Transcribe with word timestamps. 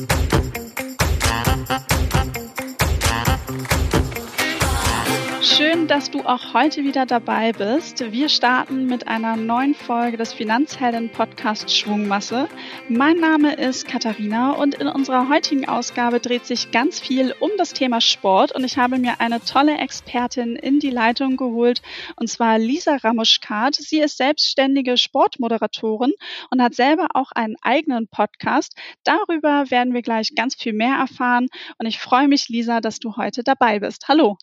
Monkey. 0.00 0.29
Dass 5.90 6.08
du 6.08 6.20
auch 6.20 6.54
heute 6.54 6.84
wieder 6.84 7.04
dabei 7.04 7.52
bist. 7.52 8.12
Wir 8.12 8.28
starten 8.28 8.86
mit 8.86 9.08
einer 9.08 9.34
neuen 9.34 9.74
Folge 9.74 10.16
des 10.16 10.32
Finanzhelden-Podcasts 10.32 11.76
Schwungmasse. 11.76 12.48
Mein 12.88 13.16
Name 13.16 13.54
ist 13.54 13.88
Katharina 13.88 14.52
und 14.52 14.76
in 14.76 14.86
unserer 14.86 15.28
heutigen 15.28 15.68
Ausgabe 15.68 16.20
dreht 16.20 16.46
sich 16.46 16.70
ganz 16.70 17.00
viel 17.00 17.34
um 17.40 17.50
das 17.58 17.72
Thema 17.72 18.00
Sport 18.00 18.52
und 18.52 18.62
ich 18.62 18.78
habe 18.78 18.98
mir 18.98 19.20
eine 19.20 19.40
tolle 19.40 19.78
Expertin 19.78 20.54
in 20.54 20.78
die 20.78 20.90
Leitung 20.90 21.36
geholt 21.36 21.82
und 22.14 22.28
zwar 22.28 22.60
Lisa 22.60 22.94
Ramuschkat. 22.94 23.74
Sie 23.74 23.98
ist 23.98 24.16
selbstständige 24.16 24.96
Sportmoderatorin 24.96 26.12
und 26.52 26.62
hat 26.62 26.76
selber 26.76 27.08
auch 27.14 27.32
einen 27.32 27.56
eigenen 27.62 28.06
Podcast. 28.06 28.76
Darüber 29.02 29.72
werden 29.72 29.92
wir 29.92 30.02
gleich 30.02 30.36
ganz 30.36 30.54
viel 30.54 30.72
mehr 30.72 30.94
erfahren 30.94 31.48
und 31.78 31.86
ich 31.86 31.98
freue 31.98 32.28
mich, 32.28 32.48
Lisa, 32.48 32.80
dass 32.80 33.00
du 33.00 33.16
heute 33.16 33.42
dabei 33.42 33.80
bist. 33.80 34.06
Hallo. 34.06 34.38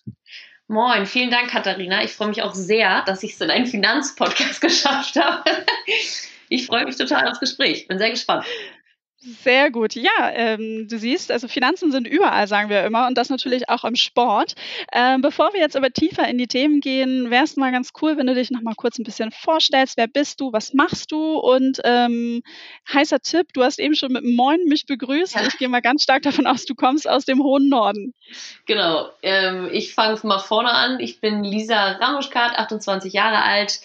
Moin, 0.69 1.05
vielen 1.05 1.31
Dank, 1.31 1.49
Katharina. 1.49 2.03
Ich 2.03 2.11
freue 2.11 2.27
mich 2.27 2.41
auch 2.41 2.53
sehr, 2.53 3.01
dass 3.03 3.23
ich 3.23 3.33
es 3.33 3.41
in 3.41 3.49
einen 3.49 3.67
Finanzpodcast 3.67 4.59
geschafft 4.61 5.15
habe. 5.15 5.43
Ich 6.49 6.65
freue 6.65 6.83
mich 6.83 6.97
total 6.97 7.27
aufs 7.29 7.39
Gespräch. 7.39 7.87
Bin 7.87 7.97
sehr 7.97 8.09
gespannt. 8.09 8.45
Sehr 9.43 9.71
gut. 9.71 9.95
Ja, 9.95 10.31
ähm, 10.31 10.87
du 10.87 10.97
siehst, 10.97 11.31
also 11.31 11.49
Finanzen 11.49 11.91
sind 11.91 12.07
überall, 12.07 12.47
sagen 12.47 12.69
wir 12.69 12.85
immer, 12.85 13.07
und 13.07 13.17
das 13.17 13.29
natürlich 13.29 13.67
auch 13.67 13.83
im 13.83 13.95
Sport. 13.95 14.55
Ähm, 14.93 15.21
bevor 15.21 15.53
wir 15.53 15.59
jetzt 15.59 15.75
aber 15.75 15.91
tiefer 15.91 16.27
in 16.27 16.37
die 16.37 16.47
Themen 16.47 16.79
gehen, 16.79 17.29
wäre 17.29 17.43
es 17.43 17.57
mal 17.57 17.73
ganz 17.73 17.91
cool, 18.01 18.15
wenn 18.15 18.27
du 18.27 18.35
dich 18.35 18.51
noch 18.51 18.61
mal 18.61 18.75
kurz 18.75 18.97
ein 18.97 19.03
bisschen 19.03 19.31
vorstellst. 19.31 19.97
Wer 19.97 20.07
bist 20.07 20.39
du? 20.39 20.53
Was 20.53 20.73
machst 20.73 21.11
du? 21.11 21.35
Und 21.37 21.81
ähm, 21.83 22.41
heißer 22.93 23.19
Tipp, 23.19 23.47
du 23.53 23.63
hast 23.63 23.79
eben 23.79 23.95
schon 23.95 24.13
mit 24.13 24.23
Moin 24.23 24.63
mich 24.65 24.85
begrüßt. 24.85 25.35
Ja. 25.35 25.47
Ich 25.47 25.57
gehe 25.57 25.67
mal 25.67 25.81
ganz 25.81 26.03
stark 26.03 26.21
davon 26.21 26.47
aus, 26.47 26.65
du 26.65 26.75
kommst 26.75 27.09
aus 27.09 27.25
dem 27.25 27.43
hohen 27.43 27.67
Norden. 27.67 28.13
Genau. 28.65 29.09
Ähm, 29.23 29.69
ich 29.73 29.93
fange 29.93 30.17
mal 30.23 30.39
vorne 30.39 30.71
an. 30.71 31.01
Ich 31.01 31.19
bin 31.19 31.43
Lisa 31.43 31.91
Ramuschkat, 31.93 32.57
28 32.57 33.11
Jahre 33.11 33.43
alt 33.43 33.81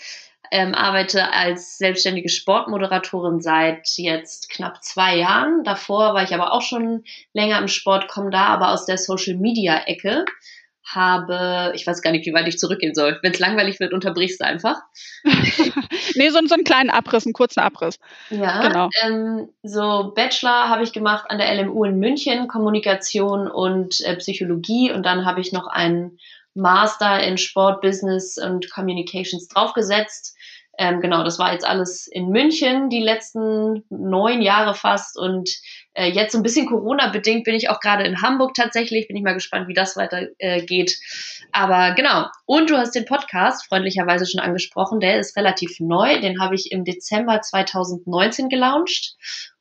ähm, 0.53 0.75
arbeite 0.75 1.33
als 1.33 1.79
selbstständige 1.79 2.29
Sportmoderatorin 2.29 3.41
seit 3.41 3.89
jetzt 3.97 4.51
knapp 4.51 4.85
zwei 4.85 5.17
Jahren. 5.17 5.65
Davor 5.65 6.13
war 6.13 6.23
ich 6.23 6.35
aber 6.35 6.53
auch 6.53 6.61
schon 6.61 7.05
länger 7.33 7.59
im 7.59 7.69
Sport, 7.69 8.07
komme 8.07 8.29
da 8.29 8.49
aber 8.49 8.71
aus 8.71 8.85
der 8.85 8.99
Social 8.99 9.35
Media 9.35 9.85
Ecke. 9.87 10.27
Habe, 10.85 11.73
ich 11.75 11.87
weiß 11.87 12.03
gar 12.03 12.11
nicht, 12.11 12.27
wie 12.27 12.35
weit 12.35 12.49
ich 12.49 12.59
zurückgehen 12.59 12.95
soll. 12.95 13.19
Wenn 13.23 13.33
es 13.33 13.39
langweilig 13.39 13.81
wird, 13.81 13.95
unterbrichst 13.95 14.43
du 14.43 14.45
einfach. 14.45 14.83
nee, 16.17 16.29
so, 16.29 16.39
so 16.47 16.55
einen 16.55 16.65
kleinen 16.65 16.91
Abriss, 16.91 17.25
einen 17.25 17.33
kurzen 17.33 17.61
Abriss. 17.61 17.99
Ja, 18.29 18.61
genau. 18.61 18.91
Ähm, 19.03 19.49
so 19.63 20.13
Bachelor 20.15 20.69
habe 20.69 20.83
ich 20.83 20.93
gemacht 20.93 21.31
an 21.31 21.39
der 21.39 21.55
LMU 21.55 21.85
in 21.85 21.99
München, 21.99 22.47
Kommunikation 22.47 23.49
und 23.51 24.03
äh, 24.03 24.17
Psychologie. 24.17 24.93
Und 24.93 25.07
dann 25.07 25.25
habe 25.25 25.41
ich 25.41 25.51
noch 25.51 25.67
einen 25.67 26.19
Master 26.55 27.23
in 27.23 27.39
Sport, 27.39 27.81
Business 27.81 28.37
und 28.37 28.71
Communications 28.71 29.49
draufgesetzt. 29.49 30.37
Ähm, 30.79 31.01
genau, 31.01 31.23
das 31.23 31.39
war 31.39 31.53
jetzt 31.53 31.67
alles 31.67 32.07
in 32.07 32.29
München 32.29 32.89
die 32.89 33.03
letzten 33.03 33.85
neun 33.91 34.41
Jahre 34.41 34.75
fast 34.75 35.19
und 35.19 35.51
äh, 35.93 36.11
jetzt 36.11 36.33
so 36.33 36.39
ein 36.39 36.43
bisschen 36.43 36.67
Corona-bedingt 36.67 37.45
bin 37.45 37.55
ich 37.55 37.69
auch 37.69 37.79
gerade 37.81 38.05
in 38.05 38.23
Hamburg 38.23 38.55
tatsächlich. 38.55 39.07
Bin 39.07 39.17
ich 39.17 39.23
mal 39.23 39.35
gespannt, 39.35 39.69
wie 39.69 39.75
das 39.75 39.97
weitergeht. 39.97 40.35
Äh, 40.39 40.63
geht. 40.65 40.99
Aber 41.53 41.95
genau. 41.95 42.27
Und 42.47 42.71
du 42.71 42.77
hast 42.79 42.95
den 42.95 43.05
Podcast 43.05 43.67
freundlicherweise 43.67 44.27
schon 44.27 44.41
angesprochen. 44.41 45.01
Der 45.01 45.19
ist 45.19 45.37
relativ 45.37 45.79
neu. 45.79 46.21
Den 46.21 46.41
habe 46.41 46.55
ich 46.55 46.73
im 46.73 46.85
Dezember 46.85 47.43
2019 47.43 48.49
gelauncht. 48.49 49.17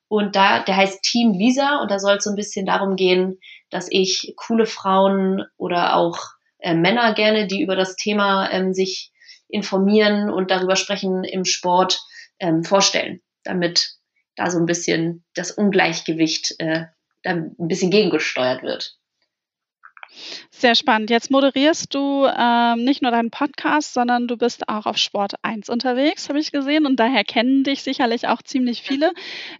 Und 0.07 0.35
da, 0.35 0.59
der 0.59 0.77
heißt 0.77 1.01
Team 1.03 1.33
Lisa 1.33 1.81
und 1.81 1.91
da 1.91 1.99
soll 1.99 2.17
es 2.17 2.23
so 2.23 2.29
ein 2.29 2.35
bisschen 2.35 2.65
darum 2.65 2.95
gehen, 2.95 3.39
dass 3.69 3.87
ich 3.89 4.33
coole 4.35 4.65
Frauen 4.65 5.45
oder 5.57 5.95
auch 5.95 6.17
äh, 6.59 6.73
Männer 6.73 7.13
gerne, 7.13 7.47
die 7.47 7.61
über 7.61 7.75
das 7.75 7.95
Thema 7.95 8.49
ähm, 8.51 8.73
sich 8.73 9.10
informieren 9.51 10.29
und 10.29 10.51
darüber 10.51 10.75
sprechen 10.75 11.23
im 11.23 11.45
Sport, 11.45 11.99
ähm, 12.39 12.63
vorstellen, 12.63 13.21
damit 13.43 13.95
da 14.35 14.49
so 14.49 14.59
ein 14.59 14.65
bisschen 14.65 15.23
das 15.35 15.51
Ungleichgewicht 15.51 16.55
äh, 16.59 16.85
dann 17.23 17.55
ein 17.59 17.67
bisschen 17.67 17.91
gegengesteuert 17.91 18.63
wird. 18.63 18.97
Sehr 20.49 20.75
spannend. 20.75 21.09
Jetzt 21.09 21.31
moderierst 21.31 21.93
du 21.93 22.25
ähm, 22.25 22.83
nicht 22.83 23.01
nur 23.01 23.11
deinen 23.11 23.31
Podcast, 23.31 23.93
sondern 23.93 24.27
du 24.27 24.37
bist 24.37 24.67
auch 24.69 24.85
auf 24.85 24.97
Sport 24.97 25.33
1 25.41 25.69
unterwegs, 25.69 26.29
habe 26.29 26.39
ich 26.39 26.51
gesehen. 26.51 26.85
Und 26.85 26.99
daher 26.99 27.23
kennen 27.23 27.63
dich 27.63 27.83
sicherlich 27.83 28.27
auch 28.27 28.41
ziemlich 28.41 28.81
viele. 28.81 29.11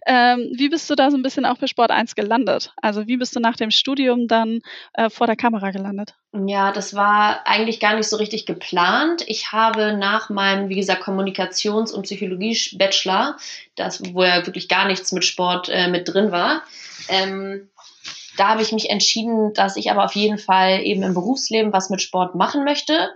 Ähm, 0.06 0.52
wie 0.54 0.68
bist 0.68 0.88
du 0.90 0.94
da 0.94 1.10
so 1.10 1.16
ein 1.16 1.22
bisschen 1.22 1.44
auch 1.44 1.58
für 1.58 1.68
Sport 1.68 1.90
1 1.90 2.14
gelandet? 2.14 2.72
Also 2.80 3.06
wie 3.06 3.16
bist 3.16 3.34
du 3.34 3.40
nach 3.40 3.56
dem 3.56 3.70
Studium 3.70 4.28
dann 4.28 4.60
äh, 4.94 5.10
vor 5.10 5.26
der 5.26 5.36
Kamera 5.36 5.70
gelandet? 5.70 6.14
Ja, 6.46 6.72
das 6.72 6.94
war 6.94 7.46
eigentlich 7.46 7.78
gar 7.78 7.94
nicht 7.94 8.08
so 8.08 8.16
richtig 8.16 8.46
geplant. 8.46 9.22
Ich 9.26 9.52
habe 9.52 9.94
nach 9.94 10.30
meinem, 10.30 10.70
wie 10.70 10.76
gesagt, 10.76 11.02
Kommunikations- 11.02 11.92
und 11.92 12.04
Psychologie-Bachelor, 12.04 13.36
das, 13.74 14.02
wo 14.14 14.22
ja 14.22 14.46
wirklich 14.46 14.68
gar 14.68 14.86
nichts 14.86 15.12
mit 15.12 15.26
Sport 15.26 15.68
äh, 15.68 15.88
mit 15.88 16.08
drin 16.08 16.32
war, 16.32 16.62
ähm, 17.08 17.68
da 18.36 18.48
habe 18.48 18.62
ich 18.62 18.72
mich 18.72 18.90
entschieden, 18.90 19.52
dass 19.54 19.76
ich 19.76 19.90
aber 19.90 20.04
auf 20.04 20.14
jeden 20.14 20.38
Fall 20.38 20.80
eben 20.82 21.02
im 21.02 21.14
Berufsleben 21.14 21.72
was 21.72 21.90
mit 21.90 22.00
Sport 22.00 22.34
machen 22.34 22.64
möchte. 22.64 23.10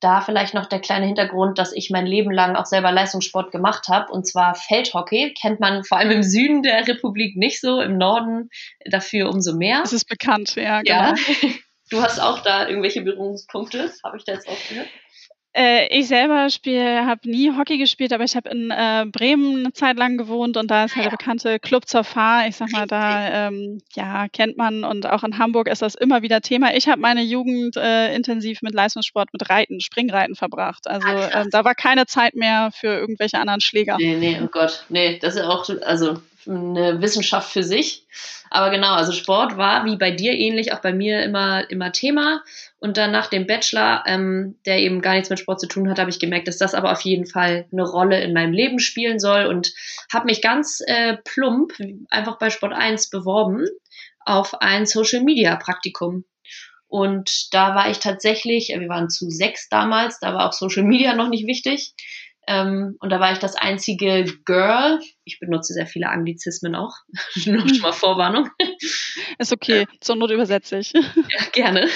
Da 0.00 0.20
vielleicht 0.20 0.54
noch 0.54 0.66
der 0.66 0.80
kleine 0.80 1.06
Hintergrund, 1.06 1.58
dass 1.58 1.72
ich 1.72 1.90
mein 1.90 2.06
Leben 2.06 2.30
lang 2.30 2.56
auch 2.56 2.66
selber 2.66 2.92
Leistungssport 2.92 3.52
gemacht 3.52 3.88
habe, 3.88 4.12
und 4.12 4.26
zwar 4.26 4.54
Feldhockey. 4.54 5.34
Kennt 5.40 5.60
man 5.60 5.84
vor 5.84 5.98
allem 5.98 6.10
im 6.10 6.22
Süden 6.22 6.62
der 6.62 6.86
Republik 6.86 7.36
nicht 7.36 7.60
so, 7.60 7.80
im 7.80 7.96
Norden 7.96 8.50
dafür 8.84 9.30
umso 9.30 9.56
mehr. 9.56 9.80
Das 9.80 9.92
ist 9.92 10.08
bekannt, 10.08 10.56
ja, 10.56 10.82
genau. 10.82 11.14
Ja. 11.14 11.14
Du 11.90 12.00
hast 12.02 12.18
auch 12.18 12.40
da 12.40 12.66
irgendwelche 12.66 13.02
Berührungspunkte, 13.02 13.92
habe 14.02 14.16
ich 14.16 14.24
da 14.24 14.32
jetzt 14.32 14.48
auch 14.48 14.68
gehört? 14.70 14.88
Äh, 15.56 15.86
ich 15.96 16.08
selber 16.08 16.50
spiele, 16.50 17.06
habe 17.06 17.30
nie 17.30 17.52
Hockey 17.56 17.78
gespielt, 17.78 18.12
aber 18.12 18.24
ich 18.24 18.34
habe 18.34 18.48
in 18.48 18.72
äh, 18.72 19.06
Bremen 19.06 19.60
eine 19.60 19.72
Zeit 19.72 19.96
lang 19.96 20.16
gewohnt 20.16 20.56
und 20.56 20.68
da 20.68 20.84
ist 20.84 20.96
halt 20.96 21.06
der 21.06 21.10
bekannte 21.12 21.60
Club 21.60 21.86
zur 21.86 22.02
Fahr. 22.02 22.48
Ich 22.48 22.56
sag 22.56 22.72
mal, 22.72 22.88
da 22.88 23.46
ähm, 23.46 23.80
ja 23.94 24.26
kennt 24.28 24.56
man 24.56 24.82
und 24.82 25.06
auch 25.06 25.22
in 25.22 25.38
Hamburg 25.38 25.68
ist 25.68 25.80
das 25.80 25.94
immer 25.94 26.22
wieder 26.22 26.40
Thema. 26.40 26.74
Ich 26.74 26.88
habe 26.88 27.00
meine 27.00 27.22
Jugend 27.22 27.76
äh, 27.76 28.12
intensiv 28.14 28.62
mit 28.62 28.74
Leistungssport, 28.74 29.32
mit 29.32 29.48
Reiten, 29.48 29.80
Springreiten 29.80 30.34
verbracht. 30.34 30.88
Also 30.88 31.06
ah, 31.06 31.42
ähm, 31.42 31.50
da 31.50 31.64
war 31.64 31.76
keine 31.76 32.06
Zeit 32.06 32.34
mehr 32.34 32.70
für 32.72 32.88
irgendwelche 32.88 33.38
anderen 33.38 33.60
Schläger. 33.60 33.96
Nee, 33.96 34.16
nee, 34.16 34.40
oh 34.42 34.48
Gott, 34.48 34.84
nee, 34.88 35.18
das 35.20 35.36
ist 35.36 35.42
auch 35.42 35.68
also 35.82 36.16
eine 36.46 37.00
Wissenschaft 37.00 37.52
für 37.52 37.62
sich. 37.62 38.06
Aber 38.50 38.70
genau, 38.70 38.94
also 38.94 39.12
Sport 39.12 39.56
war 39.56 39.84
wie 39.84 39.96
bei 39.96 40.10
dir 40.10 40.32
ähnlich 40.32 40.72
auch 40.72 40.80
bei 40.80 40.92
mir 40.92 41.22
immer, 41.22 41.68
immer 41.70 41.92
Thema. 41.92 42.42
Und 42.78 42.96
dann 42.96 43.10
nach 43.10 43.26
dem 43.28 43.46
Bachelor, 43.46 44.04
ähm, 44.06 44.56
der 44.66 44.78
eben 44.78 45.00
gar 45.00 45.14
nichts 45.14 45.30
mit 45.30 45.38
Sport 45.38 45.60
zu 45.60 45.66
tun 45.66 45.90
hat, 45.90 45.98
habe 45.98 46.10
ich 46.10 46.20
gemerkt, 46.20 46.46
dass 46.46 46.58
das 46.58 46.74
aber 46.74 46.92
auf 46.92 47.00
jeden 47.00 47.26
Fall 47.26 47.66
eine 47.72 47.82
Rolle 47.82 48.20
in 48.22 48.32
meinem 48.32 48.52
Leben 48.52 48.78
spielen 48.78 49.18
soll 49.18 49.46
und 49.46 49.72
habe 50.12 50.26
mich 50.26 50.42
ganz 50.42 50.80
äh, 50.86 51.16
plump 51.24 51.72
einfach 52.10 52.38
bei 52.38 52.50
Sport 52.50 52.74
1 52.74 53.10
beworben 53.10 53.66
auf 54.24 54.60
ein 54.60 54.86
Social 54.86 55.22
Media 55.22 55.56
Praktikum. 55.56 56.24
Und 56.86 57.52
da 57.52 57.74
war 57.74 57.90
ich 57.90 57.98
tatsächlich, 57.98 58.68
wir 58.68 58.88
waren 58.88 59.10
zu 59.10 59.28
sechs 59.28 59.68
damals, 59.68 60.20
da 60.20 60.32
war 60.32 60.46
auch 60.46 60.52
Social 60.52 60.84
Media 60.84 61.14
noch 61.14 61.28
nicht 61.28 61.46
wichtig. 61.46 61.92
Ähm, 62.46 62.96
und 63.00 63.10
da 63.10 63.20
war 63.20 63.32
ich 63.32 63.38
das 63.38 63.56
einzige 63.56 64.24
Girl. 64.44 65.00
Ich 65.24 65.40
benutze 65.40 65.72
sehr 65.72 65.86
viele 65.86 66.08
Anglizismen 66.08 66.74
auch. 66.74 66.94
Nur 67.46 67.68
schon 67.68 67.80
mal 67.80 67.92
Vorwarnung. 67.92 68.50
Ist 69.38 69.52
okay, 69.52 69.86
zur 70.00 70.16
Not 70.16 70.30
übersetze 70.30 70.78
ich. 70.78 70.92
Ja, 71.02 71.46
gerne. 71.52 71.88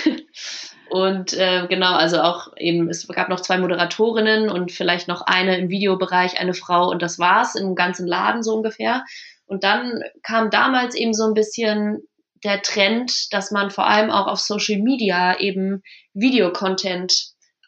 Und 0.90 1.34
äh, 1.34 1.66
genau, 1.68 1.92
also 1.92 2.20
auch 2.22 2.48
eben, 2.56 2.88
es 2.88 3.06
gab 3.08 3.28
noch 3.28 3.40
zwei 3.40 3.58
Moderatorinnen 3.58 4.48
und 4.48 4.72
vielleicht 4.72 5.06
noch 5.06 5.20
eine 5.22 5.58
im 5.58 5.68
Videobereich, 5.68 6.40
eine 6.40 6.54
Frau 6.54 6.88
und 6.88 7.02
das 7.02 7.18
war's 7.18 7.54
im 7.54 7.74
ganzen 7.74 8.06
Laden 8.06 8.42
so 8.42 8.54
ungefähr. 8.54 9.04
Und 9.44 9.64
dann 9.64 10.00
kam 10.22 10.50
damals 10.50 10.94
eben 10.94 11.12
so 11.12 11.24
ein 11.24 11.34
bisschen 11.34 11.98
der 12.44 12.62
Trend, 12.62 13.32
dass 13.32 13.50
man 13.50 13.70
vor 13.70 13.86
allem 13.86 14.10
auch 14.10 14.26
auf 14.26 14.40
Social 14.40 14.80
Media 14.80 15.38
eben 15.38 15.82
Videocontent 16.14 17.12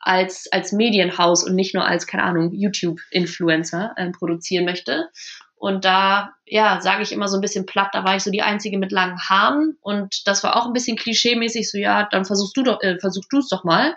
als, 0.00 0.50
als 0.50 0.72
Medienhaus 0.72 1.44
und 1.44 1.54
nicht 1.54 1.74
nur 1.74 1.86
als, 1.86 2.06
keine 2.06 2.24
Ahnung, 2.24 2.52
YouTube-Influencer 2.52 3.92
äh, 3.96 4.10
produzieren 4.10 4.64
möchte. 4.64 5.10
Und 5.54 5.84
da, 5.84 6.32
ja, 6.46 6.80
sage 6.80 7.02
ich 7.02 7.12
immer 7.12 7.28
so 7.28 7.36
ein 7.36 7.42
bisschen 7.42 7.66
platt, 7.66 7.90
da 7.92 8.02
war 8.02 8.16
ich 8.16 8.22
so 8.22 8.30
die 8.30 8.40
Einzige 8.40 8.78
mit 8.78 8.92
langen 8.92 9.20
Haaren 9.20 9.76
und 9.82 10.26
das 10.26 10.42
war 10.42 10.56
auch 10.56 10.66
ein 10.66 10.72
bisschen 10.72 10.96
klischeemäßig, 10.96 11.70
so 11.70 11.76
ja, 11.76 12.08
dann 12.10 12.24
versuchst 12.24 12.56
du 12.56 12.62
doch, 12.62 12.80
äh, 12.80 12.98
versuch 12.98 13.24
du 13.28 13.38
es 13.38 13.48
doch 13.48 13.62
mal. 13.62 13.94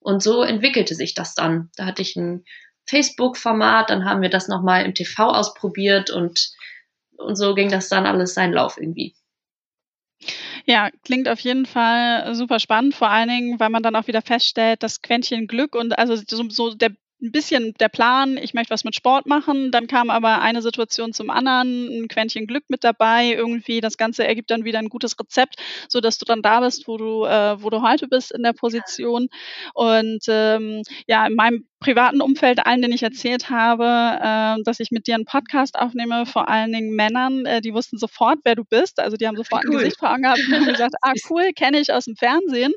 Und 0.00 0.22
so 0.22 0.42
entwickelte 0.42 0.94
sich 0.96 1.14
das 1.14 1.34
dann. 1.34 1.70
Da 1.76 1.86
hatte 1.86 2.02
ich 2.02 2.16
ein 2.16 2.44
Facebook-Format, 2.86 3.90
dann 3.90 4.04
haben 4.04 4.22
wir 4.22 4.30
das 4.30 4.48
nochmal 4.48 4.84
im 4.84 4.94
TV 4.94 5.28
ausprobiert 5.28 6.10
und, 6.10 6.50
und 7.18 7.36
so 7.36 7.54
ging 7.54 7.70
das 7.70 7.88
dann 7.88 8.06
alles 8.06 8.34
seinen 8.34 8.54
Lauf 8.54 8.76
irgendwie. 8.76 9.14
Ja, 10.70 10.88
klingt 11.04 11.28
auf 11.28 11.40
jeden 11.40 11.66
Fall 11.66 12.32
super 12.36 12.60
spannend, 12.60 12.94
vor 12.94 13.10
allen 13.10 13.28
Dingen, 13.28 13.58
weil 13.58 13.70
man 13.70 13.82
dann 13.82 13.96
auch 13.96 14.06
wieder 14.06 14.22
feststellt, 14.22 14.84
das 14.84 15.02
Quäntchen 15.02 15.48
Glück 15.48 15.74
und 15.74 15.98
also 15.98 16.14
so, 16.14 16.48
so 16.48 16.74
der 16.74 16.90
ein 17.22 17.32
bisschen 17.32 17.74
der 17.80 17.88
Plan, 17.88 18.36
ich 18.38 18.54
möchte 18.54 18.70
was 18.72 18.84
mit 18.84 18.94
Sport 18.94 19.26
machen, 19.26 19.72
dann 19.72 19.88
kam 19.88 20.10
aber 20.10 20.40
eine 20.40 20.62
Situation 20.62 21.12
zum 21.12 21.28
anderen, 21.28 21.88
ein 22.04 22.08
Quäntchen 22.08 22.46
Glück 22.46 22.64
mit 22.68 22.84
dabei, 22.84 23.32
irgendwie 23.34 23.80
das 23.80 23.96
Ganze 23.98 24.24
ergibt 24.26 24.50
dann 24.52 24.64
wieder 24.64 24.78
ein 24.78 24.88
gutes 24.88 25.18
Rezept, 25.18 25.56
so 25.88 26.00
dass 26.00 26.18
du 26.18 26.24
dann 26.24 26.40
da 26.40 26.60
bist, 26.60 26.86
wo 26.88 26.96
du, 26.96 27.24
äh, 27.26 27.60
wo 27.62 27.68
du 27.68 27.82
heute 27.82 28.06
bist 28.08 28.30
in 28.32 28.42
der 28.44 28.52
Position. 28.54 29.28
Und 29.74 30.24
ähm, 30.28 30.82
ja, 31.08 31.26
in 31.26 31.34
meinem 31.34 31.66
privaten 31.80 32.20
Umfeld 32.20 32.64
allen, 32.66 32.82
denen 32.82 32.92
ich 32.92 33.02
erzählt 33.02 33.48
habe, 33.48 33.84
äh, 33.84 34.62
dass 34.64 34.80
ich 34.80 34.90
mit 34.90 35.06
dir 35.06 35.14
einen 35.14 35.24
Podcast 35.24 35.78
aufnehme, 35.78 36.26
vor 36.26 36.48
allen 36.48 36.72
Dingen 36.72 36.94
Männern, 36.94 37.46
äh, 37.46 37.62
die 37.62 37.72
wussten 37.72 37.96
sofort, 37.96 38.38
wer 38.44 38.54
du 38.54 38.64
bist. 38.64 39.00
Also 39.00 39.16
die 39.16 39.26
haben 39.26 39.36
sofort 39.36 39.64
cool. 39.64 39.76
ein 39.76 39.78
Gesicht 39.78 39.98
vor 39.98 40.12
Augen 40.12 40.22
gehabt 40.22 40.40
und 40.46 40.54
haben 40.54 40.66
gesagt, 40.66 40.94
ah 41.02 41.14
cool, 41.30 41.52
kenne 41.54 41.80
ich 41.80 41.90
aus 41.90 42.04
dem 42.04 42.16
Fernsehen. 42.16 42.72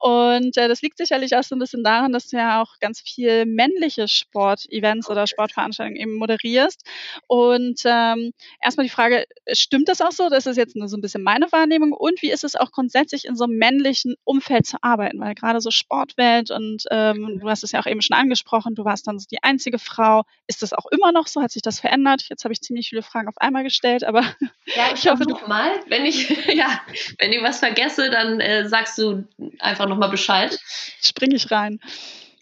Und 0.00 0.56
äh, 0.56 0.68
das 0.68 0.80
liegt 0.80 0.96
sicherlich 0.96 1.36
auch 1.36 1.42
so 1.42 1.56
ein 1.56 1.58
bisschen 1.58 1.82
daran, 1.82 2.12
dass 2.12 2.28
du 2.28 2.36
ja 2.36 2.62
auch 2.62 2.78
ganz 2.78 3.00
viel 3.00 3.46
männliche 3.46 4.06
Sportevents 4.06 5.10
oder 5.10 5.26
Sportveranstaltungen 5.26 6.00
eben 6.00 6.14
moderierst. 6.14 6.82
Und 7.26 7.80
ähm, 7.84 8.32
erstmal 8.62 8.86
die 8.86 8.92
Frage, 8.92 9.24
stimmt 9.52 9.88
das 9.88 10.00
auch 10.00 10.12
so? 10.12 10.28
Das 10.28 10.46
ist 10.46 10.56
jetzt 10.56 10.76
nur 10.76 10.86
so 10.86 10.96
ein 10.96 11.00
bisschen 11.00 11.24
meine 11.24 11.50
Wahrnehmung. 11.50 11.90
Und 11.90 12.22
wie 12.22 12.30
ist 12.30 12.44
es 12.44 12.54
auch 12.54 12.70
grundsätzlich 12.70 13.24
in 13.24 13.34
so 13.34 13.44
einem 13.44 13.56
männlichen 13.56 14.14
Umfeld 14.22 14.66
zu 14.66 14.76
arbeiten? 14.82 15.18
Weil 15.18 15.34
gerade 15.34 15.60
so 15.60 15.72
Sportwelt 15.72 16.52
und 16.52 16.84
ähm, 16.92 17.40
du 17.40 17.48
hast 17.48 17.64
es 17.64 17.72
ja 17.72 17.80
auch 17.80 17.86
eben 17.86 18.02
schon 18.02 18.16
angesprochen, 18.16 18.35
angesprochen, 18.36 18.74
du 18.74 18.84
warst 18.84 19.06
dann 19.06 19.18
die 19.30 19.42
einzige 19.42 19.78
Frau. 19.78 20.24
Ist 20.46 20.62
das 20.62 20.72
auch 20.72 20.86
immer 20.90 21.12
noch 21.12 21.26
so? 21.26 21.42
Hat 21.42 21.50
sich 21.50 21.62
das 21.62 21.80
verändert? 21.80 22.26
Jetzt 22.28 22.44
habe 22.44 22.52
ich 22.52 22.60
ziemlich 22.60 22.88
viele 22.88 23.02
Fragen 23.02 23.28
auf 23.28 23.38
einmal 23.38 23.62
gestellt, 23.62 24.04
aber 24.04 24.22
ja, 24.22 24.86
ich, 24.94 25.04
ich 25.04 25.10
hoffe 25.10 25.24
nochmal. 25.24 25.70
Wenn 25.88 26.04
ich 26.04 26.28
ja, 26.54 26.80
wenn 27.18 27.32
ich 27.32 27.42
was 27.42 27.58
vergesse, 27.58 28.10
dann 28.10 28.40
äh, 28.40 28.68
sagst 28.68 28.98
du 28.98 29.24
einfach 29.58 29.86
nochmal 29.88 30.10
Bescheid. 30.10 30.58
Springe 31.00 31.36
ich 31.36 31.50
rein. 31.50 31.80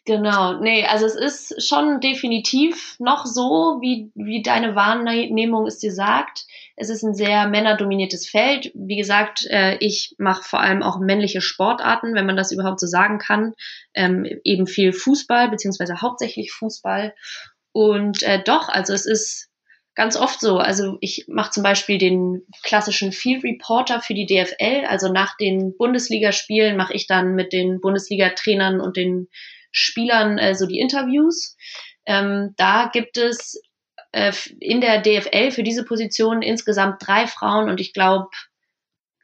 Genau, 0.07 0.61
nee, 0.61 0.85
also 0.85 1.07
es 1.07 1.15
ist 1.15 1.67
schon 1.67 2.01
definitiv 2.01 2.97
noch 2.99 3.25
so, 3.25 3.79
wie, 3.81 4.11
wie 4.15 4.43
deine 4.43 4.75
Wahrnehmung 4.75 5.67
es 5.67 5.79
dir 5.79 5.93
sagt. 5.93 6.45
Es 6.77 6.91
ist 6.91 7.03
ein 7.05 7.15
sehr 7.15 7.47
männerdominiertes 7.49 8.29
Feld. 8.29 8.73
Wie 8.75 8.97
gesagt, 8.97 9.47
äh, 9.49 9.77
ich 9.79 10.15
mache 10.19 10.43
vor 10.43 10.61
allem 10.61 10.83
auch 10.83 10.99
männliche 10.99 11.41
Sportarten, 11.41 12.15
wenn 12.15 12.27
man 12.27 12.37
das 12.37 12.51
überhaupt 12.51 12.81
so 12.81 12.87
sagen 12.87 13.19
kann. 13.19 13.55
Ähm, 13.95 14.27
eben 14.45 14.67
viel 14.67 14.93
Fußball, 14.93 15.51
beziehungsweise 15.51 16.01
hauptsächlich 16.01 16.53
Fußball. 16.53 17.15
Und 17.73 18.23
äh, 18.23 18.43
doch, 18.43 18.69
also 18.69 18.93
es 18.93 19.07
ist 19.07 19.51
ganz 19.95 20.17
oft 20.17 20.41
so. 20.41 20.59
Also 20.59 20.99
ich 21.01 21.27
mache 21.29 21.53
zum 21.53 21.63
Beispiel 21.63 21.99
den 21.99 22.43
klassischen 22.63 23.13
Field 23.13 23.45
Reporter 23.45 24.01
für 24.01 24.15
die 24.15 24.27
DFL. 24.27 24.85
Also 24.87 25.13
nach 25.13 25.37
den 25.37 25.77
Bundesligaspielen 25.77 26.77
mache 26.77 26.95
ich 26.95 27.07
dann 27.07 27.35
mit 27.35 27.53
den 27.53 27.81
Bundesliga-Trainern 27.81 28.81
und 28.81 28.97
den 28.97 29.29
Spielern 29.71 30.39
äh, 30.39 30.55
so 30.55 30.67
die 30.67 30.79
Interviews. 30.79 31.57
Ähm, 32.07 32.55
da 32.57 32.91
gibt 32.93 33.17
es 33.17 33.61
äh, 34.15 34.33
in 34.61 34.81
der 34.81 35.03
DFL 35.03 35.51
für 35.51 35.65
diese 35.65 35.85
Position 35.85 36.41
insgesamt 36.41 37.07
drei 37.07 37.27
Frauen 37.27 37.69
und 37.69 37.81
ich 37.81 37.93
glaube 37.93 38.29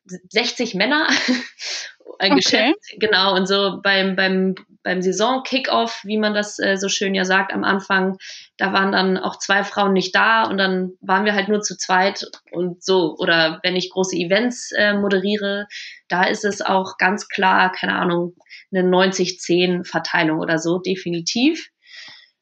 60 0.05 0.75
Männer 0.75 1.07
äh, 2.19 2.33
okay. 2.33 2.75
Genau, 2.99 3.37
und 3.37 3.47
so 3.47 3.81
beim, 3.83 4.17
beim, 4.17 4.57
beim 4.83 5.01
Saison-Kickoff, 5.01 6.03
wie 6.05 6.19
man 6.19 6.35
das 6.35 6.59
äh, 6.59 6.77
so 6.77 6.89
schön 6.89 7.15
ja 7.15 7.25
sagt 7.25 7.53
am 7.53 7.63
Anfang, 7.63 8.17
da 8.57 8.73
waren 8.73 8.91
dann 8.91 9.17
auch 9.17 9.39
zwei 9.39 9.63
Frauen 9.63 9.93
nicht 9.93 10.15
da 10.15 10.45
und 10.45 10.59
dann 10.59 10.93
waren 11.01 11.25
wir 11.25 11.35
halt 11.35 11.49
nur 11.49 11.61
zu 11.61 11.77
zweit 11.77 12.27
und 12.51 12.83
so. 12.83 13.15
Oder 13.19 13.61
wenn 13.63 13.77
ich 13.77 13.91
große 13.91 14.17
Events 14.17 14.73
äh, 14.77 14.95
moderiere, 14.95 15.67
da 16.09 16.25
ist 16.25 16.45
es 16.45 16.63
auch 16.63 16.97
ganz 16.99 17.29
klar, 17.29 17.71
keine 17.71 17.95
Ahnung, 17.95 18.35
eine 18.73 18.89
90-10-Verteilung 18.89 20.41
oder 20.41 20.59
so, 20.59 20.79
definitiv. 20.79 21.71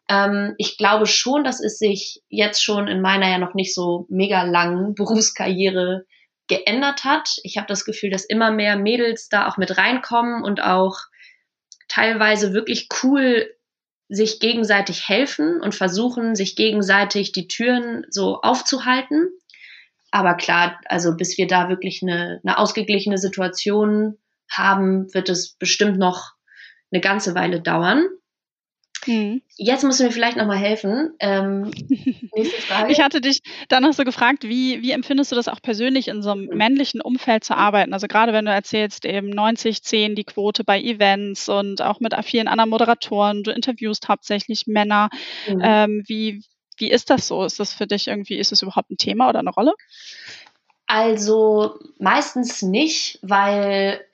Ähm, 0.08 0.54
ich 0.58 0.76
glaube 0.76 1.06
schon, 1.06 1.44
dass 1.44 1.62
es 1.62 1.78
sich 1.78 2.22
jetzt 2.28 2.62
schon 2.62 2.88
in 2.88 3.00
meiner 3.00 3.28
ja 3.28 3.38
noch 3.38 3.54
nicht 3.54 3.74
so 3.74 4.06
mega 4.08 4.42
langen 4.42 4.94
Berufskarriere 4.96 6.06
geändert 6.48 7.04
hat. 7.04 7.36
Ich 7.42 7.58
habe 7.58 7.66
das 7.66 7.84
Gefühl, 7.84 8.10
dass 8.10 8.24
immer 8.24 8.50
mehr 8.50 8.76
Mädels 8.76 9.28
da 9.28 9.48
auch 9.48 9.58
mit 9.58 9.76
reinkommen 9.76 10.42
und 10.42 10.62
auch 10.62 10.96
teilweise 11.88 12.52
wirklich 12.54 12.88
cool 13.02 13.50
sich 14.08 14.40
gegenseitig 14.40 15.08
helfen 15.08 15.60
und 15.60 15.74
versuchen, 15.74 16.34
sich 16.34 16.56
gegenseitig 16.56 17.32
die 17.32 17.46
Türen 17.46 18.06
so 18.08 18.40
aufzuhalten. 18.40 19.28
Aber 20.10 20.34
klar, 20.34 20.80
also 20.86 21.14
bis 21.14 21.36
wir 21.36 21.46
da 21.46 21.68
wirklich 21.68 22.02
eine, 22.02 22.40
eine 22.42 22.56
ausgeglichene 22.56 23.18
Situation 23.18 24.16
haben, 24.50 25.12
wird 25.12 25.28
es 25.28 25.52
bestimmt 25.58 25.98
noch 25.98 26.32
eine 26.90 27.02
ganze 27.02 27.34
Weile 27.34 27.60
dauern. 27.60 28.06
Hm. 29.08 29.40
Jetzt 29.56 29.84
musst 29.84 30.00
du 30.00 30.04
mir 30.04 30.10
vielleicht 30.10 30.36
nochmal 30.36 30.58
helfen. 30.58 31.14
Ähm, 31.18 31.70
nächste 32.36 32.60
Frage. 32.60 32.92
Ich 32.92 33.00
hatte 33.00 33.22
dich 33.22 33.40
dann 33.70 33.82
noch 33.82 33.94
so 33.94 34.04
gefragt, 34.04 34.44
wie, 34.44 34.82
wie 34.82 34.90
empfindest 34.90 35.32
du 35.32 35.36
das 35.36 35.48
auch 35.48 35.62
persönlich 35.62 36.08
in 36.08 36.20
so 36.20 36.30
einem 36.30 36.48
männlichen 36.48 37.00
Umfeld 37.00 37.42
zu 37.42 37.56
arbeiten? 37.56 37.94
Also 37.94 38.06
gerade 38.06 38.34
wenn 38.34 38.44
du 38.44 38.50
erzählst, 38.50 39.06
eben 39.06 39.30
90, 39.30 39.82
10 39.82 40.14
die 40.14 40.24
Quote 40.24 40.62
bei 40.62 40.78
Events 40.78 41.48
und 41.48 41.80
auch 41.80 42.00
mit 42.00 42.14
vielen 42.22 42.48
anderen 42.48 42.68
Moderatoren, 42.68 43.44
du 43.44 43.50
interviewst 43.50 44.08
hauptsächlich 44.08 44.66
Männer. 44.66 45.08
Mhm. 45.48 45.60
Ähm, 45.64 46.02
wie, 46.06 46.44
wie 46.76 46.90
ist 46.90 47.08
das 47.08 47.26
so? 47.26 47.44
Ist 47.44 47.58
das 47.60 47.72
für 47.72 47.86
dich 47.86 48.08
irgendwie, 48.08 48.36
ist 48.36 48.52
das 48.52 48.60
überhaupt 48.60 48.90
ein 48.90 48.98
Thema 48.98 49.30
oder 49.30 49.38
eine 49.38 49.50
Rolle? 49.50 49.72
Also 50.86 51.78
meistens 51.98 52.60
nicht, 52.60 53.20
weil 53.22 54.04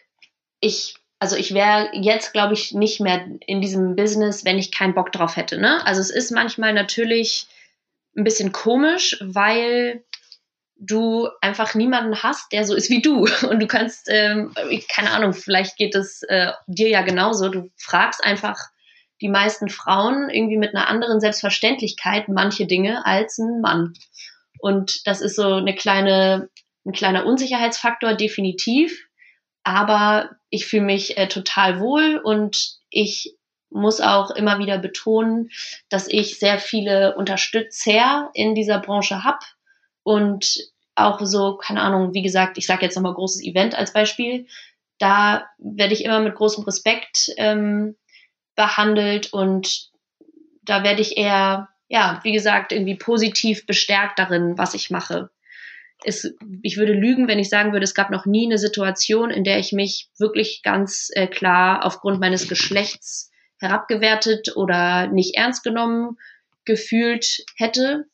ich 0.61 0.95
also 1.25 1.37
ich 1.37 1.55
wäre 1.55 1.89
jetzt, 1.95 2.35
glaube 2.35 2.53
ich, 2.53 2.73
nicht 2.73 3.01
mehr 3.01 3.27
in 3.47 3.63
diesem 3.63 3.97
Business, 3.97 4.45
wenn 4.45 4.59
ich 4.59 4.71
keinen 4.71 4.93
Bock 4.93 5.11
drauf 5.11 5.37
hätte. 5.37 5.57
Ne? 5.57 5.81
Also 5.87 6.03
es 6.03 6.11
ist 6.11 6.31
manchmal 6.31 6.75
natürlich 6.75 7.47
ein 8.15 8.25
bisschen 8.25 8.53
komisch, 8.53 9.17
weil 9.23 10.05
du 10.77 11.31
einfach 11.41 11.75
niemanden 11.75 12.23
hast, 12.23 12.53
der 12.53 12.67
so 12.67 12.75
ist 12.75 12.91
wie 12.91 13.01
du. 13.01 13.27
Und 13.49 13.59
du 13.59 13.67
kannst, 13.67 14.09
ähm, 14.11 14.53
keine 14.95 15.13
Ahnung, 15.13 15.33
vielleicht 15.33 15.79
geht 15.79 15.95
es 15.95 16.23
äh, 16.25 16.53
dir 16.67 16.91
ja 16.91 17.01
genauso. 17.01 17.49
Du 17.49 17.71
fragst 17.79 18.23
einfach 18.23 18.59
die 19.23 19.31
meisten 19.31 19.71
Frauen 19.71 20.29
irgendwie 20.29 20.59
mit 20.59 20.75
einer 20.75 20.89
anderen 20.89 21.21
Selbstverständlichkeit 21.21 22.29
manche 22.29 22.67
Dinge 22.67 23.07
als 23.07 23.39
ein 23.39 23.63
Mann. 23.63 23.95
Und 24.59 25.07
das 25.07 25.23
ist 25.23 25.37
so 25.37 25.55
eine 25.55 25.75
kleine, 25.75 26.51
ein 26.85 26.93
kleiner 26.93 27.25
Unsicherheitsfaktor, 27.25 28.13
definitiv. 28.13 29.07
Aber 29.65 30.31
ich 30.51 30.67
fühle 30.67 30.85
mich 30.85 31.17
äh, 31.17 31.27
total 31.27 31.81
wohl 31.81 32.21
und 32.23 32.77
ich 32.91 33.35
muss 33.71 34.01
auch 34.01 34.31
immer 34.31 34.59
wieder 34.59 34.79
betonen, 34.79 35.51
dass 35.89 36.07
ich 36.07 36.39
sehr 36.39 36.59
viele 36.59 37.17
Unterstützer 37.17 38.31
in 38.35 38.55
dieser 38.55 38.79
Branche 38.79 39.25
habe 39.25 39.45
und 40.05 40.59
auch 40.95 41.19
so, 41.23 41.57
keine 41.57 41.83
Ahnung, 41.83 42.15
wie 42.15 42.23
gesagt, 42.23 42.57
ich 42.57 42.67
sage 42.67 42.85
jetzt 42.85 42.95
nochmal 42.95 43.15
großes 43.15 43.43
Event 43.43 43.75
als 43.75 43.93
Beispiel, 43.93 44.47
da 44.99 45.45
werde 45.59 45.93
ich 45.93 46.05
immer 46.05 46.21
mit 46.21 46.37
großem 46.37 46.63
Respekt 46.65 47.31
ähm, 47.37 47.97
behandelt 48.55 49.33
und 49.33 49.91
da 50.63 50.85
werde 50.85 51.03
ich 51.03 51.17
eher, 51.17 51.69
ja, 51.89 52.21
wie 52.23 52.33
gesagt, 52.33 52.71
irgendwie 52.71 52.95
positiv 52.95 53.67
bestärkt 53.67 54.21
darin, 54.21 54.57
was 54.57 54.75
ich 54.75 54.91
mache 54.91 55.31
es, 56.05 56.35
ich 56.63 56.77
würde 56.77 56.93
lügen, 56.93 57.29
wenn 57.29 57.39
ich 57.39 57.49
sagen 57.49 57.73
würde, 57.73 57.85
es 57.85 57.95
gab 57.95 58.11
noch 58.11 58.27
nie 58.27 58.47
eine 58.47 58.59
Situation, 58.59 59.31
in 59.31 59.45
der 59.45 59.59
ich 59.59 59.73
mich 59.73 60.09
wirklich 60.19 60.63
ganz 60.63 61.11
äh, 61.15 61.27
klar 61.27 61.85
aufgrund 61.85 62.21
meines 62.21 62.49
Geschlechts 62.49 63.31
herabgewertet 63.59 64.57
oder 64.57 65.07
nicht 65.09 65.37
ernst 65.37 65.63
genommen 65.65 66.19
gefühlt 66.65 67.45
hätte. 67.57 68.07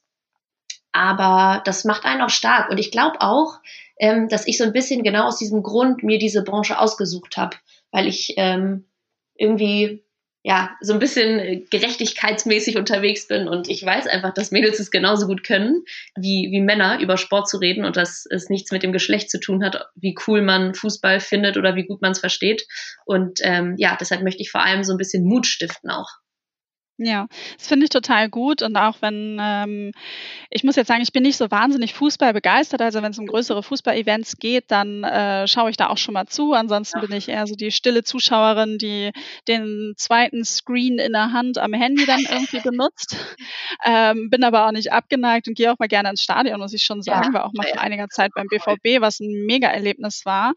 Aber 0.93 1.63
das 1.65 1.85
macht 1.85 2.05
einen 2.05 2.23
auch 2.23 2.31
stark. 2.31 2.71
Und 2.71 2.79
ich 2.79 2.91
glaube 2.91 3.21
auch, 3.21 3.61
ähm, 3.99 4.29
dass 4.29 4.47
ich 4.47 4.59
so 4.59 4.65
ein 4.65 4.73
bisschen 4.73 5.03
genau 5.03 5.27
aus 5.27 5.39
diesem 5.39 5.63
Grund 5.63 6.03
mir 6.03 6.19
diese 6.19 6.43
Branche 6.43 6.79
ausgesucht 6.79 7.37
habe, 7.37 7.57
weil 7.91 8.07
ich 8.07 8.35
ähm, 8.37 8.87
irgendwie 9.35 10.05
ja, 10.43 10.77
so 10.81 10.95
ein 10.95 10.99
bisschen 10.99 11.67
gerechtigkeitsmäßig 11.71 12.79
unterwegs 12.79 13.29
bin 13.29 13.47
und 13.47 13.69
ich 13.69 13.85
weiß 13.85 14.07
einfach, 14.07 14.33
dass 14.33 14.51
Mädels 14.51 14.81
es 14.81 14.91
genauso 14.91 15.27
gut 15.27 15.45
können, 15.45 15.85
wie, 16.17 16.49
wie 16.51 16.63
Männer 16.63 16.99
über 17.01 17.19
Sport 17.19 17.49
zu 17.49 17.59
reden 17.59 17.85
und 17.85 17.97
dass 17.97 18.25
es 18.31 18.49
nichts 18.49 18.73
mit 18.73 18.83
dem 18.83 18.93
Geschlecht 18.93 19.31
zu 19.31 19.39
tun 19.39 19.63
hat, 19.63 19.89
wie 19.97 20.17
cool 20.27 20.41
man 20.41 20.75
Fußball 20.75 21.21
findet 21.21 21.59
oder 21.59 21.77
wie 21.77 21.87
gut 21.87 22.01
man 22.01 22.13
es 22.13 22.21
versteht. 22.21 22.67
Und 23.05 23.41
ähm, 23.43 23.75
ja, 23.77 23.97
deshalb 24.01 24.23
möchte 24.23 24.43
ich 24.43 24.51
vor 24.51 24.65
allem 24.65 24.83
so 24.83 24.95
ein 24.95 24.99
bisschen 24.99 25.25
Mut 25.25 25.47
stiften 25.47 25.91
auch. 25.91 26.09
Ja, 27.03 27.29
das 27.57 27.67
finde 27.67 27.85
ich 27.85 27.91
total 27.91 28.29
gut. 28.29 28.61
Und 28.61 28.77
auch 28.77 28.97
wenn, 29.01 29.39
ähm, 29.41 29.93
ich 30.51 30.65
muss 30.65 30.77
jetzt 30.77 30.89
sagen, 30.89 31.01
ich 31.01 31.15
bin 31.15 31.23
nicht 31.23 31.39
so 31.39 31.51
wahnsinnig 31.51 31.95
Fußball 31.95 32.35
begeistert. 32.35 32.83
Also 32.83 33.03
wenn 33.03 33.13
es 33.13 33.19
um 33.19 33.27
größere 33.27 33.63
Fußball-Events 33.63 34.37
geht, 34.37 34.65
dann 34.69 35.03
äh, 35.05 35.49
schaue 35.49 35.71
ich 35.71 35.79
da 35.79 35.89
auch 35.89 35.97
schon 35.97 36.13
mal 36.13 36.27
zu. 36.27 36.53
Ansonsten 36.53 36.99
ja. 36.99 37.07
bin 37.07 37.17
ich 37.17 37.31
eher 37.31 37.47
so 37.47 37.55
die 37.55 37.71
stille 37.71 38.05
Zuschauerin, 38.05 38.77
die 38.77 39.13
den 39.49 39.95
zweiten 39.97 40.45
Screen 40.45 40.99
in 40.99 41.13
der 41.13 41.33
Hand 41.33 41.57
am 41.57 41.73
Handy 41.73 42.05
dann 42.05 42.21
irgendwie 42.21 42.61
benutzt. 42.69 43.17
Ähm, 43.83 44.29
bin 44.29 44.45
aber 44.45 44.67
auch 44.67 44.73
nicht 44.73 44.93
abgeneigt 44.93 45.49
und 45.49 45.55
gehe 45.55 45.73
auch 45.73 45.79
mal 45.79 45.89
gerne 45.89 46.11
ins 46.11 46.23
Stadion, 46.23 46.61
muss 46.61 46.75
ich 46.75 46.83
schon 46.83 47.01
sagen. 47.01 47.33
Ja. 47.33 47.33
War 47.33 47.47
auch 47.47 47.55
mal 47.55 47.67
vor 47.67 47.81
einiger 47.81 48.09
Zeit 48.09 48.33
beim 48.35 48.47
BVB, 48.49 49.01
was 49.01 49.21
ein 49.21 49.47
Mega-Erlebnis 49.47 50.27
war. 50.27 50.53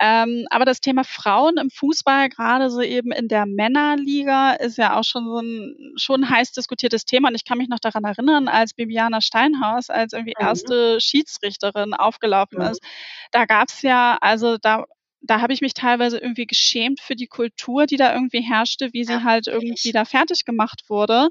Ähm, 0.00 0.48
aber 0.50 0.64
das 0.64 0.80
Thema 0.80 1.04
Frauen 1.04 1.56
im 1.56 1.70
Fußball, 1.70 2.30
gerade 2.30 2.68
so 2.68 2.80
eben 2.80 3.12
in 3.12 3.28
der 3.28 3.46
Männerliga, 3.46 4.54
ist 4.54 4.76
ja 4.76 4.98
auch 4.98 5.04
schon 5.04 5.26
so 5.26 5.38
ein 5.38 5.83
schon 5.96 6.28
heiß 6.28 6.52
diskutiertes 6.52 7.04
Thema 7.04 7.28
und 7.28 7.34
ich 7.34 7.44
kann 7.44 7.58
mich 7.58 7.68
noch 7.68 7.80
daran 7.80 8.04
erinnern, 8.04 8.48
als 8.48 8.74
Bibiana 8.74 9.20
Steinhaus 9.20 9.90
als 9.90 10.12
irgendwie 10.12 10.34
mhm. 10.38 10.46
erste 10.46 11.00
Schiedsrichterin 11.00 11.94
aufgelaufen 11.94 12.58
mhm. 12.58 12.70
ist. 12.70 12.82
Da 13.32 13.44
gab 13.44 13.68
es 13.68 13.82
ja, 13.82 14.18
also 14.20 14.56
da 14.58 14.84
da 15.26 15.40
habe 15.40 15.52
ich 15.52 15.62
mich 15.62 15.74
teilweise 15.74 16.18
irgendwie 16.18 16.46
geschämt 16.46 17.00
für 17.00 17.16
die 17.16 17.26
Kultur, 17.26 17.86
die 17.86 17.96
da 17.96 18.12
irgendwie 18.12 18.42
herrschte, 18.42 18.92
wie 18.92 19.04
sie 19.04 19.14
ja, 19.14 19.22
halt 19.24 19.46
irgendwie 19.46 19.92
da 19.92 20.04
fertig 20.04 20.44
gemacht 20.44 20.82
wurde. 20.88 21.28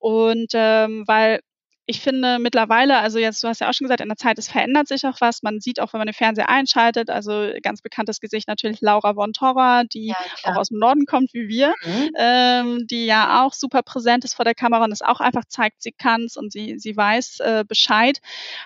Und 0.00 0.52
ähm, 0.54 1.04
weil 1.06 1.40
ich 1.88 2.00
finde 2.00 2.40
mittlerweile, 2.40 2.98
also 2.98 3.20
jetzt, 3.20 3.42
du 3.44 3.48
hast 3.48 3.60
ja 3.60 3.68
auch 3.68 3.72
schon 3.72 3.84
gesagt, 3.84 4.00
in 4.00 4.08
der 4.08 4.16
Zeit, 4.16 4.38
es 4.38 4.48
verändert 4.48 4.88
sich 4.88 5.06
auch 5.06 5.20
was. 5.20 5.44
Man 5.44 5.60
sieht 5.60 5.78
auch, 5.78 5.92
wenn 5.92 5.98
man 5.98 6.08
den 6.08 6.14
Fernseher 6.14 6.48
einschaltet, 6.48 7.10
also 7.10 7.52
ganz 7.62 7.80
bekanntes 7.80 8.20
Gesicht 8.20 8.48
natürlich 8.48 8.80
Laura 8.80 9.14
von 9.14 9.32
Torra, 9.32 9.84
die 9.84 10.08
ja, 10.08 10.16
auch 10.42 10.56
aus 10.56 10.68
dem 10.68 10.80
Norden 10.80 11.06
kommt 11.06 11.32
wie 11.32 11.46
wir, 11.46 11.74
mhm. 11.84 12.10
ähm, 12.18 12.86
die 12.88 13.06
ja 13.06 13.44
auch 13.44 13.52
super 13.52 13.82
präsent 13.82 14.24
ist 14.24 14.34
vor 14.34 14.44
der 14.44 14.56
Kamera 14.56 14.84
und 14.84 14.90
es 14.90 15.00
auch 15.00 15.20
einfach 15.20 15.44
zeigt, 15.48 15.80
sie 15.80 15.92
kann's 15.92 16.36
und 16.36 16.50
sie, 16.52 16.76
sie 16.78 16.96
weiß 16.96 17.38
äh, 17.40 17.64
Bescheid. 17.66 18.18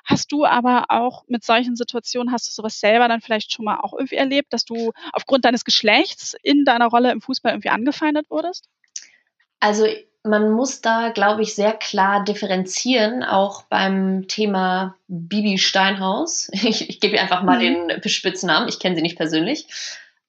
Hast 0.07 0.33
du 0.33 0.47
aber 0.47 0.87
auch 0.89 1.25
mit 1.29 1.45
solchen 1.45 1.77
Situationen, 1.77 2.33
hast 2.33 2.49
du 2.49 2.53
sowas 2.53 2.81
selber 2.81 3.07
dann 3.07 3.21
vielleicht 3.21 3.53
schon 3.53 3.67
mal 3.67 3.81
auch 3.81 3.93
irgendwie 3.93 4.17
erlebt, 4.17 4.55
dass 4.55 4.65
du 4.65 4.93
aufgrund 5.12 5.45
deines 5.45 5.67
Geschlechts 5.67 6.35
in 6.43 6.65
deiner 6.65 6.87
Rolle 6.87 7.12
im 7.12 7.21
Fußball 7.21 7.53
irgendwie 7.53 7.69
angefeindet 7.69 8.31
wurdest? 8.31 8.71
Also 9.61 9.85
man 10.23 10.50
muss 10.50 10.81
da, 10.81 11.11
glaube 11.11 11.43
ich, 11.43 11.55
sehr 11.55 11.73
klar 11.73 12.25
differenzieren, 12.25 13.23
auch 13.23 13.62
beim 13.65 14.29
Thema 14.29 14.97
Bibi 15.09 15.59
Steinhaus. 15.59 16.50
Ich, 16.62 16.89
ich 16.89 17.00
gebe 17.00 17.17
ihr 17.17 17.23
einfach 17.23 17.43
mal 17.43 17.59
mhm. 17.59 17.89
den 17.89 18.09
Spitznamen, 18.09 18.69
ich 18.69 18.79
kenne 18.79 18.97
sie 18.97 19.03
nicht 19.03 19.17
persönlich. 19.17 19.67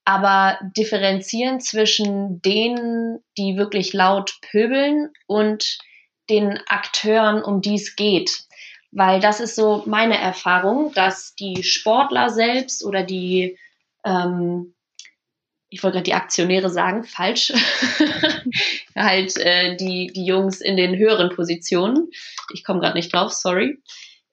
Aber 0.05 0.57
differenzieren 0.75 1.59
zwischen 1.59 2.41
denen, 2.41 3.19
die 3.37 3.57
wirklich 3.57 3.93
laut 3.93 4.39
pöbeln 4.41 5.11
und 5.27 5.77
den 6.29 6.59
Akteuren, 6.67 7.43
um 7.43 7.61
die 7.61 7.75
es 7.75 7.95
geht. 7.95 8.45
Weil 8.91 9.19
das 9.19 9.39
ist 9.39 9.55
so 9.55 9.83
meine 9.85 10.17
Erfahrung, 10.17 10.93
dass 10.93 11.35
die 11.35 11.63
Sportler 11.63 12.29
selbst 12.29 12.83
oder 12.83 13.03
die 13.03 13.57
ähm, 14.03 14.73
ich 15.71 15.81
wollte 15.83 15.95
gerade 15.95 16.03
die 16.03 16.13
Aktionäre 16.13 16.69
sagen, 16.69 17.05
falsch. 17.05 17.53
halt 18.95 19.37
äh, 19.37 19.77
die, 19.77 20.11
die 20.13 20.25
Jungs 20.25 20.59
in 20.59 20.75
den 20.75 20.97
höheren 20.97 21.33
Positionen, 21.33 22.09
ich 22.53 22.65
komme 22.65 22.81
gerade 22.81 22.97
nicht 22.97 23.13
drauf, 23.13 23.31
sorry, 23.31 23.81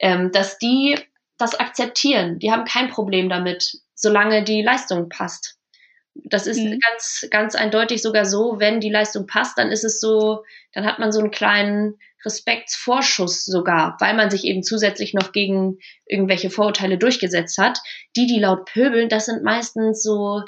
ähm, 0.00 0.33
dass 0.33 0.59
die 0.59 0.99
das 1.38 1.54
akzeptieren. 1.54 2.40
Die 2.40 2.50
haben 2.50 2.64
kein 2.64 2.88
Problem 2.88 3.28
damit, 3.28 3.78
solange 3.95 4.42
die 4.42 4.62
Leistung 4.62 5.09
passt. 5.09 5.54
Das 6.25 6.49
ist 6.49 6.59
mhm. 6.59 6.80
ganz, 6.80 7.28
ganz 7.30 7.54
eindeutig 7.54 8.02
sogar 8.02 8.25
so, 8.25 8.57
wenn 8.59 8.80
die 8.80 8.90
Leistung 8.90 9.28
passt, 9.28 9.57
dann 9.59 9.71
ist 9.71 9.85
es 9.85 10.00
so, 10.00 10.42
dann 10.73 10.85
hat 10.85 10.99
man 10.99 11.12
so 11.12 11.21
einen 11.21 11.30
kleinen 11.30 12.00
Respektsvorschuss 12.25 13.45
sogar, 13.45 13.97
weil 14.00 14.14
man 14.14 14.28
sich 14.28 14.42
eben 14.42 14.64
zusätzlich 14.64 15.14
noch 15.14 15.30
gegen 15.30 15.78
irgendwelche 16.04 16.50
Vorurteile 16.50 16.99
durchgesetzt 16.99 17.59
hat. 17.59 17.78
Die, 18.16 18.26
die 18.26 18.40
laut 18.40 18.64
pöbeln, 18.64 19.09
das 19.09 19.26
sind 19.26 19.45
meistens 19.45 20.02
so 20.02 20.42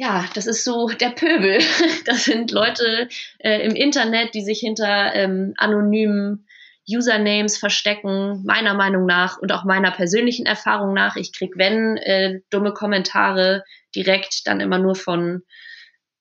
ja, 0.00 0.24
das 0.32 0.46
ist 0.46 0.64
so 0.64 0.88
der 0.88 1.10
Pöbel. 1.10 1.58
Das 2.06 2.24
sind 2.24 2.52
Leute 2.52 3.08
äh, 3.38 3.60
im 3.66 3.74
Internet, 3.74 4.34
die 4.34 4.40
sich 4.42 4.60
hinter 4.60 5.14
ähm, 5.14 5.52
anonymen 5.58 6.46
Usernames 6.88 7.58
verstecken, 7.58 8.42
meiner 8.46 8.72
Meinung 8.72 9.04
nach 9.04 9.36
und 9.38 9.52
auch 9.52 9.64
meiner 9.64 9.90
persönlichen 9.90 10.46
Erfahrung 10.46 10.94
nach. 10.94 11.16
Ich 11.16 11.34
krieg, 11.34 11.52
wenn, 11.56 11.98
äh, 11.98 12.40
dumme 12.48 12.72
Kommentare 12.72 13.62
direkt 13.94 14.46
dann 14.46 14.60
immer 14.60 14.78
nur 14.78 14.94
von, 14.94 15.42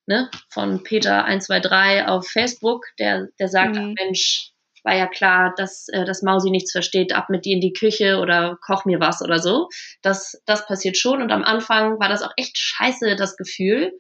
ne, 0.06 0.30
von 0.50 0.84
Peter123 0.84 2.06
auf 2.06 2.28
Facebook, 2.28 2.86
der, 3.00 3.30
der 3.40 3.48
sagt, 3.48 3.78
mhm. 3.78 3.96
Mensch, 3.98 4.52
war 4.90 4.98
ja 4.98 5.08
klar, 5.08 5.54
dass 5.56 5.88
äh, 5.90 6.04
das 6.04 6.24
Mausi 6.24 6.50
nichts 6.50 6.72
versteht, 6.72 7.14
ab 7.14 7.30
mit 7.30 7.46
dir 7.46 7.54
in 7.54 7.62
die 7.62 7.74
Küche 7.74 8.18
oder 8.18 8.58
koch 8.66 8.86
mir 8.86 9.00
was 9.00 9.22
oder 9.22 9.38
so. 9.38 9.70
Das, 10.02 10.42
das 10.48 10.66
passiert 10.66 10.98
schon. 10.98 11.22
Und 11.22 11.32
am 11.32 11.44
Anfang 11.44 12.00
war 12.00 12.10
das 12.10 12.24
auch 12.24 12.34
echt 12.38 12.58
scheiße, 12.58 13.16
das 13.16 13.38
Gefühl. 13.38 13.92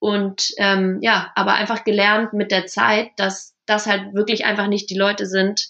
Und 0.00 0.48
ähm, 0.58 0.98
ja, 1.02 1.30
aber 1.36 1.54
einfach 1.54 1.84
gelernt 1.84 2.32
mit 2.32 2.50
der 2.50 2.66
Zeit, 2.66 3.10
dass 3.16 3.54
das 3.64 3.86
halt 3.86 4.12
wirklich 4.12 4.44
einfach 4.44 4.66
nicht 4.66 4.90
die 4.90 4.98
Leute 4.98 5.26
sind, 5.26 5.68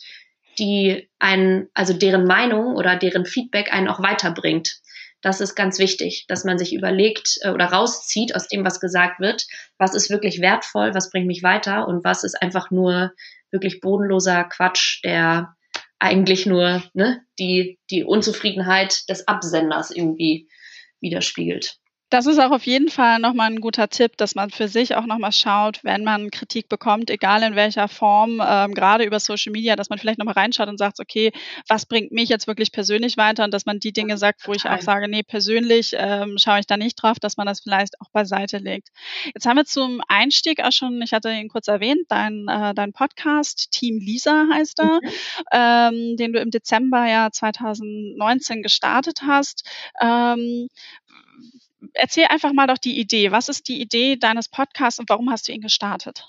die 0.59 1.11
einen, 1.19 1.69
also 1.75 1.93
deren 1.93 2.27
Meinung 2.27 2.75
oder 2.75 2.97
deren 2.97 3.27
Feedback 3.27 3.71
einen 3.73 3.89
auch 3.89 4.03
weiterbringt. 4.03 4.81
Das 5.25 5.41
ist 5.41 5.55
ganz 5.55 5.79
wichtig, 5.79 6.27
dass 6.29 6.45
man 6.45 6.59
sich 6.59 6.75
überlegt 6.75 7.39
äh, 7.41 7.49
oder 7.49 7.65
rauszieht 7.65 8.35
aus 8.35 8.47
dem, 8.47 8.63
was 8.63 8.79
gesagt 8.79 9.21
wird, 9.21 9.47
was 9.79 9.95
ist 9.95 10.11
wirklich 10.11 10.43
wertvoll, 10.43 10.95
was 10.95 11.09
bringt 11.09 11.27
mich 11.27 11.43
weiter? 11.43 11.89
Und 11.89 12.05
was 12.05 12.25
ist 12.25 12.41
einfach 12.43 12.71
nur 12.71 13.11
wirklich 13.51 13.81
bodenloser 13.81 14.45
Quatsch, 14.45 15.03
der 15.03 15.57
eigentlich 15.99 16.45
nur 16.45 16.83
ne, 16.93 17.23
die, 17.39 17.79
die 17.91 18.05
Unzufriedenheit 18.05 19.09
des 19.09 19.27
Absenders 19.27 19.91
irgendwie 19.91 20.47
widerspiegelt. 21.01 21.79
Das 22.15 22.27
ist 22.27 22.39
auch 22.39 22.53
auf 22.53 22.65
jeden 22.65 22.91
Fall 22.91 23.19
nochmal 23.19 23.51
ein 23.51 23.61
guter 23.61 23.89
Tipp, 23.89 24.17
dass 24.17 24.37
man 24.37 24.51
für 24.51 24.69
sich 24.69 24.95
auch 24.95 25.05
nochmal 25.05 25.33
schaut, 25.33 25.83
wenn 25.83 26.05
man 26.05 26.31
Kritik 26.31 26.69
bekommt, 26.69 27.11
egal 27.11 27.43
in 27.43 27.57
welcher 27.57 27.89
Form, 27.89 28.41
ähm, 28.41 28.73
gerade 28.73 29.03
über 29.03 29.19
Social 29.19 29.51
Media, 29.51 29.75
dass 29.75 29.91
man 29.91 29.99
vielleicht 29.99 30.21
nochmal 30.21 30.35
reinschaut 30.35 30.69
und 30.69 30.79
sagt, 30.79 31.01
okay, 31.01 31.33
was 31.67 31.87
bringt 31.87 32.13
mich 32.13 32.29
jetzt 32.29 32.47
wirklich 32.47 32.71
persönlich 32.71 33.17
weiter 33.17 33.43
und 33.43 33.53
dass 33.53 33.67
man 33.67 33.81
die 33.81 33.93
Dinge 33.93 34.17
sagt, 34.17 34.47
wo 34.47 34.53
ich 34.53 34.65
auch 34.65 34.81
sage, 34.81 35.09
nee, 35.09 35.25
persönlich 35.25 35.91
ähm, 35.97 36.37
schaue 36.39 36.61
ich 36.61 36.69
da 36.69 36.77
nicht 36.77 36.95
drauf, 37.03 37.19
dass 37.19 37.37
man 37.37 37.49
das 37.49 37.63
vielleicht 37.63 38.01
auch 38.01 38.11
beiseite 38.11 38.59
legt. 38.59 38.91
Jetzt 39.35 39.47
haben 39.47 39.57
wir 39.57 39.65
zum 39.65 40.01
Einstieg 40.07 40.63
auch 40.63 40.71
schon, 40.71 41.03
ich 41.03 41.13
hatte 41.13 41.33
ihn 41.33 41.49
kurz 41.49 41.67
erwähnt, 41.67 42.05
dein, 42.11 42.47
äh, 42.47 42.75
dein 42.75 42.93
Podcast, 42.93 43.73
Team 43.73 43.99
Lisa 43.99 44.47
heißt 44.53 44.79
er, 44.79 45.01
mhm. 45.03 45.11
ähm, 45.51 46.17
den 46.17 46.33
du 46.33 46.39
im 46.39 46.53
Dezember 46.53 47.09
ja 47.09 47.33
2019 47.33 48.63
gestartet 48.63 49.23
hast. 49.27 49.69
Ähm, 50.01 50.69
erzähl 51.95 52.27
einfach 52.29 52.53
mal 52.53 52.67
doch 52.67 52.79
die 52.79 52.99
Idee. 52.99 53.33
Was 53.33 53.49
ist 53.49 53.69
die 53.69 53.81
Idee 53.81 54.17
deines 54.17 54.49
Podcasts 54.49 54.99
und 54.99 55.09
warum 55.09 55.31
hast 55.31 55.49
du 55.49 55.53
ihn 55.53 55.63
gestartet? 55.63 56.29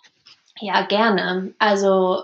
Ja, 0.60 0.84
gerne. 0.84 1.54
Also 1.60 2.24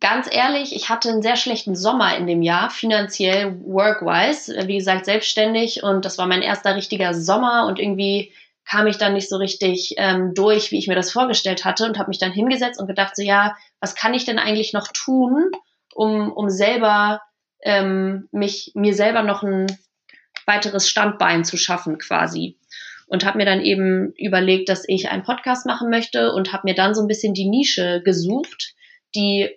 ganz 0.00 0.28
ehrlich, 0.30 0.74
ich 0.74 0.88
hatte 0.88 1.08
einen 1.08 1.22
sehr 1.22 1.36
schlechten 1.36 1.74
Sommer 1.74 2.16
in 2.16 2.26
dem 2.26 2.42
Jahr, 2.42 2.70
finanziell, 2.70 3.58
work-wise. 3.64 4.54
Wie 4.66 4.76
gesagt, 4.76 5.06
selbstständig 5.06 5.82
und 5.82 6.04
das 6.04 6.18
war 6.18 6.26
mein 6.26 6.42
erster 6.42 6.76
richtiger 6.76 7.14
Sommer 7.14 7.66
und 7.66 7.78
irgendwie 7.78 8.32
kam 8.68 8.86
ich 8.86 8.98
dann 8.98 9.14
nicht 9.14 9.28
so 9.28 9.36
richtig 9.36 9.94
ähm, 9.96 10.34
durch, 10.34 10.72
wie 10.72 10.78
ich 10.78 10.88
mir 10.88 10.96
das 10.96 11.12
vorgestellt 11.12 11.64
hatte 11.64 11.84
und 11.84 11.98
habe 11.98 12.08
mich 12.08 12.18
dann 12.18 12.32
hingesetzt 12.32 12.80
und 12.80 12.88
gedacht, 12.88 13.14
so 13.14 13.22
ja, 13.22 13.56
was 13.80 13.94
kann 13.94 14.12
ich 14.12 14.24
denn 14.24 14.38
eigentlich 14.40 14.72
noch 14.72 14.88
tun, 14.88 15.50
um, 15.94 16.32
um 16.32 16.50
selber 16.50 17.22
ähm, 17.62 18.28
mich, 18.32 18.72
mir 18.74 18.94
selber 18.94 19.22
noch 19.22 19.42
ein 19.42 19.66
weiteres 20.46 20.88
Standbein 20.88 21.44
zu 21.44 21.56
schaffen 21.56 21.98
quasi. 21.98 22.58
Und 23.06 23.24
habe 23.24 23.38
mir 23.38 23.44
dann 23.44 23.60
eben 23.60 24.12
überlegt, 24.16 24.68
dass 24.68 24.82
ich 24.86 25.08
einen 25.08 25.22
Podcast 25.22 25.64
machen 25.64 25.90
möchte 25.90 26.32
und 26.32 26.52
habe 26.52 26.62
mir 26.64 26.74
dann 26.74 26.94
so 26.94 27.02
ein 27.02 27.06
bisschen 27.06 27.34
die 27.34 27.48
Nische 27.48 28.02
gesucht, 28.04 28.74
die 29.14 29.50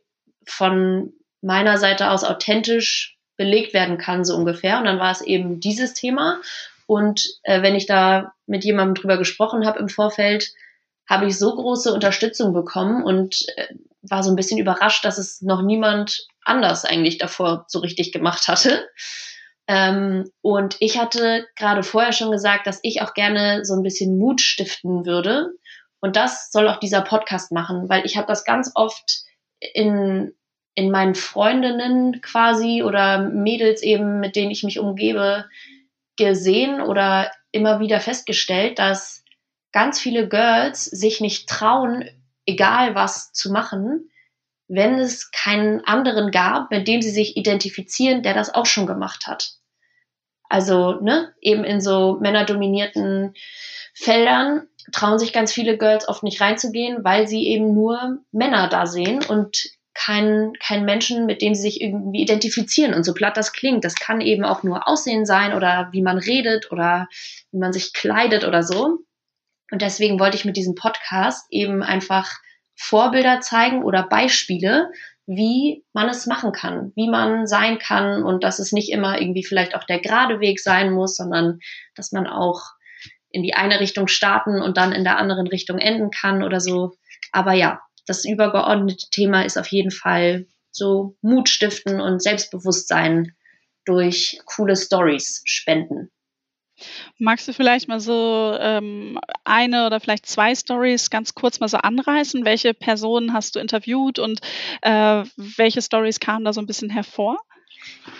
von 0.45 1.13
meiner 1.41 1.77
Seite 1.77 2.11
aus 2.11 2.23
authentisch 2.23 3.17
belegt 3.37 3.73
werden 3.73 3.97
kann, 3.97 4.25
so 4.25 4.35
ungefähr. 4.35 4.77
Und 4.77 4.85
dann 4.85 4.99
war 4.99 5.11
es 5.11 5.21
eben 5.21 5.59
dieses 5.59 5.93
Thema. 5.93 6.41
Und 6.85 7.23
äh, 7.43 7.61
wenn 7.61 7.75
ich 7.75 7.85
da 7.85 8.33
mit 8.45 8.65
jemandem 8.65 8.95
drüber 8.95 9.17
gesprochen 9.17 9.65
habe 9.65 9.79
im 9.79 9.89
Vorfeld, 9.89 10.51
habe 11.07 11.25
ich 11.25 11.37
so 11.37 11.55
große 11.55 11.93
Unterstützung 11.93 12.53
bekommen 12.53 13.03
und 13.03 13.45
äh, 13.55 13.67
war 14.01 14.23
so 14.23 14.29
ein 14.29 14.35
bisschen 14.35 14.59
überrascht, 14.59 15.03
dass 15.05 15.17
es 15.17 15.41
noch 15.41 15.61
niemand 15.61 16.27
anders 16.43 16.85
eigentlich 16.85 17.17
davor 17.17 17.65
so 17.67 17.79
richtig 17.79 18.11
gemacht 18.11 18.47
hatte. 18.47 18.87
Ähm, 19.69 20.31
und 20.41 20.77
ich 20.79 20.97
hatte 20.97 21.45
gerade 21.55 21.83
vorher 21.83 22.11
schon 22.11 22.31
gesagt, 22.31 22.65
dass 22.65 22.79
ich 22.81 23.03
auch 23.03 23.13
gerne 23.13 23.63
so 23.63 23.75
ein 23.75 23.83
bisschen 23.83 24.17
Mut 24.17 24.41
stiften 24.41 25.05
würde. 25.05 25.51
Und 26.01 26.15
das 26.15 26.51
soll 26.51 26.67
auch 26.67 26.79
dieser 26.79 27.01
Podcast 27.01 27.51
machen, 27.51 27.87
weil 27.87 28.03
ich 28.03 28.17
habe 28.17 28.25
das 28.25 28.45
ganz 28.45 28.71
oft 28.73 29.25
in, 29.59 30.33
in 30.73 30.89
meinen 30.89 31.13
Freundinnen 31.13 32.19
quasi 32.21 32.81
oder 32.81 33.19
Mädels 33.29 33.83
eben, 33.83 34.19
mit 34.19 34.35
denen 34.35 34.49
ich 34.49 34.63
mich 34.63 34.79
umgebe, 34.79 35.45
gesehen 36.17 36.81
oder 36.81 37.31
immer 37.51 37.79
wieder 37.79 37.99
festgestellt, 37.99 38.79
dass 38.79 39.23
ganz 39.71 39.99
viele 39.99 40.27
Girls 40.27 40.85
sich 40.85 41.21
nicht 41.21 41.47
trauen, 41.47 42.09
egal 42.47 42.95
was 42.95 43.33
zu 43.33 43.51
machen, 43.51 44.09
wenn 44.67 44.97
es 44.97 45.29
keinen 45.29 45.85
anderen 45.85 46.31
gab, 46.31 46.71
mit 46.71 46.87
dem 46.87 47.03
sie 47.03 47.11
sich 47.11 47.37
identifizieren, 47.37 48.23
der 48.23 48.33
das 48.33 48.51
auch 48.51 48.65
schon 48.65 48.87
gemacht 48.87 49.27
hat. 49.27 49.58
Also, 50.49 50.99
ne, 50.99 51.33
eben 51.41 51.63
in 51.63 51.79
so 51.79 52.17
männerdominierten 52.19 53.35
Feldern 53.93 54.67
trauen 54.91 55.19
sich 55.19 55.31
ganz 55.31 55.53
viele 55.53 55.77
Girls 55.77 56.07
oft 56.07 56.23
nicht 56.23 56.41
reinzugehen, 56.41 57.03
weil 57.03 57.27
sie 57.27 57.47
eben 57.47 57.73
nur 57.73 58.19
Männer 58.31 58.67
da 58.67 58.87
sehen 58.87 59.23
und 59.27 59.69
keinen 59.93 60.53
kein 60.59 60.85
Menschen, 60.85 61.25
mit 61.25 61.41
dem 61.41 61.53
sie 61.53 61.61
sich 61.61 61.81
irgendwie 61.81 62.21
identifizieren. 62.21 62.93
Und 62.93 63.03
so 63.03 63.13
platt 63.13 63.37
das 63.37 63.53
klingt, 63.53 63.83
das 63.83 63.95
kann 63.95 64.21
eben 64.21 64.45
auch 64.45 64.63
nur 64.63 64.87
Aussehen 64.87 65.25
sein 65.25 65.53
oder 65.53 65.89
wie 65.91 66.01
man 66.01 66.17
redet 66.17 66.71
oder 66.71 67.07
wie 67.51 67.59
man 67.59 67.73
sich 67.73 67.93
kleidet 67.93 68.45
oder 68.45 68.63
so. 68.63 68.99
Und 69.71 69.81
deswegen 69.81 70.19
wollte 70.19 70.37
ich 70.37 70.45
mit 70.45 70.57
diesem 70.57 70.75
Podcast 70.75 71.45
eben 71.49 71.83
einfach 71.83 72.31
Vorbilder 72.75 73.41
zeigen 73.41 73.83
oder 73.83 74.03
Beispiele, 74.03 74.89
wie 75.31 75.85
man 75.93 76.09
es 76.09 76.25
machen 76.25 76.51
kann, 76.51 76.91
wie 76.95 77.07
man 77.07 77.45
sein 77.45 77.77
kann 77.77 78.23
und 78.23 78.43
dass 78.43 78.57
es 78.57 78.71
nicht 78.71 78.91
immer 78.91 79.21
irgendwie 79.21 79.45
vielleicht 79.45 79.75
auch 79.75 79.83
der 79.83 79.99
gerade 79.99 80.39
Weg 80.39 80.59
sein 80.59 80.91
muss, 80.91 81.15
sondern 81.15 81.59
dass 81.93 82.11
man 82.11 82.25
auch 82.25 82.63
in 83.29 83.43
die 83.43 83.53
eine 83.53 83.79
Richtung 83.79 84.07
starten 84.07 84.59
und 84.59 84.77
dann 84.77 84.91
in 84.91 85.03
der 85.03 85.19
anderen 85.19 85.45
Richtung 85.45 85.77
enden 85.77 86.09
kann 86.09 86.41
oder 86.41 86.59
so. 86.59 86.93
Aber 87.31 87.53
ja, 87.53 87.79
das 88.07 88.25
übergeordnete 88.25 89.05
Thema 89.11 89.43
ist 89.45 89.59
auf 89.59 89.67
jeden 89.67 89.91
Fall 89.91 90.47
so 90.71 91.15
Mut 91.21 91.47
stiften 91.47 92.01
und 92.01 92.23
Selbstbewusstsein 92.23 93.35
durch 93.85 94.41
coole 94.45 94.75
Stories 94.75 95.43
spenden. 95.45 96.09
Magst 97.17 97.47
du 97.47 97.53
vielleicht 97.53 97.87
mal 97.87 97.99
so 97.99 98.55
ähm, 98.59 99.19
eine 99.43 99.85
oder 99.85 99.99
vielleicht 99.99 100.25
zwei 100.25 100.55
Stories 100.55 101.09
ganz 101.09 101.35
kurz 101.35 101.59
mal 101.59 101.67
so 101.67 101.77
anreißen? 101.77 102.45
Welche 102.45 102.73
Personen 102.73 103.33
hast 103.33 103.55
du 103.55 103.59
interviewt 103.59 104.19
und 104.19 104.41
äh, 104.81 105.23
welche 105.35 105.81
Stories 105.81 106.19
kamen 106.19 106.45
da 106.45 106.53
so 106.53 106.61
ein 106.61 106.67
bisschen 106.67 106.89
hervor? 106.89 107.37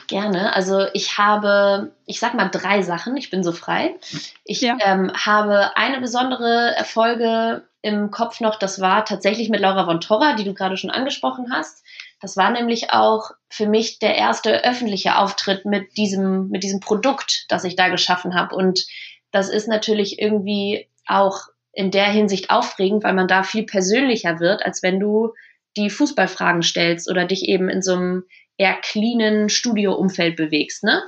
Gerne. 0.07 0.55
Also 0.55 0.87
ich 0.93 1.17
habe, 1.17 1.91
ich 2.05 2.19
sag 2.19 2.33
mal 2.33 2.49
drei 2.49 2.81
Sachen. 2.81 3.15
Ich 3.17 3.29
bin 3.29 3.43
so 3.43 3.51
frei. 3.51 3.95
Ich 4.43 4.61
ja. 4.61 4.77
ähm, 4.79 5.11
habe 5.13 5.77
eine 5.77 5.99
besondere 5.99 6.75
Erfolge 6.75 7.63
im 7.81 8.11
Kopf 8.11 8.39
noch. 8.39 8.57
Das 8.57 8.81
war 8.81 9.05
tatsächlich 9.05 9.49
mit 9.49 9.61
Laura 9.61 9.85
von 9.85 10.01
Torra, 10.01 10.33
die 10.33 10.43
du 10.43 10.53
gerade 10.53 10.77
schon 10.77 10.89
angesprochen 10.89 11.51
hast. 11.51 11.83
Das 12.21 12.35
war 12.35 12.51
nämlich 12.51 12.91
auch 12.91 13.31
für 13.49 13.67
mich 13.67 13.99
der 13.99 14.15
erste 14.15 14.63
öffentliche 14.63 15.17
Auftritt 15.17 15.65
mit 15.65 15.97
diesem, 15.97 16.49
mit 16.49 16.63
diesem 16.63 16.79
Produkt, 16.79 17.45
das 17.49 17.63
ich 17.63 17.75
da 17.75 17.89
geschaffen 17.89 18.35
habe. 18.35 18.55
Und 18.55 18.85
das 19.31 19.49
ist 19.49 19.67
natürlich 19.67 20.19
irgendwie 20.19 20.87
auch 21.05 21.47
in 21.71 21.91
der 21.91 22.11
Hinsicht 22.11 22.49
aufregend, 22.49 23.03
weil 23.03 23.13
man 23.13 23.27
da 23.27 23.43
viel 23.43 23.63
persönlicher 23.63 24.39
wird, 24.39 24.65
als 24.65 24.83
wenn 24.83 24.99
du 24.99 25.33
die 25.77 25.89
Fußballfragen 25.89 26.63
stellst 26.63 27.09
oder 27.09 27.25
dich 27.25 27.47
eben 27.47 27.69
in 27.69 27.81
so 27.81 27.93
einem 27.93 28.23
eher 28.57 28.75
cleanen 28.75 29.49
Studio-Umfeld 29.49 30.35
bewegst, 30.35 30.83
ne? 30.83 31.01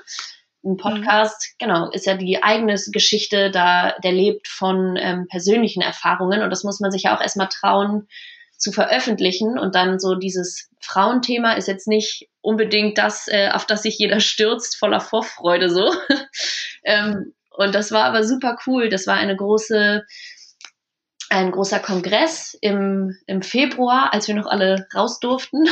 Ein 0.63 0.77
Podcast, 0.77 1.55
mhm. 1.59 1.65
genau, 1.65 1.89
ist 1.89 2.05
ja 2.05 2.15
die 2.15 2.43
eigene 2.43 2.75
Geschichte, 2.91 3.49
da 3.49 3.95
der 4.03 4.11
lebt 4.11 4.47
von 4.47 4.95
ähm, 4.95 5.27
persönlichen 5.27 5.81
Erfahrungen 5.81 6.43
und 6.43 6.51
das 6.51 6.63
muss 6.63 6.79
man 6.79 6.91
sich 6.91 7.03
ja 7.03 7.17
auch 7.17 7.21
erstmal 7.21 7.49
trauen, 7.49 8.07
zu 8.61 8.71
veröffentlichen 8.71 9.57
und 9.57 9.73
dann 9.73 9.99
so 9.99 10.13
dieses 10.13 10.69
Frauenthema 10.79 11.53
ist 11.53 11.67
jetzt 11.67 11.87
nicht 11.87 12.29
unbedingt 12.41 12.97
das, 12.99 13.27
äh, 13.27 13.49
auf 13.49 13.65
das 13.65 13.81
sich 13.81 13.97
jeder 13.97 14.19
stürzt, 14.19 14.77
voller 14.77 14.99
Vorfreude 14.99 15.69
so. 15.69 15.91
ähm, 16.83 17.33
und 17.49 17.73
das 17.73 17.91
war 17.91 18.05
aber 18.05 18.23
super 18.23 18.57
cool. 18.67 18.89
Das 18.89 19.07
war 19.07 19.15
eine 19.15 19.35
große, 19.35 20.05
ein 21.31 21.51
großer 21.51 21.79
Kongress 21.79 22.55
im, 22.61 23.17
im 23.25 23.41
Februar, 23.41 24.13
als 24.13 24.27
wir 24.27 24.35
noch 24.35 24.45
alle 24.45 24.87
raus 24.93 25.19
durften. 25.19 25.67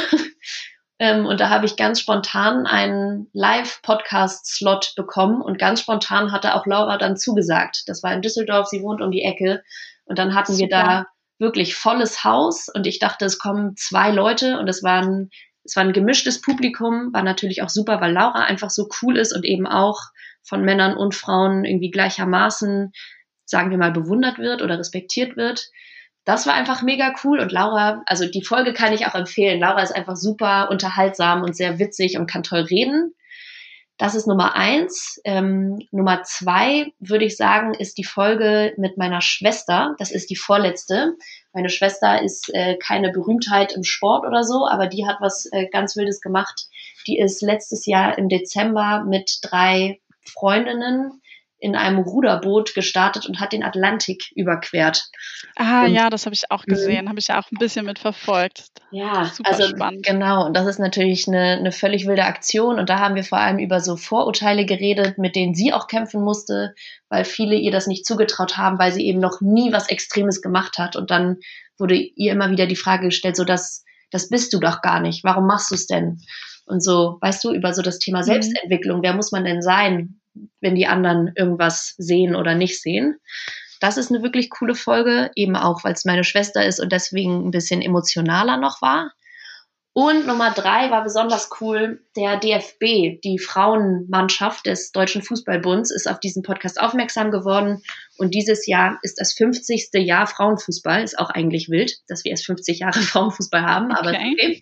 ähm, 1.00 1.28
und 1.28 1.40
da 1.40 1.50
habe 1.50 1.68
ich 1.68 1.76
ganz 1.76 2.00
spontan 2.00 2.66
einen 2.66 3.30
Live-Podcast-Slot 3.34 4.94
bekommen 4.96 5.44
und 5.44 5.60
ganz 5.60 5.82
spontan 5.82 6.32
hatte 6.32 6.56
auch 6.56 6.66
Laura 6.66 6.98
dann 6.98 7.18
zugesagt. 7.18 7.84
Das 7.86 8.02
war 8.02 8.14
in 8.14 8.24
Düsseldorf, 8.24 8.66
sie 8.66 8.82
wohnt 8.82 9.00
um 9.00 9.12
die 9.12 9.22
Ecke. 9.22 9.64
Und 10.06 10.18
dann 10.18 10.34
hatten 10.34 10.54
super. 10.54 10.60
wir 10.60 10.70
da 10.70 11.06
wirklich 11.40 11.76
volles 11.76 12.24
Haus 12.24 12.68
und 12.74 12.86
ich 12.86 13.00
dachte, 13.00 13.26
es 13.26 13.40
kommen 13.40 13.76
zwei 13.76 14.12
Leute 14.12 14.60
und 14.60 14.68
es 14.68 14.84
waren 14.84 15.30
es 15.64 15.76
war 15.76 15.84
ein 15.84 15.94
gemischtes 15.94 16.42
Publikum, 16.42 17.14
war 17.14 17.22
natürlich 17.22 17.62
auch 17.62 17.70
super, 17.70 18.02
weil 18.02 18.14
Laura 18.14 18.44
einfach 18.44 18.70
so 18.70 18.88
cool 19.02 19.18
ist 19.18 19.36
und 19.36 19.46
eben 19.46 19.68
auch 19.68 20.00
von 20.42 20.64
Männern 20.64 20.98
und 20.98 21.16
Frauen 21.16 21.64
irgendwie 21.64 21.92
gleichermaßen, 21.92 22.92
sagen 23.46 23.70
wir 23.70 23.78
mal, 23.78 23.92
bewundert 23.92 24.40
wird 24.40 24.62
oder 24.62 24.80
respektiert 24.80 25.38
wird. 25.38 25.70
Das 26.26 26.48
war 26.48 26.54
einfach 26.54 26.82
mega 26.82 27.14
cool 27.24 27.40
und 27.40 27.52
Laura, 27.52 28.04
also 28.06 28.28
die 28.28 28.44
Folge 28.44 28.74
kann 28.74 28.94
ich 28.94 29.06
auch 29.06 29.16
empfehlen. 29.16 29.60
Laura 29.60 29.82
ist 29.82 29.96
einfach 29.96 30.16
super 30.16 30.70
unterhaltsam 30.70 31.44
und 31.44 31.56
sehr 31.56 31.80
witzig 31.80 32.18
und 32.18 32.30
kann 32.30 32.44
toll 32.44 32.62
reden. 32.62 33.14
Das 34.00 34.16
ist 34.16 34.28
Nummer 34.28 34.56
eins. 34.56 35.20
Ähm, 35.26 35.78
Nummer 35.92 36.24
zwei, 36.24 36.94
würde 37.00 37.26
ich 37.26 37.36
sagen, 37.36 37.74
ist 37.74 37.98
die 37.98 38.06
Folge 38.06 38.74
mit 38.78 38.98
meiner 38.98 39.20
Schwester. 39.20 39.94
Das 40.00 40.10
ist 40.10 40.30
die 40.30 40.38
vorletzte. 40.38 41.18
Meine 41.52 41.68
Schwester 41.70 42.22
ist 42.22 42.50
äh, 42.54 42.78
keine 42.78 43.12
Berühmtheit 43.12 43.74
im 43.74 43.84
Sport 43.84 44.26
oder 44.26 44.46
so, 44.46 44.66
aber 44.66 44.88
die 44.88 45.06
hat 45.06 45.18
was 45.20 45.50
äh, 45.52 45.68
ganz 45.68 45.98
Wildes 45.98 46.22
gemacht. 46.22 46.68
Die 47.08 47.20
ist 47.20 47.42
letztes 47.42 47.86
Jahr 47.86 48.18
im 48.18 48.30
Dezember 48.30 49.04
mit 49.06 49.40
drei 49.42 50.00
Freundinnen 50.22 51.22
in 51.60 51.76
einem 51.76 52.00
Ruderboot 52.00 52.74
gestartet 52.74 53.26
und 53.28 53.40
hat 53.40 53.52
den 53.52 53.64
Atlantik 53.64 54.32
überquert. 54.36 55.04
Ah 55.58 55.86
und, 55.86 55.94
ja, 55.94 56.10
das 56.10 56.26
habe 56.26 56.34
ich 56.34 56.50
auch 56.50 56.66
mhm. 56.66 56.72
gesehen, 56.72 57.10
habe 57.10 57.20
ich 57.20 57.28
ja 57.28 57.40
auch 57.40 57.52
ein 57.52 57.60
bisschen 57.60 57.86
mitverfolgt. 57.86 58.66
Ja, 58.92 59.26
Super 59.26 59.50
also 59.50 59.68
spannend. 59.68 60.06
genau. 60.06 60.46
Und 60.46 60.56
das 60.56 60.66
ist 60.68 60.80
natürlich 60.80 61.28
eine, 61.28 61.58
eine 61.58 61.72
völlig 61.72 62.08
wilde 62.08 62.24
Aktion. 62.24 62.80
Und 62.80 62.90
da 62.90 63.00
haben 63.00 63.16
wir 63.16 63.24
vor 63.24 63.40
allem 63.40 63.60
über 63.60 63.82
so 63.82 63.98
Vorurteile 63.98 64.66
geredet, 64.66 65.18
mit 65.18 65.36
denen 65.36 65.54
sie 65.54 65.74
auch 65.74 65.88
kämpfen 65.88 66.24
musste, 66.24 66.74
weil 67.10 67.26
viele 67.26 67.56
ihr 67.56 67.72
das 67.72 67.88
nicht 67.88 68.06
zugetraut 68.06 68.58
haben, 68.58 68.80
weil 68.80 68.94
sie 68.94 69.06
eben 69.06 69.20
noch 69.20 69.42
nie 69.42 69.74
was 69.74 69.90
Extremes 69.90 70.42
gemacht 70.42 70.78
hat. 70.78 70.96
Und 70.96 71.12
dann 71.12 71.38
wurde 71.78 71.96
ihr 71.96 72.32
immer 72.32 72.50
wieder 72.52 72.68
die 72.68 72.76
Frage 72.76 73.08
gestellt, 73.08 73.36
so 73.36 73.44
dass 73.44 73.84
das 74.12 74.30
bist 74.30 74.54
du 74.54 74.60
doch 74.60 74.82
gar 74.82 75.00
nicht. 75.00 75.24
Warum 75.24 75.46
machst 75.46 75.72
du 75.72 75.76
es 75.76 75.88
denn? 75.88 76.20
Und 76.66 76.84
so, 76.84 77.18
weißt 77.22 77.44
du, 77.44 77.54
über 77.54 77.74
so 77.74 77.82
das 77.82 78.00
Thema 78.00 78.20
mhm. 78.20 78.26
Selbstentwicklung, 78.26 79.02
wer 79.02 79.14
muss 79.14 79.32
man 79.32 79.44
denn 79.44 79.62
sein? 79.62 80.19
Wenn 80.62 80.76
die 80.76 80.88
anderen 80.88 81.32
irgendwas 81.36 81.96
sehen 81.98 82.36
oder 82.36 82.56
nicht 82.56 82.82
sehen. 82.82 83.18
Das 83.80 83.98
ist 83.98 84.12
eine 84.12 84.24
wirklich 84.24 84.50
coole 84.50 84.76
Folge, 84.76 85.32
eben 85.36 85.56
auch, 85.56 85.84
weil 85.84 85.94
es 85.94 86.06
meine 86.06 86.24
Schwester 86.24 86.66
ist 86.66 86.80
und 86.80 86.92
deswegen 86.92 87.48
ein 87.48 87.52
bisschen 87.52 87.82
emotionaler 87.82 88.58
noch 88.58 88.82
war. 88.82 89.12
Und 89.94 90.28
Nummer 90.28 90.52
drei 90.52 90.92
war 90.92 91.04
besonders 91.04 91.50
cool, 91.60 92.02
der 92.16 92.38
DFB, 92.38 93.20
die 93.22 93.40
Frauenmannschaft 93.40 94.66
des 94.66 94.92
Deutschen 94.92 95.24
Fußballbunds, 95.24 95.92
ist 95.92 96.08
auf 96.08 96.20
diesen 96.20 96.44
Podcast 96.44 96.80
aufmerksam 96.80 97.32
geworden. 97.32 97.82
Und 98.18 98.34
dieses 98.34 98.68
Jahr 98.68 99.00
ist 99.02 99.20
das 99.20 99.34
50. 99.34 99.90
Jahr 99.96 100.28
Frauenfußball. 100.28 101.04
Ist 101.04 101.18
auch 101.18 101.32
eigentlich 101.32 101.70
wild, 101.70 101.98
dass 102.08 102.24
wir 102.24 102.32
erst 102.32 102.46
50 102.46 102.80
Jahre 102.80 103.00
Frauenfußball 103.00 103.64
haben, 103.64 103.92
aber 103.92 104.12
okay. 104.12 104.36
okay. 104.38 104.62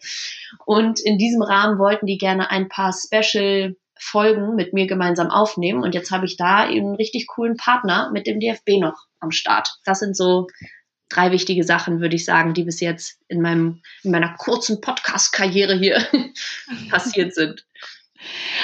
Und 0.66 1.00
in 1.02 1.18
diesem 1.18 1.42
Rahmen 1.42 1.78
wollten 1.78 2.06
die 2.06 2.18
gerne 2.18 2.50
ein 2.50 2.70
paar 2.70 2.94
Special 2.94 3.76
Folgen 4.00 4.56
mit 4.56 4.74
mir 4.74 4.88
gemeinsam 4.88 5.30
aufnehmen. 5.30 5.84
Und 5.84 5.96
jetzt 5.96 6.12
habe 6.12 6.26
ich 6.26 6.38
da 6.38 6.64
einen 6.64 6.96
richtig 6.96 7.28
coolen 7.28 7.58
Partner 7.58 8.10
mit 8.12 8.28
dem 8.28 8.40
DFB 8.40 8.80
noch 8.80 9.06
am 9.20 9.32
Start. 9.32 9.70
Das 9.86 10.00
sind 10.00 10.16
so 10.16 10.48
drei 11.10 11.32
wichtige 11.32 11.64
Sachen, 11.64 12.02
würde 12.02 12.16
ich 12.16 12.26
sagen, 12.26 12.54
die 12.54 12.64
bis 12.64 12.80
jetzt 12.80 13.20
in 13.28 13.42
meinem, 13.42 13.82
in 14.04 14.12
meiner 14.12 14.36
kurzen 14.36 14.82
Podcast-Karriere 14.82 15.76
hier 15.78 16.06
passiert 16.90 17.34
sind. 17.34 17.66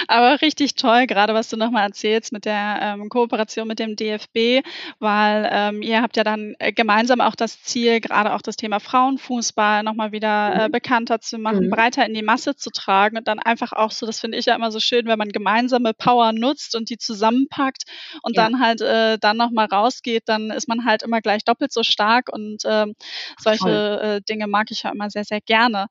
Aber 0.08 0.41
richtig 0.41 0.76
toll, 0.76 1.08
gerade 1.08 1.34
was 1.34 1.49
du 1.49 1.58
nochmal 1.58 1.84
erzählst 1.88 2.32
mit 2.32 2.45
der 2.45 2.80
ähm, 2.82 3.10
Kooperation 3.10 3.67
mit 3.67 3.80
dem 3.80 3.95
DFB, 3.95 4.65
weil 4.99 5.49
ähm, 5.52 5.82
ihr 5.82 6.02
habt 6.02 6.17
ja 6.17 6.23
dann 6.23 6.56
äh, 6.60 6.71
gemeinsam 6.71 7.21
auch 7.21 7.36
das 7.36 7.62
Ziel, 7.63 7.99
gerade 7.99 8.34
auch 8.34 8.41
das 8.41 8.56
Thema 8.56 8.80
Frauenfußball 8.80 9.84
nochmal 9.84 10.12
wieder 10.12 10.54
äh, 10.54 10.67
mhm. 10.67 10.71
bekannter 10.71 11.21
zu 11.21 11.38
machen, 11.38 11.67
mhm. 11.67 11.69
breiter 11.69 12.06
in 12.06 12.13
die 12.13 12.23
Masse 12.23 12.56
zu 12.56 12.69
tragen 12.69 13.17
und 13.17 13.28
dann 13.28 13.39
einfach 13.39 13.73
auch 13.73 13.91
so, 13.91 14.06
das 14.06 14.19
finde 14.19 14.38
ich 14.38 14.45
ja 14.45 14.56
immer 14.56 14.71
so 14.71 14.80
schön, 14.80 15.06
wenn 15.08 15.17
man 15.17 15.30
gemeinsame 15.30 15.93
Power 15.93 16.34
nutzt 16.34 16.76
und 16.76 16.89
die 16.89 16.97
zusammenpackt 16.97 17.84
und 18.21 18.36
ja. 18.36 18.43
dann 18.43 18.60
halt 18.60 18.82
äh, 18.82 19.17
dann 19.19 19.38
nochmal 19.38 19.67
rausgeht, 19.67 20.23
dann 20.26 20.52
ist 20.52 20.67
man 20.67 20.86
halt 20.86 21.04
immer 21.04 21.21
gleich 21.21 21.43
doppelt 21.43 21.71
so 21.71 21.84
stark 21.84 22.32
und 22.32 22.63
ähm, 22.65 22.95
solche 23.39 24.02
äh, 24.02 24.21
Dinge 24.21 24.47
mag 24.47 24.71
ich 24.71 24.84
ja 24.84 24.91
immer 24.91 25.10
sehr, 25.10 25.23
sehr 25.23 25.41
gerne. 25.41 25.88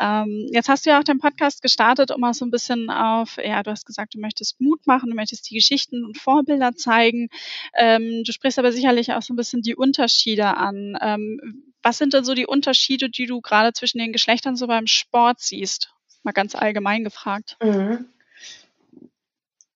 Ähm, 0.00 0.48
jetzt 0.52 0.68
hast 0.68 0.86
du 0.86 0.90
ja 0.90 0.98
auch 0.98 1.04
den 1.04 1.18
Podcast 1.18 1.62
gestartet, 1.62 2.10
um 2.10 2.20
mal 2.20 2.34
so 2.34 2.44
ein 2.44 2.50
bisschen 2.50 2.90
auf, 3.04 3.36
ja, 3.36 3.62
du 3.62 3.70
hast 3.70 3.86
gesagt, 3.86 4.14
du 4.14 4.20
möchtest 4.20 4.60
Mut 4.60 4.86
machen, 4.86 5.10
du 5.10 5.16
möchtest 5.16 5.48
die 5.50 5.54
Geschichten 5.54 6.04
und 6.04 6.18
Vorbilder 6.18 6.74
zeigen. 6.74 7.28
Ähm, 7.76 8.22
du 8.24 8.32
sprichst 8.32 8.58
aber 8.58 8.72
sicherlich 8.72 9.12
auch 9.12 9.22
so 9.22 9.32
ein 9.32 9.36
bisschen 9.36 9.62
die 9.62 9.76
Unterschiede 9.76 10.56
an. 10.56 10.96
Ähm, 11.00 11.72
was 11.82 11.98
sind 11.98 12.14
denn 12.14 12.24
so 12.24 12.34
die 12.34 12.46
Unterschiede, 12.46 13.10
die 13.10 13.26
du 13.26 13.40
gerade 13.40 13.72
zwischen 13.72 13.98
den 13.98 14.12
Geschlechtern 14.12 14.56
so 14.56 14.66
beim 14.66 14.86
Sport 14.86 15.40
siehst? 15.40 15.92
Mal 16.22 16.32
ganz 16.32 16.54
allgemein 16.54 17.04
gefragt. 17.04 17.56
Mhm. 17.62 18.06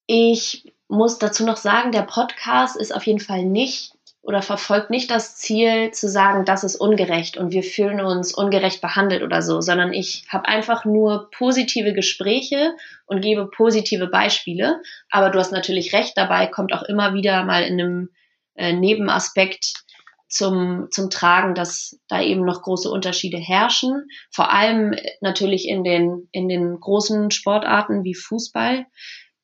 Ich 0.06 0.72
muss 0.88 1.18
dazu 1.18 1.44
noch 1.44 1.58
sagen, 1.58 1.92
der 1.92 2.02
Podcast 2.02 2.76
ist 2.76 2.94
auf 2.94 3.06
jeden 3.06 3.20
Fall 3.20 3.44
nicht 3.44 3.92
oder 4.28 4.42
verfolgt 4.42 4.90
nicht 4.90 5.10
das 5.10 5.36
Ziel 5.36 5.90
zu 5.92 6.06
sagen, 6.06 6.44
das 6.44 6.62
ist 6.62 6.76
ungerecht 6.76 7.38
und 7.38 7.50
wir 7.50 7.62
fühlen 7.62 7.98
uns 8.02 8.34
ungerecht 8.34 8.82
behandelt 8.82 9.22
oder 9.22 9.40
so, 9.40 9.62
sondern 9.62 9.94
ich 9.94 10.26
habe 10.28 10.46
einfach 10.46 10.84
nur 10.84 11.30
positive 11.30 11.94
Gespräche 11.94 12.74
und 13.06 13.22
gebe 13.22 13.48
positive 13.48 14.06
Beispiele. 14.06 14.82
Aber 15.10 15.30
du 15.30 15.38
hast 15.38 15.50
natürlich 15.50 15.94
recht, 15.94 16.12
dabei 16.18 16.46
kommt 16.46 16.74
auch 16.74 16.82
immer 16.82 17.14
wieder 17.14 17.42
mal 17.44 17.62
in 17.62 17.80
einem 17.80 18.10
äh, 18.54 18.74
Nebenaspekt 18.74 19.84
zum, 20.28 20.88
zum 20.90 21.08
Tragen, 21.08 21.54
dass 21.54 21.98
da 22.06 22.20
eben 22.20 22.44
noch 22.44 22.60
große 22.60 22.90
Unterschiede 22.90 23.38
herrschen. 23.38 24.08
Vor 24.30 24.52
allem 24.52 24.94
natürlich 25.22 25.66
in 25.66 25.84
den, 25.84 26.28
in 26.32 26.50
den 26.50 26.78
großen 26.78 27.30
Sportarten 27.30 28.04
wie 28.04 28.14
Fußball. 28.14 28.84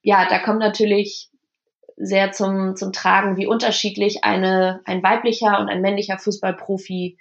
Ja, 0.03 0.29
da 0.29 0.41
kommt 0.41 0.59
natürlich 0.59 1.31
sehr 1.97 2.33
zum, 2.33 2.77
zum 2.77 2.93
Tragen, 2.93 3.37
wie 3.37 3.47
unterschiedlich 3.47 4.25
eine, 4.25 4.81
ein 4.85 5.03
weiblicher 5.03 5.59
und 5.61 5.69
ein 5.69 5.81
männlicher 5.81 6.19
Fußballprofi 6.19 7.19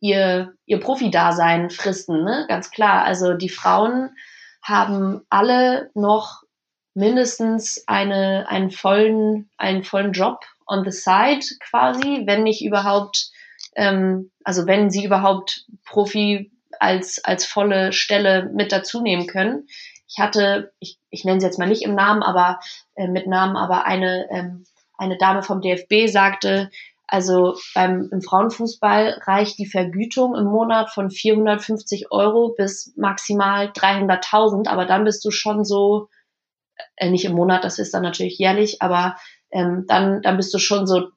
ihr, 0.00 0.54
ihr 0.66 0.80
Profi-Dasein 0.80 1.70
fristen, 1.70 2.22
ne? 2.24 2.46
ganz 2.48 2.70
klar. 2.70 3.04
Also 3.04 3.34
die 3.34 3.48
Frauen 3.48 4.10
haben 4.62 5.22
alle 5.28 5.90
noch 5.94 6.42
mindestens 6.94 7.84
eine, 7.86 8.48
einen, 8.48 8.70
vollen, 8.70 9.50
einen 9.56 9.84
vollen 9.84 10.12
Job 10.12 10.44
on 10.66 10.84
the 10.84 10.90
side 10.90 11.44
quasi, 11.60 12.22
wenn 12.26 12.42
nicht 12.42 12.64
überhaupt, 12.64 13.30
ähm, 13.76 14.30
also 14.44 14.66
wenn 14.66 14.90
sie 14.90 15.04
überhaupt 15.04 15.64
Profi 15.84 16.50
als, 16.80 17.24
als 17.24 17.46
volle 17.46 17.92
Stelle 17.92 18.50
mit 18.52 18.72
dazu 18.72 19.00
nehmen 19.00 19.26
können. 19.26 19.66
Ich 20.08 20.18
hatte, 20.18 20.72
ich, 20.78 20.98
ich 21.10 21.24
nenne 21.24 21.40
sie 21.40 21.46
jetzt 21.46 21.58
mal 21.58 21.68
nicht 21.68 21.82
im 21.82 21.94
Namen, 21.94 22.22
aber 22.22 22.60
äh, 22.94 23.08
mit 23.08 23.26
Namen, 23.26 23.56
aber 23.56 23.84
eine, 23.84 24.28
ähm, 24.30 24.64
eine 24.96 25.18
Dame 25.18 25.42
vom 25.42 25.60
DFB 25.60 26.08
sagte, 26.08 26.70
also 27.06 27.56
beim, 27.74 28.08
im 28.12 28.20
Frauenfußball 28.20 29.22
reicht 29.24 29.58
die 29.58 29.66
Vergütung 29.66 30.34
im 30.34 30.44
Monat 30.44 30.90
von 30.90 31.10
450 31.10 32.12
Euro 32.12 32.54
bis 32.56 32.92
maximal 32.96 33.68
300.000, 33.68 34.68
aber 34.68 34.84
dann 34.84 35.04
bist 35.04 35.24
du 35.24 35.30
schon 35.30 35.64
so, 35.64 36.08
äh, 36.96 37.10
nicht 37.10 37.24
im 37.24 37.32
Monat, 37.32 37.64
das 37.64 37.78
ist 37.78 37.94
dann 37.94 38.02
natürlich 38.02 38.38
jährlich, 38.38 38.82
aber 38.82 39.16
ähm, 39.50 39.84
dann, 39.88 40.20
dann 40.20 40.36
bist 40.36 40.52
du 40.52 40.58
schon 40.58 40.86
so 40.86 41.08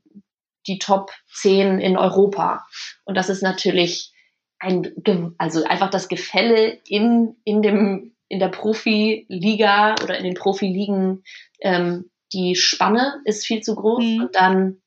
die 0.67 0.79
Top 0.79 1.11
10 1.33 1.79
in 1.79 1.97
Europa. 1.97 2.65
Und 3.03 3.15
das 3.15 3.29
ist 3.29 3.41
natürlich 3.41 4.13
ein, 4.59 4.93
also 5.37 5.63
einfach 5.63 5.89
das 5.89 6.07
Gefälle 6.07 6.79
in, 6.85 7.35
in 7.43 7.61
dem, 7.61 8.15
in 8.31 8.39
der 8.39 8.47
Profiliga 8.47 9.95
oder 10.01 10.17
in 10.17 10.23
den 10.23 10.35
Profiligen, 10.35 11.23
ähm, 11.59 12.09
die 12.31 12.55
Spanne 12.55 13.21
ist 13.25 13.45
viel 13.45 13.61
zu 13.61 13.75
groß. 13.75 14.03
Mhm. 14.03 14.21
Und 14.21 14.35
dann 14.35 14.81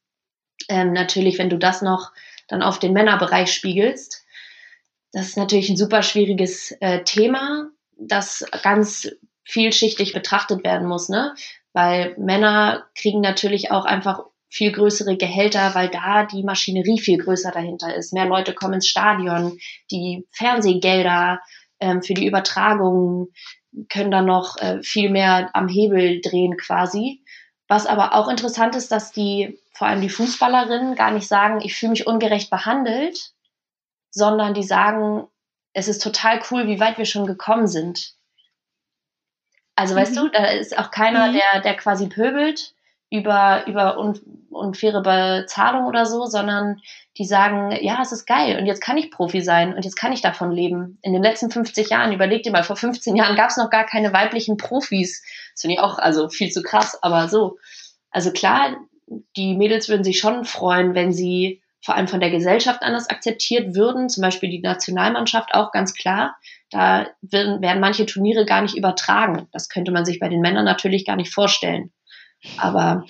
ähm, 0.70 0.92
natürlich, 0.92 1.38
wenn 1.38 1.50
du 1.50 1.58
das 1.58 1.82
noch 1.82 2.12
dann 2.48 2.62
auf 2.62 2.78
den 2.78 2.94
Männerbereich 2.94 3.52
spiegelst, 3.52 4.24
das 5.12 5.28
ist 5.28 5.36
natürlich 5.36 5.68
ein 5.68 5.76
super 5.76 6.02
schwieriges 6.02 6.72
äh, 6.80 7.04
Thema, 7.04 7.68
das 7.98 8.46
ganz 8.62 9.10
vielschichtig 9.44 10.14
betrachtet 10.14 10.64
werden 10.64 10.88
muss, 10.88 11.10
ne? 11.10 11.34
Weil 11.74 12.16
Männer 12.18 12.86
kriegen 12.94 13.20
natürlich 13.20 13.70
auch 13.70 13.84
einfach 13.84 14.24
viel 14.48 14.72
größere 14.72 15.16
Gehälter, 15.16 15.74
weil 15.74 15.90
da 15.90 16.24
die 16.24 16.44
Maschinerie 16.44 16.98
viel 16.98 17.18
größer 17.18 17.50
dahinter 17.50 17.94
ist. 17.94 18.12
Mehr 18.12 18.26
Leute 18.26 18.54
kommen 18.54 18.74
ins 18.74 18.88
Stadion, 18.88 19.58
die 19.90 20.26
Fernsehgelder 20.30 21.40
ähm, 21.80 22.02
für 22.02 22.14
die 22.14 22.26
Übertragung 22.26 23.28
können 23.88 24.10
dann 24.10 24.26
noch 24.26 24.56
äh, 24.58 24.82
viel 24.82 25.10
mehr 25.10 25.50
am 25.54 25.68
Hebel 25.68 26.20
drehen 26.20 26.56
quasi. 26.56 27.24
Was 27.66 27.86
aber 27.86 28.14
auch 28.14 28.28
interessant 28.28 28.76
ist, 28.76 28.92
dass 28.92 29.12
die, 29.12 29.58
vor 29.72 29.86
allem 29.86 30.00
die 30.00 30.10
Fußballerinnen, 30.10 30.94
gar 30.94 31.10
nicht 31.10 31.26
sagen, 31.26 31.60
ich 31.62 31.74
fühle 31.76 31.90
mich 31.90 32.06
ungerecht 32.06 32.50
behandelt, 32.50 33.32
sondern 34.10 34.54
die 34.54 34.62
sagen, 34.62 35.26
es 35.72 35.88
ist 35.88 36.02
total 36.02 36.40
cool, 36.50 36.66
wie 36.68 36.78
weit 36.78 36.98
wir 36.98 37.04
schon 37.04 37.26
gekommen 37.26 37.66
sind. 37.66 38.14
Also 39.76 39.94
mhm. 39.94 39.98
weißt 39.98 40.16
du, 40.16 40.28
da 40.28 40.46
ist 40.46 40.78
auch 40.78 40.90
keiner, 40.90 41.28
mhm. 41.28 41.32
der, 41.32 41.60
der 41.62 41.76
quasi 41.76 42.08
pöbelt, 42.08 42.74
über, 43.10 43.66
über 43.66 43.98
un, 43.98 44.46
unfaire 44.50 45.02
Bezahlung 45.02 45.86
oder 45.86 46.06
so, 46.06 46.26
sondern 46.26 46.80
die 47.16 47.24
sagen, 47.24 47.70
ja, 47.80 48.00
es 48.02 48.12
ist 48.12 48.26
geil 48.26 48.58
und 48.58 48.66
jetzt 48.66 48.80
kann 48.80 48.96
ich 48.96 49.10
Profi 49.10 49.40
sein 49.40 49.74
und 49.74 49.84
jetzt 49.84 49.96
kann 49.96 50.12
ich 50.12 50.20
davon 50.20 50.50
leben. 50.50 50.98
In 51.02 51.12
den 51.12 51.22
letzten 51.22 51.50
50 51.50 51.90
Jahren, 51.90 52.12
überleg 52.12 52.42
dir 52.42 52.50
mal, 52.50 52.64
vor 52.64 52.76
15 52.76 53.14
Jahren 53.14 53.36
gab 53.36 53.50
es 53.50 53.56
noch 53.56 53.70
gar 53.70 53.86
keine 53.86 54.12
weiblichen 54.12 54.56
Profis. 54.56 55.22
Das 55.52 55.62
finde 55.62 55.74
ich 55.74 55.80
auch 55.80 55.98
also 55.98 56.28
viel 56.28 56.50
zu 56.50 56.62
krass, 56.62 57.00
aber 57.02 57.28
so. 57.28 57.58
Also 58.10 58.32
klar, 58.32 58.76
die 59.36 59.54
Mädels 59.54 59.88
würden 59.88 60.04
sich 60.04 60.18
schon 60.18 60.44
freuen, 60.44 60.94
wenn 60.94 61.12
sie 61.12 61.62
vor 61.84 61.94
allem 61.94 62.08
von 62.08 62.20
der 62.20 62.30
Gesellschaft 62.30 62.82
anders 62.82 63.10
akzeptiert 63.10 63.74
würden, 63.74 64.08
zum 64.08 64.22
Beispiel 64.22 64.48
die 64.48 64.60
Nationalmannschaft 64.60 65.52
auch 65.52 65.70
ganz 65.70 65.94
klar. 65.94 66.34
Da 66.70 67.06
werden, 67.20 67.60
werden 67.60 67.80
manche 67.80 68.06
Turniere 68.06 68.46
gar 68.46 68.62
nicht 68.62 68.74
übertragen. 68.74 69.48
Das 69.52 69.68
könnte 69.68 69.92
man 69.92 70.06
sich 70.06 70.18
bei 70.18 70.30
den 70.30 70.40
Männern 70.40 70.64
natürlich 70.64 71.04
gar 71.04 71.16
nicht 71.16 71.32
vorstellen. 71.32 71.92
Aber 72.56 73.04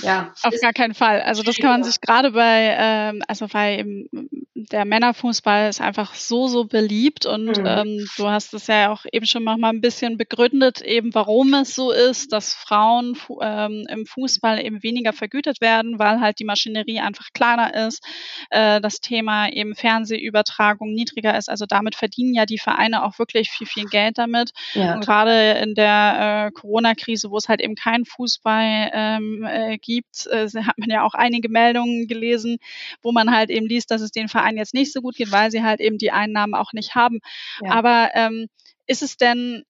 ja. 0.00 0.32
Auf 0.42 0.54
gar 0.60 0.72
keinen 0.72 0.94
Fall. 0.94 1.20
Also 1.22 1.42
das 1.42 1.56
kann 1.56 1.70
man 1.70 1.84
sich 1.84 2.00
gerade 2.00 2.32
bei, 2.32 2.76
ähm, 2.78 3.22
also 3.26 3.46
bei 3.48 3.78
eben 3.78 4.08
der 4.54 4.84
Männerfußball 4.84 5.68
ist 5.68 5.80
einfach 5.80 6.14
so, 6.14 6.46
so 6.46 6.64
beliebt 6.64 7.26
und 7.26 7.58
mhm. 7.58 7.66
ähm, 7.66 8.08
du 8.16 8.28
hast 8.28 8.54
es 8.54 8.66
ja 8.66 8.90
auch 8.90 9.04
eben 9.12 9.26
schon 9.26 9.44
mal 9.44 9.56
ein 9.64 9.80
bisschen 9.80 10.16
begründet, 10.16 10.80
eben 10.80 11.14
warum 11.14 11.54
es 11.54 11.74
so 11.74 11.90
ist, 11.90 12.32
dass 12.32 12.54
Frauen 12.54 13.16
ähm, 13.40 13.86
im 13.88 14.06
Fußball 14.06 14.64
eben 14.64 14.82
weniger 14.82 15.12
vergütet 15.12 15.60
werden, 15.60 15.98
weil 15.98 16.20
halt 16.20 16.38
die 16.38 16.44
Maschinerie 16.44 17.00
einfach 17.00 17.28
kleiner 17.34 17.86
ist, 17.86 18.04
äh, 18.50 18.80
das 18.80 19.00
Thema 19.00 19.48
eben 19.48 19.74
Fernsehübertragung 19.74 20.92
niedriger 20.92 21.36
ist. 21.36 21.48
Also 21.48 21.66
damit 21.66 21.94
verdienen 21.94 22.34
ja 22.34 22.46
die 22.46 22.58
Vereine 22.58 23.04
auch 23.04 23.18
wirklich 23.18 23.50
viel, 23.50 23.66
viel 23.66 23.84
Geld 23.86 24.18
damit. 24.18 24.52
Ja. 24.74 24.94
Und 24.94 25.04
gerade 25.04 25.52
in 25.62 25.74
der 25.74 26.46
äh, 26.46 26.52
Corona-Krise, 26.52 27.30
wo 27.30 27.36
es 27.36 27.48
halt 27.48 27.60
eben 27.60 27.74
keinen 27.74 28.04
Fußball 28.04 28.90
ähm, 28.92 29.44
äh, 29.44 29.78
gibt, 29.84 30.26
äh, 30.26 30.48
hat 30.48 30.78
man 30.78 30.90
ja 30.90 31.04
auch 31.04 31.14
einige 31.14 31.48
Meldungen 31.48 32.08
gelesen, 32.08 32.58
wo 33.02 33.12
man 33.12 33.30
halt 33.30 33.50
eben 33.50 33.66
liest, 33.66 33.90
dass 33.90 34.00
es 34.00 34.10
den 34.10 34.28
Vereinen 34.28 34.58
jetzt 34.58 34.74
nicht 34.74 34.92
so 34.92 35.00
gut 35.00 35.16
geht, 35.16 35.32
weil 35.32 35.50
sie 35.50 35.62
halt 35.62 35.80
eben 35.80 35.98
die 35.98 36.10
Einnahmen 36.10 36.54
auch 36.54 36.72
nicht 36.72 36.94
haben. 36.94 37.20
Ja. 37.62 37.72
Aber 37.72 38.10
ähm, 38.14 38.48
ist 38.86 39.02
es 39.02 39.16
denn 39.16 39.64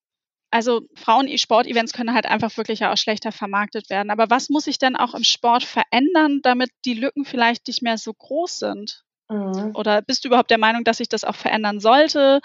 also 0.54 0.82
Frauen-E-Sport-Events 0.94 1.92
können 1.92 2.14
halt 2.14 2.26
einfach 2.26 2.56
wirklich 2.56 2.84
auch 2.84 2.96
schlechter 2.96 3.32
vermarktet 3.32 3.90
werden. 3.90 4.10
Aber 4.10 4.30
was 4.30 4.50
muss 4.50 4.66
sich 4.66 4.78
denn 4.78 4.94
auch 4.94 5.14
im 5.14 5.24
Sport 5.24 5.64
verändern, 5.64 6.42
damit 6.44 6.70
die 6.84 6.94
Lücken 6.94 7.24
vielleicht 7.24 7.66
nicht 7.66 7.82
mehr 7.82 7.98
so 7.98 8.14
groß 8.14 8.60
sind? 8.60 9.02
Mhm. 9.28 9.72
Oder 9.74 10.00
bist 10.00 10.22
du 10.22 10.28
überhaupt 10.28 10.50
der 10.52 10.58
Meinung, 10.58 10.84
dass 10.84 10.98
sich 10.98 11.08
das 11.08 11.24
auch 11.24 11.34
verändern 11.34 11.80
sollte? 11.80 12.40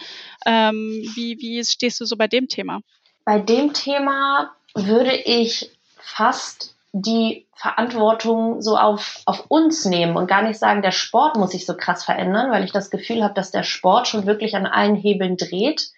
Ähm, 0.48 1.04
wie, 1.14 1.38
wie 1.38 1.64
stehst 1.64 2.02
du 2.02 2.06
so 2.06 2.18
bei 2.18 2.28
dem 2.28 2.48
Thema? 2.48 2.82
Bei 3.26 3.38
dem 3.38 3.74
Thema 3.74 4.56
würde 4.74 5.16
ich 5.16 5.70
fast 5.98 6.76
die 6.92 7.48
Verantwortung 7.56 8.62
so 8.62 8.78
auf, 8.78 9.22
auf 9.26 9.46
uns 9.48 9.86
nehmen 9.86 10.16
und 10.18 10.28
gar 10.28 10.42
nicht 10.42 10.60
sagen, 10.60 10.82
der 10.82 10.92
Sport 10.92 11.36
muss 11.38 11.52
sich 11.52 11.66
so 11.66 11.78
krass 11.78 12.04
verändern, 12.04 12.52
weil 12.52 12.64
ich 12.64 12.72
das 12.72 12.90
Gefühl 12.90 13.24
habe, 13.24 13.34
dass 13.34 13.52
der 13.52 13.64
Sport 13.64 14.08
schon 14.08 14.26
wirklich 14.26 14.56
an 14.56 14.66
allen 14.66 14.96
Hebeln 14.96 15.38
dreht. 15.38 15.92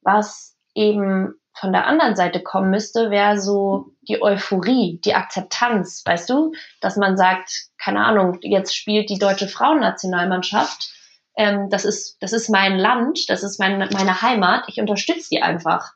Was 0.00 0.56
eben 0.74 1.34
von 1.52 1.72
der 1.72 1.86
anderen 1.86 2.16
Seite 2.16 2.42
kommen 2.42 2.70
müsste, 2.70 3.10
wäre 3.10 3.38
so 3.38 3.92
die 4.02 4.20
Euphorie, 4.20 5.00
die 5.04 5.14
Akzeptanz, 5.14 6.02
weißt 6.04 6.28
du, 6.30 6.52
dass 6.80 6.96
man 6.96 7.16
sagt, 7.16 7.68
keine 7.78 8.04
Ahnung, 8.04 8.38
jetzt 8.42 8.74
spielt 8.74 9.10
die 9.10 9.18
deutsche 9.18 9.46
Frauennationalmannschaft. 9.46 10.90
Ähm, 11.36 11.68
das 11.70 11.84
ist, 11.84 12.16
das 12.20 12.32
ist 12.32 12.48
mein 12.48 12.76
Land, 12.76 13.28
das 13.28 13.42
ist 13.42 13.60
mein, 13.60 13.78
meine 13.78 14.22
Heimat. 14.22 14.64
Ich 14.68 14.80
unterstütze 14.80 15.28
die 15.30 15.42
einfach. 15.42 15.92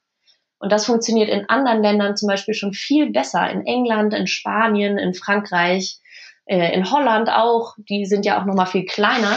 Und 0.59 0.73
das 0.73 0.87
funktioniert 0.87 1.29
in 1.29 1.49
anderen 1.49 1.83
Ländern 1.83 2.17
zum 2.17 2.29
Beispiel 2.29 2.55
schon 2.55 2.73
viel 2.73 3.11
besser. 3.11 3.49
In 3.51 3.65
England, 3.65 4.13
in 4.13 4.27
Spanien, 4.27 4.99
in 4.99 5.15
Frankreich, 5.15 5.99
äh, 6.47 6.75
in 6.75 6.91
Holland 6.91 7.29
auch. 7.29 7.75
Die 7.79 8.07
sind 8.07 8.25
ja 8.27 8.41
auch 8.41 8.45
nochmal 8.45 8.67
viel 8.67 8.85
kleiner. 8.85 9.37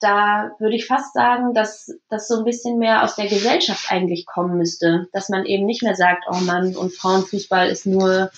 Da 0.00 0.50
würde 0.58 0.76
ich 0.76 0.86
fast 0.86 1.14
sagen, 1.14 1.54
dass 1.54 1.90
das 2.08 2.28
so 2.28 2.38
ein 2.38 2.44
bisschen 2.44 2.78
mehr 2.78 3.02
aus 3.02 3.16
der 3.16 3.28
Gesellschaft 3.28 3.90
eigentlich 3.90 4.26
kommen 4.26 4.56
müsste. 4.56 5.08
Dass 5.12 5.28
man 5.28 5.44
eben 5.44 5.66
nicht 5.66 5.82
mehr 5.82 5.94
sagt, 5.94 6.24
oh 6.30 6.40
Mann, 6.40 6.76
und 6.76 6.94
Frauenfußball 6.94 7.68
ist 7.68 7.86
nur 7.86 8.30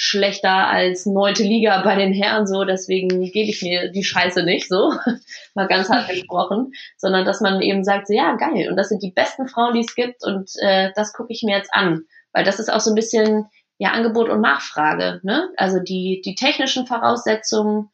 schlechter 0.00 0.68
als 0.68 1.06
neunte 1.06 1.42
Liga 1.42 1.82
bei 1.82 1.96
den 1.96 2.12
Herren 2.12 2.46
so, 2.46 2.62
deswegen 2.64 3.08
gebe 3.08 3.50
ich 3.50 3.62
mir 3.62 3.90
die 3.90 4.04
Scheiße 4.04 4.44
nicht 4.44 4.68
so, 4.68 4.92
mal 5.54 5.66
ganz 5.66 5.88
hart 5.88 6.08
gesprochen, 6.08 6.72
sondern 6.96 7.24
dass 7.24 7.40
man 7.40 7.60
eben 7.60 7.82
sagt, 7.82 8.06
so, 8.06 8.14
ja, 8.14 8.36
geil, 8.36 8.68
und 8.70 8.76
das 8.76 8.90
sind 8.90 9.02
die 9.02 9.10
besten 9.10 9.48
Frauen, 9.48 9.74
die 9.74 9.80
es 9.80 9.96
gibt 9.96 10.24
und 10.24 10.52
äh, 10.60 10.92
das 10.94 11.12
gucke 11.12 11.32
ich 11.32 11.42
mir 11.42 11.56
jetzt 11.56 11.74
an, 11.74 12.04
weil 12.32 12.44
das 12.44 12.60
ist 12.60 12.72
auch 12.72 12.78
so 12.78 12.92
ein 12.92 12.94
bisschen 12.94 13.46
ja 13.78 13.90
Angebot 13.90 14.28
und 14.28 14.40
Nachfrage, 14.40 15.20
ne? 15.24 15.50
Also 15.56 15.80
die 15.80 16.22
die 16.24 16.36
technischen 16.36 16.86
Voraussetzungen 16.86 17.90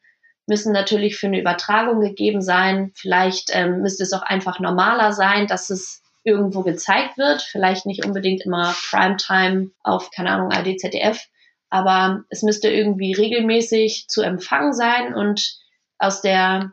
müssen 0.46 0.74
natürlich 0.74 1.16
für 1.16 1.28
eine 1.28 1.40
Übertragung 1.40 2.00
gegeben 2.00 2.42
sein. 2.42 2.92
Vielleicht 2.94 3.48
ähm, 3.54 3.80
müsste 3.80 4.02
es 4.02 4.12
auch 4.12 4.22
einfach 4.22 4.60
normaler 4.60 5.14
sein, 5.14 5.46
dass 5.46 5.70
es 5.70 6.02
irgendwo 6.22 6.60
gezeigt 6.60 7.16
wird. 7.16 7.40
Vielleicht 7.40 7.86
nicht 7.86 8.04
unbedingt 8.04 8.44
immer 8.44 8.74
Primetime 8.90 9.70
auf, 9.82 10.10
keine 10.10 10.32
Ahnung, 10.32 10.52
AD, 10.52 10.76
ZDF, 10.76 11.28
aber 11.74 12.22
es 12.28 12.44
müsste 12.44 12.68
irgendwie 12.68 13.14
regelmäßig 13.14 14.06
zu 14.06 14.22
empfangen 14.22 14.74
sein 14.74 15.12
und 15.12 15.58
aus 15.98 16.20
der 16.20 16.72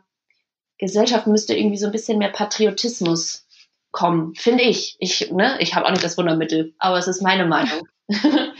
Gesellschaft 0.78 1.26
müsste 1.26 1.56
irgendwie 1.56 1.76
so 1.76 1.86
ein 1.86 1.92
bisschen 1.92 2.18
mehr 2.18 2.28
Patriotismus 2.28 3.44
kommen, 3.90 4.36
finde 4.36 4.62
ich. 4.62 4.96
Ich, 5.00 5.32
ne, 5.32 5.56
ich 5.58 5.74
habe 5.74 5.86
auch 5.86 5.90
nicht 5.90 6.04
das 6.04 6.16
Wundermittel, 6.18 6.74
aber 6.78 6.98
es 6.98 7.08
ist 7.08 7.20
meine 7.20 7.46
Meinung. 7.46 7.88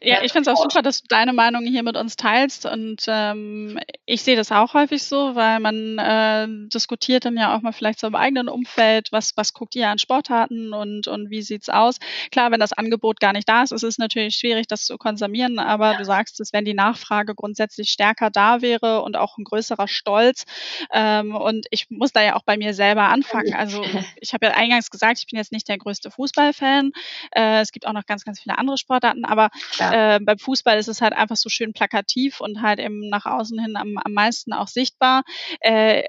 Ja, 0.00 0.22
ich 0.22 0.32
finde 0.32 0.50
es 0.50 0.56
auch 0.56 0.62
super, 0.62 0.82
dass 0.82 1.02
du 1.02 1.08
deine 1.08 1.32
Meinung 1.32 1.64
hier 1.64 1.82
mit 1.82 1.96
uns 1.96 2.16
teilst 2.16 2.66
und 2.66 3.04
ähm, 3.08 3.80
ich 4.06 4.22
sehe 4.22 4.36
das 4.36 4.52
auch 4.52 4.74
häufig 4.74 5.02
so, 5.02 5.34
weil 5.34 5.60
man 5.60 5.98
äh, 5.98 6.46
diskutiert 6.68 7.24
dann 7.24 7.36
ja 7.36 7.56
auch 7.56 7.62
mal 7.62 7.72
vielleicht 7.72 8.00
so 8.00 8.06
im 8.06 8.14
eigenen 8.14 8.48
Umfeld, 8.48 9.08
was, 9.10 9.36
was 9.36 9.52
guckt 9.52 9.74
ihr 9.74 9.88
an 9.88 9.98
Sportarten 9.98 10.72
und, 10.72 11.08
und 11.08 11.30
wie 11.30 11.42
sieht's 11.42 11.68
aus. 11.68 11.98
Klar, 12.30 12.52
wenn 12.52 12.60
das 12.60 12.72
Angebot 12.72 13.18
gar 13.18 13.32
nicht 13.32 13.48
da 13.48 13.62
ist, 13.62 13.72
ist 13.72 13.82
es 13.82 13.98
natürlich 13.98 14.36
schwierig, 14.36 14.66
das 14.68 14.84
zu 14.84 14.98
konsumieren, 14.98 15.58
aber 15.58 15.92
ja. 15.92 15.98
du 15.98 16.04
sagst 16.04 16.40
es, 16.40 16.52
wenn 16.52 16.64
die 16.64 16.74
Nachfrage 16.74 17.34
grundsätzlich 17.34 17.90
stärker 17.90 18.30
da 18.30 18.62
wäre 18.62 19.02
und 19.02 19.16
auch 19.16 19.36
ein 19.36 19.44
größerer 19.44 19.88
Stolz 19.88 20.44
ähm, 20.92 21.34
und 21.34 21.66
ich 21.70 21.90
muss 21.90 22.12
da 22.12 22.22
ja 22.22 22.36
auch 22.36 22.44
bei 22.44 22.56
mir 22.56 22.72
selber 22.74 23.08
anfangen. 23.08 23.54
Also 23.54 23.82
ich 24.20 24.32
habe 24.32 24.46
ja 24.46 24.52
eingangs 24.52 24.90
gesagt, 24.90 25.18
ich 25.18 25.26
bin 25.26 25.38
jetzt 25.38 25.52
nicht 25.52 25.68
der 25.68 25.78
größte 25.78 26.10
Fußballfan. 26.10 26.92
Äh, 27.32 27.60
es 27.60 27.72
gibt 27.72 27.86
auch 27.86 27.92
noch 27.92 28.06
ganz, 28.06 28.24
ganz 28.24 28.40
viele 28.40 28.58
andere 28.58 28.78
Sportarten, 28.78 29.24
aber 29.24 29.50
äh, 29.98 30.20
beim 30.20 30.38
Fußball 30.38 30.78
ist 30.78 30.88
es 30.88 31.00
halt 31.00 31.12
einfach 31.12 31.36
so 31.36 31.48
schön 31.48 31.72
plakativ 31.72 32.40
und 32.40 32.62
halt 32.62 32.78
eben 32.78 33.08
nach 33.08 33.26
außen 33.26 33.58
hin 33.58 33.76
am, 33.76 33.98
am 33.98 34.12
meisten 34.12 34.52
auch 34.52 34.68
sichtbar. 34.68 35.22
Äh, 35.60 36.02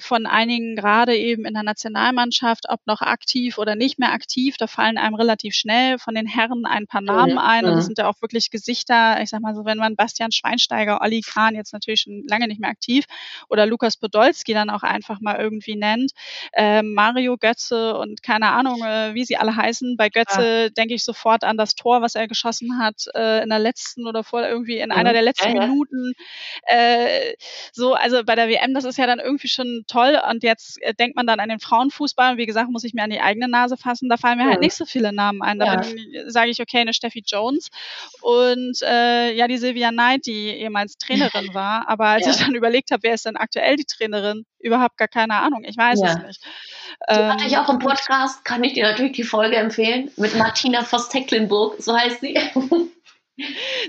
von 0.00 0.26
einigen 0.26 0.74
gerade 0.74 1.16
eben 1.16 1.44
in 1.44 1.54
der 1.54 1.62
Nationalmannschaft, 1.62 2.64
ob 2.68 2.80
noch 2.86 3.02
aktiv 3.02 3.58
oder 3.58 3.76
nicht 3.76 3.98
mehr 3.98 4.12
aktiv, 4.12 4.56
da 4.56 4.66
fallen 4.66 4.98
einem 4.98 5.14
relativ 5.14 5.54
schnell 5.54 5.98
von 5.98 6.14
den 6.14 6.26
Herren 6.26 6.66
ein 6.66 6.86
paar 6.86 7.00
Namen 7.00 7.38
ein 7.38 7.64
und 7.64 7.76
das 7.76 7.86
sind 7.86 7.98
ja 7.98 8.08
auch 8.08 8.20
wirklich 8.20 8.50
Gesichter, 8.50 9.22
ich 9.22 9.30
sag 9.30 9.40
mal 9.40 9.54
so, 9.54 9.64
wenn 9.64 9.78
man 9.78 9.96
Bastian 9.96 10.32
Schweinsteiger, 10.32 11.00
Olli 11.00 11.20
Kahn 11.20 11.54
jetzt 11.54 11.72
natürlich 11.72 12.00
schon 12.00 12.24
lange 12.28 12.48
nicht 12.48 12.60
mehr 12.60 12.70
aktiv 12.70 13.04
oder 13.48 13.66
Lukas 13.66 13.96
Podolski 13.96 14.54
dann 14.54 14.70
auch 14.70 14.82
einfach 14.82 15.20
mal 15.20 15.36
irgendwie 15.36 15.76
nennt, 15.76 16.12
äh, 16.52 16.82
Mario 16.82 17.36
Götze 17.36 17.96
und 17.96 18.22
keine 18.22 18.50
Ahnung, 18.50 18.82
äh, 18.82 19.14
wie 19.14 19.24
sie 19.24 19.36
alle 19.36 19.54
heißen. 19.54 19.96
Bei 19.96 20.08
Götze 20.08 20.64
ja. 20.64 20.68
denke 20.70 20.94
ich 20.94 21.04
sofort 21.04 21.44
an 21.44 21.56
das 21.56 21.74
Tor, 21.74 22.02
was 22.02 22.14
er 22.14 22.26
geschossen 22.28 22.78
hat 22.78 23.06
äh, 23.14 23.25
in 23.42 23.50
der 23.50 23.58
letzten 23.58 24.06
oder 24.06 24.24
vor 24.24 24.46
irgendwie 24.46 24.78
in 24.78 24.90
einer 24.90 25.12
der 25.12 25.22
letzten 25.22 25.56
ja, 25.56 25.62
ja. 25.62 25.66
Minuten. 25.66 26.12
Äh, 26.62 27.34
so, 27.72 27.94
also 27.94 28.22
bei 28.24 28.34
der 28.34 28.48
WM, 28.48 28.74
das 28.74 28.84
ist 28.84 28.98
ja 28.98 29.06
dann 29.06 29.18
irgendwie 29.18 29.48
schon 29.48 29.84
toll. 29.86 30.20
Und 30.30 30.42
jetzt 30.42 30.80
äh, 30.82 30.94
denkt 30.94 31.16
man 31.16 31.26
dann 31.26 31.40
an 31.40 31.48
den 31.48 31.60
Frauenfußball. 31.60 32.32
Und 32.32 32.38
wie 32.38 32.46
gesagt, 32.46 32.70
muss 32.70 32.84
ich 32.84 32.94
mir 32.94 33.02
an 33.02 33.10
die 33.10 33.20
eigene 33.20 33.48
Nase 33.48 33.76
fassen. 33.76 34.08
Da 34.08 34.16
fallen 34.16 34.38
mir 34.38 34.46
halt 34.46 34.60
nicht 34.60 34.74
so 34.74 34.84
viele 34.84 35.12
Namen 35.12 35.42
ein. 35.42 35.58
Da 35.58 35.82
sage 36.26 36.50
ich, 36.50 36.60
okay, 36.60 36.78
eine 36.78 36.94
Steffi 36.94 37.22
Jones 37.26 37.70
und 38.20 38.80
äh, 38.82 39.32
ja, 39.32 39.48
die 39.48 39.58
Silvia 39.58 39.90
Knight, 39.90 40.26
die 40.26 40.48
ehemals 40.48 40.96
Trainerin 40.98 41.48
war. 41.54 41.88
Aber 41.88 42.06
als 42.06 42.26
ich 42.26 42.36
dann 42.36 42.54
überlegt 42.54 42.90
habe, 42.90 43.02
wer 43.04 43.14
ist 43.14 43.26
denn 43.26 43.36
aktuell 43.36 43.76
die 43.76 43.84
Trainerin, 43.84 44.44
überhaupt 44.58 44.96
gar 44.96 45.08
keine 45.08 45.34
Ahnung. 45.34 45.64
Ich 45.64 45.76
weiß 45.76 46.00
es 46.02 46.18
nicht. 46.18 46.44
Die 47.10 47.14
ähm, 47.14 47.32
hatte 47.32 47.46
ich 47.46 47.56
auch 47.56 47.68
im 47.68 47.78
Podcast, 47.78 48.44
kann 48.44 48.64
ich 48.64 48.72
dir 48.72 48.84
natürlich 48.84 49.12
die 49.12 49.22
Folge 49.22 49.56
empfehlen, 49.56 50.10
mit 50.16 50.36
Martina 50.36 50.82
Voss-Tecklenburg, 50.82 51.76
so 51.78 51.96
heißt 51.96 52.20
sie. 52.20 52.38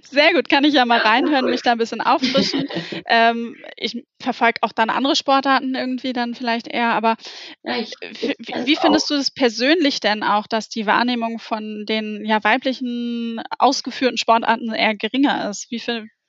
Sehr 0.03 0.33
gut, 0.33 0.49
kann 0.49 0.63
ich 0.63 0.73
ja 0.73 0.85
mal 0.85 0.99
reinhören, 0.99 1.45
mich 1.45 1.61
da 1.61 1.71
ein 1.71 1.77
bisschen 1.77 2.01
auffrischen. 2.01 2.67
ähm, 3.07 3.55
ich 3.77 4.03
verfolge 4.19 4.59
auch 4.61 4.71
dann 4.71 4.89
andere 4.89 5.15
Sportarten 5.15 5.75
irgendwie 5.75 6.13
dann 6.13 6.35
vielleicht 6.35 6.67
eher, 6.67 6.93
aber 6.93 7.15
ja, 7.63 7.77
ich, 7.77 7.93
ich 8.01 8.35
wie 8.65 8.75
findest 8.75 9.09
du 9.09 9.15
das 9.15 9.31
persönlich 9.31 9.99
denn 9.99 10.23
auch, 10.23 10.47
dass 10.47 10.69
die 10.69 10.85
Wahrnehmung 10.85 11.39
von 11.39 11.85
den 11.87 12.25
ja 12.25 12.43
weiblichen 12.43 13.41
ausgeführten 13.57 14.17
Sportarten 14.17 14.73
eher 14.73 14.95
geringer 14.95 15.49
ist? 15.49 15.71
Wie, 15.71 15.81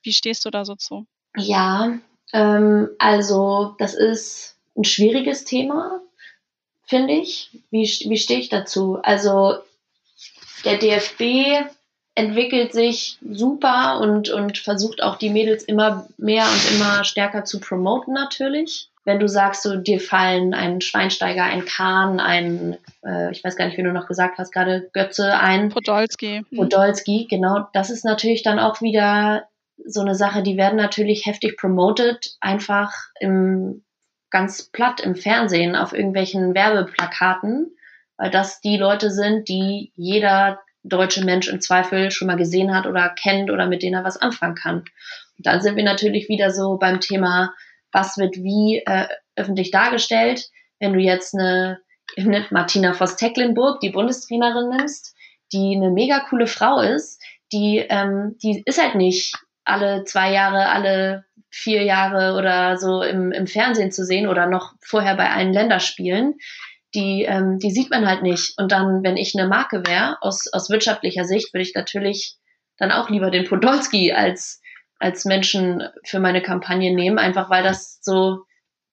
wie 0.02 0.12
stehst 0.12 0.44
du 0.44 0.50
da 0.50 0.64
so 0.64 0.76
zu? 0.76 1.06
Ja, 1.36 1.98
ähm, 2.32 2.88
also 2.98 3.74
das 3.78 3.94
ist 3.94 4.56
ein 4.76 4.84
schwieriges 4.84 5.44
Thema, 5.44 6.00
finde 6.84 7.14
ich. 7.14 7.50
Wie, 7.70 7.82
wie 7.82 8.18
stehe 8.18 8.40
ich 8.40 8.48
dazu? 8.48 8.98
Also 9.02 9.58
der 10.64 10.78
DFB 10.78 11.68
entwickelt 12.18 12.72
sich 12.72 13.18
super 13.30 14.00
und, 14.00 14.28
und 14.28 14.58
versucht 14.58 15.02
auch 15.02 15.16
die 15.16 15.30
Mädels 15.30 15.62
immer 15.62 16.08
mehr 16.18 16.44
und 16.44 16.72
immer 16.72 17.04
stärker 17.04 17.44
zu 17.44 17.60
promoten 17.60 18.12
natürlich. 18.12 18.90
Wenn 19.04 19.20
du 19.20 19.28
sagst, 19.28 19.62
so 19.62 19.76
dir 19.76 20.00
fallen 20.00 20.52
ein 20.52 20.80
Schweinsteiger, 20.80 21.44
ein 21.44 21.64
Kahn, 21.64 22.20
ein, 22.20 22.76
äh, 23.04 23.30
ich 23.30 23.42
weiß 23.42 23.56
gar 23.56 23.66
nicht, 23.66 23.78
wie 23.78 23.82
du 23.82 23.92
noch 23.92 24.06
gesagt 24.06 24.36
hast, 24.38 24.52
gerade 24.52 24.90
Götze, 24.92 25.38
ein 25.38 25.70
Podolski. 25.70 26.44
Hm. 26.50 26.58
Podolski, 26.58 27.26
genau. 27.30 27.68
Das 27.72 27.88
ist 27.88 28.04
natürlich 28.04 28.42
dann 28.42 28.58
auch 28.58 28.82
wieder 28.82 29.44
so 29.86 30.00
eine 30.00 30.16
Sache, 30.16 30.42
die 30.42 30.56
werden 30.56 30.76
natürlich 30.76 31.24
heftig 31.24 31.56
promoted, 31.56 32.36
einfach 32.40 32.92
im 33.20 33.84
ganz 34.30 34.64
platt 34.64 35.00
im 35.00 35.14
Fernsehen 35.14 35.76
auf 35.76 35.92
irgendwelchen 35.92 36.54
Werbeplakaten, 36.54 37.74
weil 38.18 38.30
das 38.30 38.60
die 38.60 38.76
Leute 38.76 39.10
sind, 39.10 39.48
die 39.48 39.92
jeder 39.96 40.60
deutsche 40.82 41.24
Mensch 41.24 41.48
im 41.48 41.60
Zweifel 41.60 42.10
schon 42.10 42.28
mal 42.28 42.36
gesehen 42.36 42.74
hat 42.74 42.86
oder 42.86 43.08
kennt 43.10 43.50
oder 43.50 43.66
mit 43.66 43.82
denen 43.82 43.94
er 43.94 44.04
was 44.04 44.16
anfangen 44.16 44.54
kann. 44.54 44.78
Und 45.36 45.46
dann 45.46 45.60
sind 45.60 45.76
wir 45.76 45.84
natürlich 45.84 46.28
wieder 46.28 46.50
so 46.50 46.78
beim 46.78 47.00
Thema, 47.00 47.52
was 47.92 48.18
wird 48.18 48.36
wie 48.36 48.82
äh, 48.86 49.06
öffentlich 49.36 49.70
dargestellt. 49.70 50.48
Wenn 50.78 50.92
du 50.92 51.00
jetzt 51.00 51.34
eine, 51.34 51.80
eine 52.16 52.46
Martina 52.50 52.92
Voss-Tecklenburg, 52.92 53.80
die 53.80 53.90
Bundestrainerin 53.90 54.70
nimmst, 54.70 55.14
die 55.52 55.74
eine 55.76 55.90
mega 55.90 56.20
coole 56.20 56.46
Frau 56.46 56.80
ist, 56.80 57.20
die, 57.52 57.78
ähm, 57.78 58.36
die 58.42 58.62
ist 58.66 58.82
halt 58.82 58.94
nicht 58.94 59.34
alle 59.64 60.04
zwei 60.04 60.32
Jahre, 60.32 60.68
alle 60.68 61.24
vier 61.50 61.82
Jahre 61.82 62.36
oder 62.38 62.76
so 62.76 63.02
im, 63.02 63.32
im 63.32 63.46
Fernsehen 63.46 63.90
zu 63.90 64.04
sehen 64.04 64.28
oder 64.28 64.46
noch 64.46 64.74
vorher 64.80 65.16
bei 65.16 65.30
allen 65.30 65.52
Länderspielen, 65.52 66.34
die, 66.98 67.22
ähm, 67.22 67.58
die 67.58 67.70
sieht 67.70 67.90
man 67.90 68.06
halt 68.06 68.22
nicht. 68.22 68.58
Und 68.58 68.72
dann, 68.72 69.02
wenn 69.02 69.16
ich 69.16 69.34
eine 69.36 69.48
Marke 69.48 69.86
wäre, 69.86 70.18
aus, 70.20 70.52
aus 70.52 70.68
wirtschaftlicher 70.68 71.24
Sicht, 71.24 71.54
würde 71.54 71.62
ich 71.62 71.74
natürlich 71.74 72.36
dann 72.76 72.92
auch 72.92 73.08
lieber 73.08 73.30
den 73.30 73.46
Podolski 73.46 74.12
als, 74.12 74.60
als 74.98 75.24
Menschen 75.24 75.82
für 76.04 76.18
meine 76.18 76.42
Kampagne 76.42 76.94
nehmen, 76.94 77.18
einfach 77.18 77.50
weil 77.50 77.62
das 77.62 77.98
so, 78.02 78.44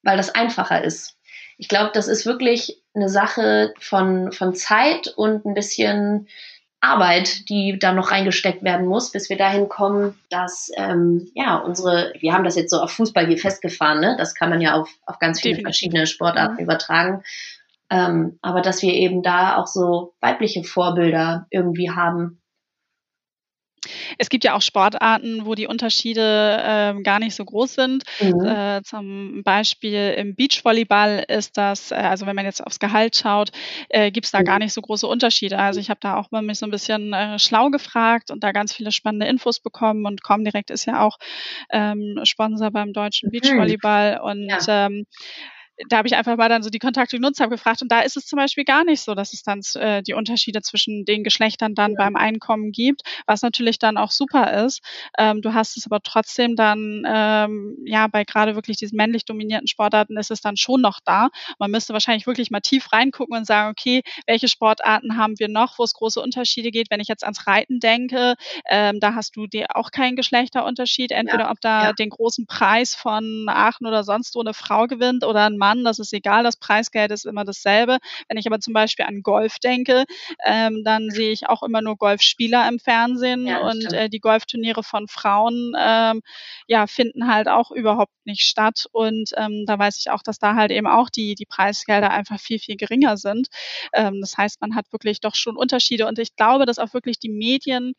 weil 0.03 0.17
das 0.17 0.33
einfacher 0.33 0.83
ist. 0.83 1.17
Ich 1.57 1.67
glaube, 1.67 1.91
das 1.93 2.07
ist 2.07 2.25
wirklich 2.25 2.83
eine 2.93 3.09
Sache 3.09 3.73
von, 3.79 4.31
von 4.31 4.53
Zeit 4.53 5.07
und 5.07 5.45
ein 5.45 5.53
bisschen 5.53 6.27
Arbeit, 6.81 7.49
die 7.49 7.79
da 7.79 7.93
noch 7.93 8.11
reingesteckt 8.11 8.63
werden 8.63 8.85
muss, 8.85 9.11
bis 9.11 9.29
wir 9.29 9.37
dahin 9.37 9.69
kommen, 9.69 10.19
dass 10.29 10.69
ähm, 10.77 11.31
ja 11.33 11.57
unsere, 11.57 12.13
wir 12.19 12.33
haben 12.33 12.43
das 12.43 12.55
jetzt 12.55 12.69
so 12.69 12.79
auf 12.79 12.91
Fußball 12.91 13.25
hier 13.25 13.39
festgefahren, 13.39 14.01
ne? 14.01 14.15
Das 14.19 14.35
kann 14.35 14.49
man 14.49 14.61
ja 14.61 14.75
auf, 14.75 14.89
auf 15.05 15.17
ganz 15.17 15.41
viele 15.41 15.61
verschiedene 15.61 16.05
Sportarten 16.05 16.55
mhm. 16.55 16.63
übertragen. 16.63 17.23
Ähm, 17.89 18.39
aber 18.41 18.61
dass 18.61 18.81
wir 18.81 18.93
eben 18.93 19.21
da 19.21 19.57
auch 19.57 19.67
so 19.67 20.15
weibliche 20.19 20.63
Vorbilder 20.63 21.45
irgendwie 21.51 21.91
haben, 21.91 22.41
es 24.17 24.29
gibt 24.29 24.43
ja 24.43 24.55
auch 24.55 24.61
Sportarten, 24.61 25.45
wo 25.45 25.55
die 25.55 25.67
Unterschiede 25.67 26.59
ähm, 26.63 27.03
gar 27.03 27.19
nicht 27.19 27.35
so 27.35 27.45
groß 27.45 27.75
sind. 27.75 28.03
Mhm. 28.19 28.45
Äh, 28.45 28.81
zum 28.83 29.43
Beispiel 29.43 30.15
im 30.17 30.35
Beachvolleyball 30.35 31.25
ist 31.27 31.57
das, 31.57 31.91
äh, 31.91 31.95
also 31.95 32.25
wenn 32.25 32.35
man 32.35 32.45
jetzt 32.45 32.65
aufs 32.65 32.79
Gehalt 32.79 33.15
schaut, 33.15 33.51
äh, 33.89 34.11
gibt 34.11 34.25
es 34.25 34.31
da 34.31 34.39
mhm. 34.39 34.45
gar 34.45 34.59
nicht 34.59 34.73
so 34.73 34.81
große 34.81 35.07
Unterschiede. 35.07 35.57
Also 35.57 35.79
ich 35.79 35.89
habe 35.89 35.99
da 36.01 36.17
auch 36.17 36.31
mal 36.31 36.41
mich 36.41 36.59
so 36.59 36.65
ein 36.65 36.71
bisschen 36.71 37.13
äh, 37.13 37.39
schlau 37.39 37.69
gefragt 37.69 38.31
und 38.31 38.43
da 38.43 38.51
ganz 38.51 38.73
viele 38.73 38.91
spannende 38.91 39.27
Infos 39.27 39.59
bekommen 39.59 40.05
und 40.05 40.23
Comdirect 40.23 40.71
ist 40.71 40.85
ja 40.85 41.01
auch 41.01 41.17
ähm, 41.71 42.19
Sponsor 42.23 42.71
beim 42.71 42.93
deutschen 42.93 43.29
mhm. 43.29 43.39
Beachvolleyball 43.39 44.19
und 44.23 44.49
ja. 44.49 44.85
ähm, 44.87 45.05
da 45.89 45.97
habe 45.97 46.07
ich 46.07 46.15
einfach 46.15 46.37
mal 46.37 46.49
dann 46.49 46.63
so 46.63 46.69
die 46.69 46.79
Kontakte 46.79 47.17
genutzt, 47.17 47.39
habe 47.39 47.51
gefragt 47.51 47.81
und 47.81 47.91
da 47.91 48.01
ist 48.01 48.15
es 48.15 48.25
zum 48.25 48.37
Beispiel 48.37 48.63
gar 48.63 48.85
nicht 48.85 49.01
so, 49.01 49.13
dass 49.13 49.33
es 49.33 49.43
dann 49.43 49.61
äh, 49.75 50.01
die 50.01 50.13
Unterschiede 50.13 50.61
zwischen 50.61 51.05
den 51.05 51.23
Geschlechtern 51.23 51.75
dann 51.75 51.91
ja. 51.91 51.97
beim 51.97 52.15
Einkommen 52.15 52.71
gibt, 52.71 53.01
was 53.25 53.41
natürlich 53.41 53.77
dann 53.77 53.97
auch 53.97 54.11
super 54.11 54.65
ist. 54.65 54.81
Ähm, 55.17 55.41
du 55.41 55.53
hast 55.53 55.75
es 55.77 55.85
aber 55.85 56.01
trotzdem 56.01 56.55
dann, 56.55 57.03
ähm, 57.05 57.77
ja, 57.85 58.07
bei 58.07 58.23
gerade 58.23 58.55
wirklich 58.55 58.77
diesen 58.77 58.95
männlich 58.95 59.25
dominierten 59.25 59.67
Sportarten 59.67 60.17
ist 60.17 60.31
es 60.31 60.41
dann 60.41 60.55
schon 60.55 60.81
noch 60.81 60.99
da. 61.03 61.29
Man 61.59 61.71
müsste 61.71 61.93
wahrscheinlich 61.93 62.25
wirklich 62.25 62.51
mal 62.51 62.61
tief 62.61 62.91
reingucken 62.93 63.37
und 63.37 63.45
sagen, 63.45 63.71
okay, 63.71 64.01
welche 64.27 64.47
Sportarten 64.47 65.17
haben 65.17 65.37
wir 65.39 65.49
noch, 65.49 65.77
wo 65.77 65.83
es 65.83 65.93
große 65.93 66.21
Unterschiede 66.21 66.71
geht. 66.71 66.87
Wenn 66.89 67.01
ich 67.01 67.09
jetzt 67.09 67.23
ans 67.23 67.47
Reiten 67.47 67.79
denke, 67.79 68.35
ähm, 68.69 68.99
da 69.01 69.13
hast 69.13 69.35
du 69.35 69.47
dir 69.47 69.67
auch 69.75 69.91
keinen 69.91 70.15
Geschlechterunterschied, 70.15 71.11
entweder 71.11 71.45
ja. 71.45 71.51
ob 71.51 71.59
da 71.59 71.83
ja. 71.85 71.93
den 71.93 72.09
großen 72.09 72.45
Preis 72.47 72.95
von 72.95 73.47
Aachen 73.49 73.85
oder 73.85 74.03
sonst 74.03 74.35
wo 74.35 74.41
eine 74.41 74.53
Frau 74.53 74.87
gewinnt 74.87 75.25
oder 75.25 75.45
ein 75.45 75.57
Mann 75.57 75.64
Mann, 75.65 75.83
das 75.83 75.97
ist 75.97 76.13
egal, 76.13 76.43
das 76.43 76.57
Preisgeld 76.57 77.09
ist 77.09 77.25
immer 77.25 77.43
dasselbe. 77.43 77.97
Wenn 78.27 78.37
ich 78.37 78.45
aber 78.45 78.59
zum 78.59 78.73
Beispiel 78.73 79.05
an 79.05 79.23
Golf 79.23 79.57
denke, 79.57 80.05
ähm, 80.45 80.83
dann 80.83 81.09
sehe 81.09 81.31
ich 81.31 81.49
auch 81.49 81.63
immer 81.63 81.81
nur 81.81 81.97
Golfspieler 81.97 82.67
im 82.69 82.77
Fernsehen 82.77 83.47
ja, 83.47 83.67
und 83.67 83.91
äh, 83.91 84.07
die 84.07 84.19
Golfturniere 84.19 84.83
von 84.83 85.07
Frauen 85.07 85.73
ähm, 85.75 86.21
ja, 86.67 86.85
finden 86.85 87.27
halt 87.33 87.47
auch 87.47 87.71
überhaupt 87.71 88.13
nicht 88.25 88.41
statt. 88.41 88.85
Und 88.91 89.31
ähm, 89.37 89.63
da 89.65 89.79
weiß 89.79 89.97
ich 89.97 90.11
auch, 90.11 90.21
dass 90.21 90.37
da 90.37 90.53
halt 90.53 90.69
eben 90.69 90.85
auch 90.85 91.09
die, 91.09 91.33
die 91.33 91.47
Preisgelder 91.47 92.11
einfach 92.11 92.39
viel, 92.39 92.59
viel 92.59 92.75
geringer 92.75 93.17
sind. 93.17 93.47
Ähm, 93.91 94.21
das 94.21 94.37
heißt, 94.37 94.61
man 94.61 94.75
hat 94.75 94.91
wirklich 94.91 95.19
doch 95.19 95.33
schon 95.33 95.57
Unterschiede 95.57 96.05
und 96.05 96.19
ich 96.19 96.35
glaube, 96.35 96.67
dass 96.67 96.77
auch 96.77 96.93
wirklich 96.93 97.17
die 97.17 97.29
Medien 97.29 97.93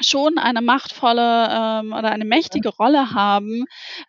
schon 0.00 0.38
eine 0.38 0.62
machtvolle 0.62 1.48
ähm, 1.50 1.92
oder 1.92 2.10
eine 2.10 2.24
mächtige 2.24 2.68
Rolle 2.68 3.12
haben 3.12 3.64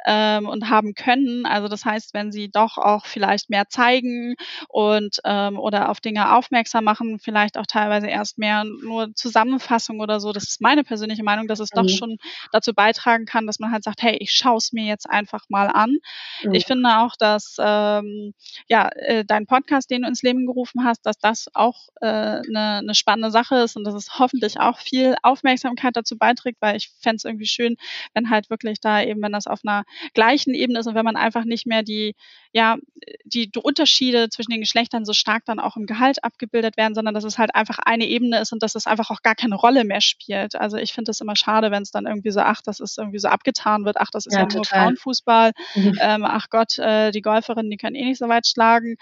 ähm, 0.05 0.47
und 0.47 0.69
haben 0.69 0.93
können. 0.93 1.45
Also 1.45 1.67
das 1.67 1.85
heißt, 1.85 2.13
wenn 2.13 2.31
sie 2.31 2.49
doch 2.49 2.77
auch 2.77 3.05
vielleicht 3.05 3.49
mehr 3.49 3.67
zeigen 3.69 4.35
und 4.67 5.19
ähm, 5.25 5.57
oder 5.57 5.89
auf 5.89 5.99
Dinge 5.99 6.33
aufmerksam 6.33 6.83
machen, 6.83 7.19
vielleicht 7.19 7.57
auch 7.57 7.65
teilweise 7.65 8.07
erst 8.07 8.37
mehr 8.37 8.63
nur 8.63 9.13
Zusammenfassung 9.15 9.99
oder 9.99 10.19
so. 10.19 10.31
Das 10.31 10.43
ist 10.43 10.61
meine 10.61 10.83
persönliche 10.83 11.23
Meinung, 11.23 11.47
dass 11.47 11.59
es 11.59 11.73
mhm. 11.73 11.77
doch 11.77 11.89
schon 11.89 12.17
dazu 12.51 12.73
beitragen 12.73 13.25
kann, 13.25 13.47
dass 13.47 13.59
man 13.59 13.71
halt 13.71 13.83
sagt, 13.83 14.01
hey, 14.03 14.17
ich 14.19 14.31
schaue 14.31 14.57
es 14.57 14.71
mir 14.71 14.85
jetzt 14.85 15.09
einfach 15.09 15.45
mal 15.49 15.67
an. 15.67 15.97
Mhm. 16.43 16.53
Ich 16.53 16.65
finde 16.65 16.99
auch, 16.99 17.15
dass 17.17 17.57
ähm, 17.59 18.33
ja 18.67 18.89
äh, 18.95 19.25
dein 19.25 19.47
Podcast, 19.47 19.89
den 19.89 20.03
du 20.03 20.07
ins 20.07 20.21
Leben 20.21 20.45
gerufen 20.45 20.83
hast, 20.83 21.05
dass 21.05 21.17
das 21.17 21.47
auch 21.53 21.89
eine 21.99 22.41
äh, 22.45 22.51
ne, 22.51 22.81
ne 22.83 22.95
spannende 22.95 23.31
Sache 23.31 23.55
ist 23.55 23.75
und 23.75 23.85
dass 23.85 23.95
es 23.95 24.19
hoffentlich 24.19 24.59
auch 24.59 24.77
viel 24.79 25.15
Aufmerksamkeit 25.23 25.78
Aufmerksamkeit 25.79 25.95
dazu 25.95 26.17
beiträgt, 26.17 26.57
weil 26.61 26.75
ich 26.75 26.89
fände 26.99 27.17
es 27.17 27.25
irgendwie 27.25 27.47
schön, 27.47 27.75
wenn 28.13 28.29
halt 28.29 28.49
wirklich 28.49 28.79
da 28.79 29.01
eben, 29.01 29.21
wenn 29.21 29.31
das 29.31 29.47
auf 29.47 29.61
einer 29.63 29.83
gleichen 30.13 30.53
Ebene 30.53 30.79
ist 30.79 30.87
und 30.87 30.95
wenn 30.95 31.05
man 31.05 31.15
einfach 31.15 31.45
nicht 31.45 31.65
mehr 31.65 31.83
die, 31.83 32.15
ja, 32.51 32.77
die, 33.25 33.49
Unterschiede 33.61 34.29
zwischen 34.29 34.51
den 34.51 34.61
Geschlechtern 34.61 35.05
so 35.05 35.13
stark 35.13 35.43
dann 35.45 35.59
auch 35.59 35.75
im 35.75 35.85
Gehalt 35.85 36.23
abgebildet 36.23 36.77
werden, 36.77 36.95
sondern 36.95 37.13
dass 37.13 37.23
es 37.23 37.37
halt 37.37 37.53
einfach 37.55 37.77
eine 37.79 38.05
Ebene 38.05 38.39
ist 38.39 38.53
und 38.53 38.63
dass 38.63 38.75
es 38.75 38.87
einfach 38.87 39.09
auch 39.09 39.21
gar 39.21 39.35
keine 39.35 39.55
Rolle 39.55 39.83
mehr 39.83 40.01
spielt. 40.01 40.55
Also 40.55 40.77
ich 40.77 40.93
finde 40.93 41.11
es 41.11 41.21
immer 41.21 41.35
schade, 41.35 41.71
wenn 41.71 41.83
es 41.83 41.91
dann 41.91 42.05
irgendwie 42.05 42.31
so, 42.31 42.39
ach, 42.39 42.61
das 42.63 42.79
ist 42.79 42.97
irgendwie 42.97 43.19
so 43.19 43.27
abgetan 43.27 43.85
wird, 43.85 43.97
ach, 43.97 44.09
das 44.11 44.25
ist 44.25 44.33
ja, 44.33 44.41
ja 44.41 44.47
nur 44.53 44.65
Frauenfußball, 44.65 45.51
mhm. 45.75 45.97
ähm, 45.99 46.23
ach 46.25 46.49
Gott, 46.49 46.77
äh, 46.79 47.11
die 47.11 47.21
Golferinnen, 47.21 47.69
die 47.69 47.77
können 47.77 47.95
eh 47.95 48.05
nicht 48.05 48.19
so 48.19 48.29
weit 48.29 48.47
schlagen. 48.47 48.95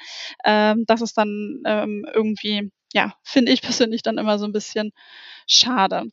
Ähm, 0.44 0.86
das 0.88 1.02
ist 1.02 1.18
dann 1.18 1.62
ähm, 1.66 2.06
irgendwie, 2.14 2.72
ja, 2.94 3.14
finde 3.24 3.52
ich 3.52 3.62
persönlich 3.88 4.02
dann 4.02 4.18
immer 4.18 4.40
so 4.40 4.46
ein 4.46 4.54
bisschen 4.54 4.92
schade. 5.48 6.06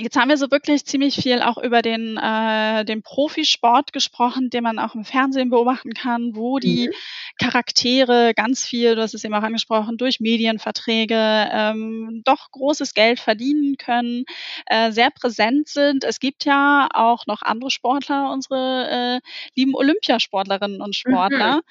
Jetzt 0.00 0.16
haben 0.16 0.28
wir 0.28 0.36
so 0.36 0.48
wirklich 0.52 0.84
ziemlich 0.86 1.16
viel 1.16 1.42
auch 1.42 1.58
über 1.58 1.82
den, 1.82 2.16
äh, 2.16 2.84
den 2.84 3.02
Profisport 3.02 3.92
gesprochen, 3.92 4.48
den 4.48 4.62
man 4.62 4.78
auch 4.78 4.94
im 4.94 5.04
Fernsehen 5.04 5.50
beobachten 5.50 5.92
kann, 5.92 6.36
wo 6.36 6.60
die 6.60 6.86
mhm. 6.86 6.92
Charaktere 7.36 8.32
ganz 8.36 8.64
viel, 8.64 8.94
du 8.94 9.02
hast 9.02 9.14
es 9.14 9.24
eben 9.24 9.34
auch 9.34 9.42
angesprochen, 9.42 9.96
durch 9.96 10.20
Medienverträge 10.20 11.48
ähm, 11.50 12.22
doch 12.24 12.52
großes 12.52 12.94
Geld 12.94 13.18
verdienen 13.18 13.76
können, 13.76 14.24
äh, 14.66 14.92
sehr 14.92 15.10
präsent 15.10 15.68
sind. 15.68 16.04
Es 16.04 16.20
gibt 16.20 16.44
ja 16.44 16.86
auch 16.94 17.26
noch 17.26 17.42
andere 17.42 17.72
Sportler, 17.72 18.30
unsere 18.30 19.18
äh, 19.18 19.20
lieben 19.56 19.74
Olympiasportlerinnen 19.74 20.80
und 20.80 20.94
Sportler. 20.94 21.56
Mhm. 21.56 21.62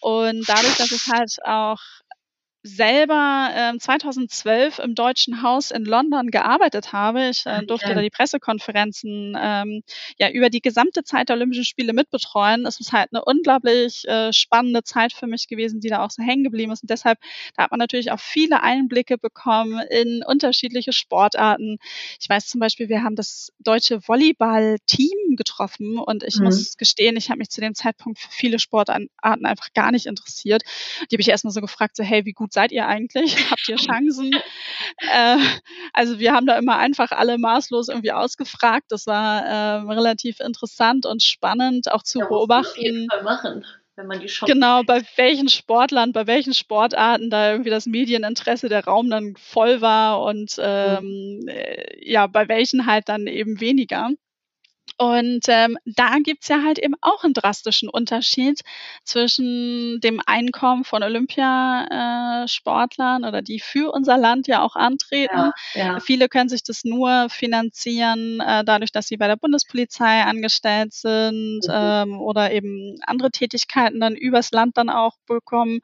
Und 0.00 0.48
dadurch, 0.48 0.76
dass 0.76 0.90
es 0.90 1.06
halt 1.06 1.36
auch 1.44 1.78
selber 2.66 3.50
äh, 3.54 3.78
2012 3.78 4.80
im 4.80 4.94
Deutschen 4.94 5.42
Haus 5.42 5.70
in 5.70 5.84
London 5.84 6.30
gearbeitet 6.30 6.92
habe. 6.92 7.28
Ich 7.28 7.46
äh, 7.46 7.64
durfte 7.64 7.86
okay. 7.86 7.94
da 7.94 8.02
die 8.02 8.10
Pressekonferenzen 8.10 9.36
ähm, 9.40 9.82
ja 10.18 10.30
über 10.30 10.50
die 10.50 10.60
gesamte 10.60 11.04
Zeit 11.04 11.28
der 11.28 11.36
Olympischen 11.36 11.64
Spiele 11.64 11.92
mitbetreuen. 11.92 12.66
Es 12.66 12.80
ist 12.80 12.92
halt 12.92 13.10
eine 13.12 13.24
unglaublich 13.24 14.06
äh, 14.08 14.32
spannende 14.32 14.82
Zeit 14.82 15.12
für 15.12 15.26
mich 15.26 15.46
gewesen, 15.46 15.80
die 15.80 15.88
da 15.88 16.04
auch 16.04 16.10
so 16.10 16.22
hängen 16.22 16.44
geblieben 16.44 16.72
ist. 16.72 16.82
Und 16.82 16.90
deshalb, 16.90 17.18
da 17.56 17.64
hat 17.64 17.70
man 17.70 17.78
natürlich 17.78 18.10
auch 18.10 18.20
viele 18.20 18.62
Einblicke 18.62 19.16
bekommen 19.16 19.80
in 19.90 20.22
unterschiedliche 20.26 20.92
Sportarten. 20.92 21.78
Ich 22.20 22.28
weiß 22.28 22.48
zum 22.48 22.60
Beispiel, 22.60 22.88
wir 22.88 23.02
haben 23.02 23.14
das 23.14 23.52
deutsche 23.60 24.06
Volleyball-Team 24.06 25.36
getroffen 25.36 25.98
und 25.98 26.24
ich 26.24 26.38
mhm. 26.38 26.46
muss 26.46 26.76
gestehen, 26.76 27.16
ich 27.16 27.30
habe 27.30 27.38
mich 27.38 27.50
zu 27.50 27.60
dem 27.60 27.74
Zeitpunkt 27.74 28.18
für 28.18 28.30
viele 28.30 28.58
Sportarten 28.58 29.08
einfach 29.22 29.72
gar 29.72 29.92
nicht 29.92 30.06
interessiert. 30.06 30.62
Die 31.10 31.14
habe 31.14 31.20
ich 31.20 31.28
erstmal 31.28 31.52
so 31.52 31.60
gefragt, 31.60 31.96
so 31.96 32.02
hey, 32.02 32.24
wie 32.24 32.32
gut 32.32 32.52
seid 32.56 32.72
ihr 32.72 32.88
eigentlich? 32.88 33.36
Habt 33.50 33.68
ihr 33.68 33.76
Chancen? 33.76 34.32
äh, 34.98 35.36
also 35.92 36.18
wir 36.18 36.32
haben 36.32 36.46
da 36.46 36.58
immer 36.58 36.78
einfach 36.78 37.12
alle 37.12 37.38
maßlos 37.38 37.88
irgendwie 37.88 38.12
ausgefragt. 38.12 38.86
Das 38.88 39.06
war 39.06 39.44
äh, 39.44 39.92
relativ 39.92 40.40
interessant 40.40 41.06
und 41.06 41.22
spannend 41.22 41.92
auch 41.92 42.02
zu 42.02 42.20
ja, 42.20 42.26
beobachten. 42.26 43.06
machen 43.22 43.64
wenn 43.96 44.06
man 44.06 44.20
die 44.20 44.26
Chance 44.26 44.52
Genau, 44.52 44.82
bei 44.82 45.02
welchen 45.16 45.48
Sportlern, 45.48 46.12
bei 46.12 46.26
welchen 46.26 46.54
Sportarten 46.54 47.30
da 47.30 47.52
irgendwie 47.52 47.70
das 47.70 47.86
Medieninteresse, 47.86 48.68
der 48.68 48.84
Raum 48.84 49.10
dann 49.10 49.34
voll 49.36 49.80
war 49.80 50.22
und 50.22 50.58
mhm. 50.58 50.64
ähm, 50.64 51.40
mhm. 51.44 51.50
ja, 52.00 52.26
bei 52.26 52.48
welchen 52.48 52.86
halt 52.86 53.08
dann 53.08 53.26
eben 53.26 53.60
weniger. 53.60 54.10
Und 54.98 55.44
ähm, 55.48 55.76
da 55.84 56.16
gibt's 56.22 56.48
ja 56.48 56.62
halt 56.62 56.78
eben 56.78 56.94
auch 57.02 57.22
einen 57.22 57.34
drastischen 57.34 57.90
Unterschied 57.90 58.62
zwischen 59.04 60.00
dem 60.00 60.22
Einkommen 60.24 60.84
von 60.84 61.02
Olympiasportlern 61.02 63.24
oder 63.24 63.42
die 63.42 63.60
für 63.60 63.92
unser 63.92 64.16
Land 64.16 64.46
ja 64.46 64.62
auch 64.62 64.74
antreten. 64.74 65.52
Ja, 65.74 65.74
ja. 65.74 66.00
Viele 66.00 66.30
können 66.30 66.48
sich 66.48 66.62
das 66.62 66.84
nur 66.84 67.28
finanzieren, 67.28 68.40
äh, 68.40 68.64
dadurch, 68.64 68.92
dass 68.92 69.08
sie 69.08 69.18
bei 69.18 69.26
der 69.26 69.36
Bundespolizei 69.36 70.22
angestellt 70.22 70.94
sind 70.94 71.60
mhm. 71.66 71.70
ähm, 71.70 72.18
oder 72.20 72.52
eben 72.52 72.96
andere 73.02 73.30
Tätigkeiten 73.30 74.00
dann 74.00 74.16
übers 74.16 74.50
Land 74.52 74.78
dann 74.78 74.88
auch 74.88 75.16
bekommen. 75.26 75.80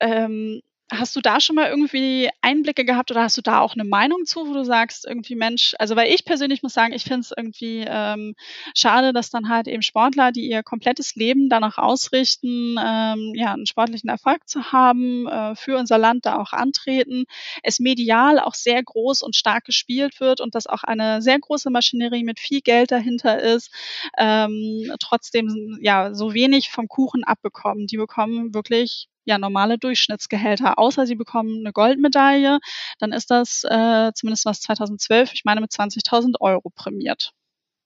Ähm, 0.00 0.62
Hast 0.94 1.16
du 1.16 1.22
da 1.22 1.40
schon 1.40 1.56
mal 1.56 1.70
irgendwie 1.70 2.28
Einblicke 2.42 2.84
gehabt 2.84 3.10
oder 3.10 3.22
hast 3.22 3.38
du 3.38 3.40
da 3.40 3.60
auch 3.60 3.72
eine 3.72 3.84
Meinung 3.84 4.26
zu, 4.26 4.46
wo 4.46 4.52
du 4.52 4.62
sagst, 4.62 5.06
irgendwie 5.06 5.34
Mensch, 5.36 5.74
also 5.78 5.96
weil 5.96 6.12
ich 6.12 6.26
persönlich 6.26 6.62
muss 6.62 6.74
sagen, 6.74 6.92
ich 6.92 7.04
finde 7.04 7.20
es 7.20 7.32
irgendwie 7.34 7.82
ähm, 7.88 8.34
schade, 8.74 9.14
dass 9.14 9.30
dann 9.30 9.48
halt 9.48 9.68
eben 9.68 9.80
Sportler, 9.80 10.32
die 10.32 10.50
ihr 10.50 10.62
komplettes 10.62 11.14
Leben 11.14 11.48
danach 11.48 11.78
ausrichten, 11.78 12.76
ähm, 12.78 13.32
ja, 13.34 13.54
einen 13.54 13.64
sportlichen 13.64 14.10
Erfolg 14.10 14.46
zu 14.46 14.70
haben, 14.70 15.26
äh, 15.28 15.56
für 15.56 15.78
unser 15.78 15.96
Land 15.96 16.26
da 16.26 16.36
auch 16.38 16.52
antreten, 16.52 17.24
es 17.62 17.80
medial 17.80 18.38
auch 18.38 18.54
sehr 18.54 18.82
groß 18.82 19.22
und 19.22 19.34
stark 19.34 19.64
gespielt 19.64 20.20
wird 20.20 20.42
und 20.42 20.54
dass 20.54 20.66
auch 20.66 20.84
eine 20.84 21.22
sehr 21.22 21.38
große 21.38 21.70
Maschinerie 21.70 22.22
mit 22.22 22.38
viel 22.38 22.60
Geld 22.60 22.90
dahinter 22.92 23.40
ist, 23.40 23.72
ähm, 24.18 24.92
trotzdem 25.00 25.78
ja 25.80 26.12
so 26.12 26.34
wenig 26.34 26.68
vom 26.68 26.86
Kuchen 26.86 27.24
abbekommen. 27.24 27.86
Die 27.86 27.96
bekommen 27.96 28.52
wirklich 28.52 29.08
ja 29.24 29.38
normale 29.38 29.78
Durchschnittsgehälter, 29.78 30.78
außer 30.78 31.06
sie 31.06 31.14
bekommen 31.14 31.60
eine 31.60 31.72
Goldmedaille, 31.72 32.58
dann 32.98 33.12
ist 33.12 33.30
das 33.30 33.64
äh, 33.64 34.12
zumindest 34.14 34.46
was 34.46 34.60
2012, 34.60 35.32
ich 35.34 35.44
meine 35.44 35.60
mit 35.60 35.70
20.000 35.70 36.40
Euro 36.40 36.70
prämiert. 36.74 37.32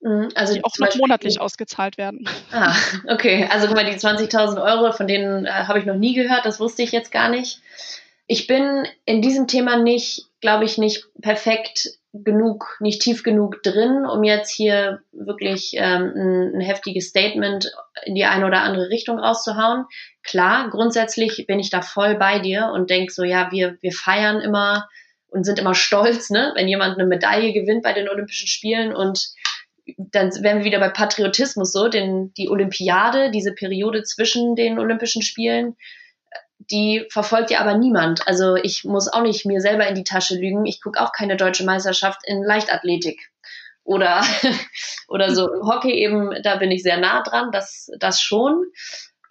Mhm, 0.01 0.29
also 0.35 0.55
die 0.55 0.65
auch 0.65 0.79
noch 0.79 0.87
Beispiel, 0.87 1.01
monatlich 1.01 1.41
ausgezahlt 1.41 1.99
werden. 1.99 2.29
Ah, 2.53 2.75
okay. 3.09 3.49
Also 3.51 3.67
guck 3.67 3.77
mal, 3.77 3.85
die 3.85 3.97
20.000 3.99 4.63
Euro, 4.63 4.93
von 4.93 5.07
denen 5.07 5.47
äh, 5.47 5.51
habe 5.51 5.79
ich 5.79 5.87
noch 5.87 5.97
nie 5.97 6.15
gehört, 6.15 6.45
das 6.45 6.61
wusste 6.61 6.83
ich 6.83 6.93
jetzt 6.93 7.13
gar 7.13 7.29
nicht. 7.29 7.61
Ich 8.27 8.47
bin 8.47 8.87
in 9.05 9.23
diesem 9.23 9.47
Thema 9.47 9.77
nicht, 9.77 10.27
glaube 10.41 10.65
ich, 10.65 10.79
nicht 10.79 11.07
perfekt 11.21 11.91
genug, 12.25 12.77
nicht 12.81 13.03
tief 13.03 13.23
genug 13.23 13.63
drin, 13.63 14.07
um 14.07 14.25
jetzt 14.25 14.51
hier 14.51 15.01
wirklich 15.13 15.73
ähm, 15.77 16.13
ein, 16.15 16.55
ein 16.57 16.61
heftiges 16.61 17.09
Statement 17.09 17.73
in 18.05 18.15
die 18.15 18.25
eine 18.25 18.47
oder 18.47 18.63
andere 18.63 18.91
Richtung 18.91 19.19
rauszuhauen. 19.19 19.85
Klar, 20.23 20.71
grundsätzlich 20.71 21.47
bin 21.47 21.59
ich 21.59 21.71
da 21.71 21.83
voll 21.83 22.17
bei 22.17 22.39
dir 22.39 22.71
und 22.75 22.91
denk 22.91 23.11
so, 23.11 23.25
ja, 23.25 23.51
wir, 23.53 23.77
wir 23.81 23.93
feiern 23.93 24.41
immer 24.41 24.89
und 25.29 25.45
sind 25.45 25.59
immer 25.59 25.75
stolz, 25.75 26.31
ne, 26.31 26.53
wenn 26.55 26.69
jemand 26.69 26.99
eine 26.99 27.07
Medaille 27.07 27.53
gewinnt 27.53 27.83
bei 27.83 27.93
den 27.93 28.09
Olympischen 28.09 28.49
Spielen 28.49 28.95
und 28.95 29.29
dann 29.99 30.31
wären 30.43 30.59
wir 30.59 30.65
wieder 30.65 30.81
bei 30.81 30.89
Patriotismus 30.89 31.73
so, 31.73 31.89
denn 31.89 32.33
die 32.37 32.49
Olympiade, 32.49 33.31
diese 33.31 33.55
Periode 33.55 34.03
zwischen 34.03 34.57
den 34.57 34.79
Olympischen 34.79 35.23
Spielen, 35.23 35.77
die 36.59 37.07
verfolgt 37.11 37.51
ja 37.51 37.61
aber 37.61 37.77
niemand. 37.77 38.27
Also 38.27 38.57
ich 38.57 38.85
muss 38.85 39.09
auch 39.09 39.23
nicht 39.23 39.47
mir 39.47 39.61
selber 39.61 39.87
in 39.87 39.95
die 39.95 40.05
Tasche 40.05 40.37
lügen. 40.37 40.67
Ich 40.67 40.83
gucke 40.83 41.01
auch 41.01 41.13
keine 41.13 41.37
deutsche 41.37 41.65
Meisterschaft 41.65 42.21
in 42.25 42.43
Leichtathletik. 42.43 43.31
Oder, 43.85 44.25
oder 45.09 45.35
so. 45.35 45.49
Hockey 45.63 45.93
eben, 45.93 46.35
da 46.43 46.57
bin 46.57 46.71
ich 46.71 46.83
sehr 46.83 46.97
nah 46.99 47.23
dran, 47.23 47.53
das, 47.53 47.89
das 47.99 48.21
schon. 48.21 48.65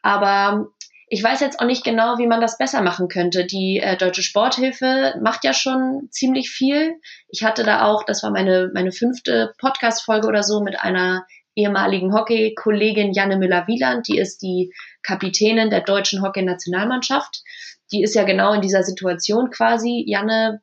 Aber 0.01 0.67
ich 1.07 1.23
weiß 1.23 1.39
jetzt 1.41 1.59
auch 1.59 1.65
nicht 1.65 1.83
genau, 1.83 2.17
wie 2.17 2.27
man 2.27 2.41
das 2.41 2.57
besser 2.57 2.81
machen 2.81 3.07
könnte. 3.09 3.45
Die 3.45 3.79
äh, 3.79 3.97
Deutsche 3.97 4.23
Sporthilfe 4.23 5.15
macht 5.21 5.43
ja 5.43 5.53
schon 5.53 6.07
ziemlich 6.09 6.49
viel. 6.49 6.93
Ich 7.27 7.43
hatte 7.43 7.63
da 7.63 7.85
auch, 7.85 8.03
das 8.05 8.23
war 8.23 8.31
meine, 8.31 8.71
meine 8.73 8.91
fünfte 8.91 9.53
Podcast-Folge 9.59 10.27
oder 10.27 10.41
so, 10.41 10.61
mit 10.61 10.79
einer 10.79 11.25
ehemaligen 11.55 12.13
Hockey-Kollegin 12.13 13.13
Janne 13.13 13.37
Müller-Wieland. 13.37 14.07
Die 14.07 14.17
ist 14.17 14.41
die 14.41 14.73
Kapitänin 15.03 15.69
der 15.69 15.81
deutschen 15.81 16.21
Hockey-Nationalmannschaft. 16.21 17.41
Die 17.91 18.03
ist 18.03 18.15
ja 18.15 18.23
genau 18.23 18.53
in 18.53 18.61
dieser 18.61 18.83
Situation 18.83 19.49
quasi. 19.49 20.03
Janne 20.07 20.61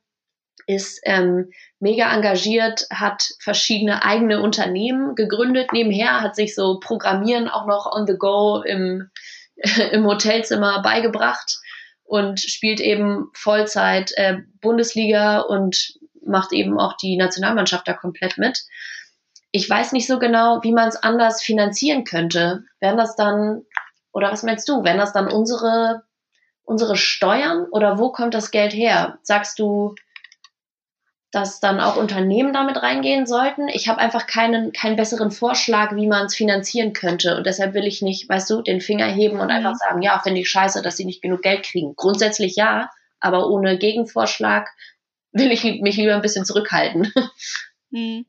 ist 0.66 1.00
ähm, 1.04 1.50
mega 1.80 2.12
engagiert, 2.14 2.86
hat 2.90 3.24
verschiedene 3.40 4.04
eigene 4.04 4.40
Unternehmen 4.40 5.14
gegründet 5.14 5.72
nebenher, 5.72 6.20
hat 6.20 6.36
sich 6.36 6.54
so 6.54 6.78
Programmieren 6.78 7.48
auch 7.48 7.66
noch 7.66 7.90
on 7.92 8.06
the 8.06 8.16
go 8.16 8.62
im, 8.62 9.10
im 9.92 10.06
Hotelzimmer 10.06 10.82
beigebracht 10.82 11.58
und 12.04 12.40
spielt 12.40 12.80
eben 12.80 13.30
Vollzeit 13.34 14.12
äh, 14.16 14.38
Bundesliga 14.60 15.40
und 15.40 15.94
macht 16.24 16.52
eben 16.52 16.78
auch 16.78 16.96
die 16.96 17.16
Nationalmannschaft 17.16 17.88
da 17.88 17.94
komplett 17.94 18.38
mit. 18.38 18.62
Ich 19.52 19.68
weiß 19.68 19.92
nicht 19.92 20.06
so 20.06 20.18
genau, 20.18 20.62
wie 20.62 20.72
man 20.72 20.88
es 20.88 20.96
anders 20.96 21.42
finanzieren 21.42 22.04
könnte. 22.04 22.64
Wären 22.80 22.96
das 22.96 23.16
dann, 23.16 23.62
oder 24.12 24.32
was 24.32 24.42
meinst 24.42 24.68
du, 24.68 24.82
wären 24.82 24.98
das 24.98 25.12
dann 25.12 25.30
unsere, 25.30 26.02
unsere 26.64 26.96
Steuern 26.96 27.66
oder 27.70 27.98
wo 27.98 28.10
kommt 28.10 28.34
das 28.34 28.50
Geld 28.50 28.72
her? 28.72 29.18
Sagst 29.22 29.58
du, 29.58 29.94
dass 31.32 31.60
dann 31.60 31.80
auch 31.80 31.96
Unternehmen 31.96 32.52
damit 32.52 32.82
reingehen 32.82 33.26
sollten. 33.26 33.68
Ich 33.68 33.88
habe 33.88 33.98
einfach 33.98 34.26
keinen, 34.26 34.72
keinen 34.72 34.96
besseren 34.96 35.30
Vorschlag, 35.30 35.96
wie 35.96 36.06
man 36.06 36.26
es 36.26 36.34
finanzieren 36.34 36.92
könnte. 36.92 37.36
Und 37.38 37.46
deshalb 37.46 37.72
will 37.72 37.86
ich 37.86 38.02
nicht, 38.02 38.28
weißt 38.28 38.50
du, 38.50 38.60
den 38.60 38.82
Finger 38.82 39.06
heben 39.06 39.40
und 39.40 39.46
mhm. 39.46 39.52
einfach 39.52 39.74
sagen, 39.74 40.02
ja, 40.02 40.20
finde 40.22 40.42
ich 40.42 40.50
scheiße, 40.50 40.82
dass 40.82 40.98
sie 40.98 41.06
nicht 41.06 41.22
genug 41.22 41.40
Geld 41.40 41.64
kriegen. 41.64 41.94
Grundsätzlich 41.96 42.54
ja, 42.56 42.90
aber 43.18 43.48
ohne 43.48 43.78
Gegenvorschlag 43.78 44.68
will 45.32 45.50
ich 45.50 45.64
mich 45.64 45.96
lieber 45.96 46.14
ein 46.14 46.22
bisschen 46.22 46.44
zurückhalten. 46.44 47.10
Hm. 47.92 48.24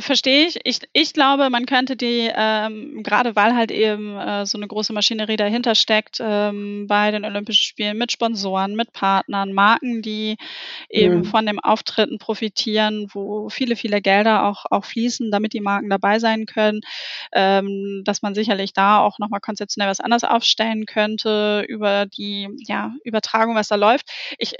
Verstehe 0.00 0.46
ich. 0.48 0.60
ich. 0.64 0.80
Ich 0.92 1.14
glaube, 1.14 1.48
man 1.48 1.64
könnte 1.64 1.96
die, 1.96 2.30
ähm, 2.34 3.02
gerade 3.02 3.34
weil 3.34 3.56
halt 3.56 3.70
eben 3.70 4.18
äh, 4.18 4.44
so 4.44 4.58
eine 4.58 4.68
große 4.68 4.92
Maschinerie 4.92 5.36
dahinter 5.38 5.74
steckt, 5.74 6.18
ähm, 6.20 6.86
bei 6.88 7.10
den 7.10 7.24
Olympischen 7.24 7.62
Spielen 7.64 7.96
mit 7.96 8.12
Sponsoren, 8.12 8.76
mit 8.76 8.92
Partnern, 8.92 9.54
Marken, 9.54 10.02
die 10.02 10.36
eben 10.90 11.18
mhm. 11.18 11.24
von 11.24 11.46
dem 11.46 11.58
Auftritten 11.58 12.18
profitieren, 12.18 13.06
wo 13.14 13.48
viele, 13.48 13.76
viele 13.76 14.02
Gelder 14.02 14.44
auch, 14.44 14.66
auch 14.70 14.84
fließen, 14.84 15.30
damit 15.30 15.54
die 15.54 15.60
Marken 15.60 15.88
dabei 15.88 16.18
sein 16.18 16.44
können, 16.44 16.82
ähm, 17.32 18.02
dass 18.04 18.20
man 18.20 18.34
sicherlich 18.34 18.74
da 18.74 19.00
auch 19.00 19.18
nochmal 19.18 19.40
konzeptionell 19.40 19.88
was 19.88 20.00
anderes 20.00 20.24
aufstellen 20.24 20.84
könnte 20.84 21.64
über 21.66 22.04
die 22.04 22.48
ja, 22.66 22.92
Übertragung, 23.04 23.54
was 23.54 23.68
da 23.68 23.76
läuft. 23.76 24.10
Ich 24.36 24.54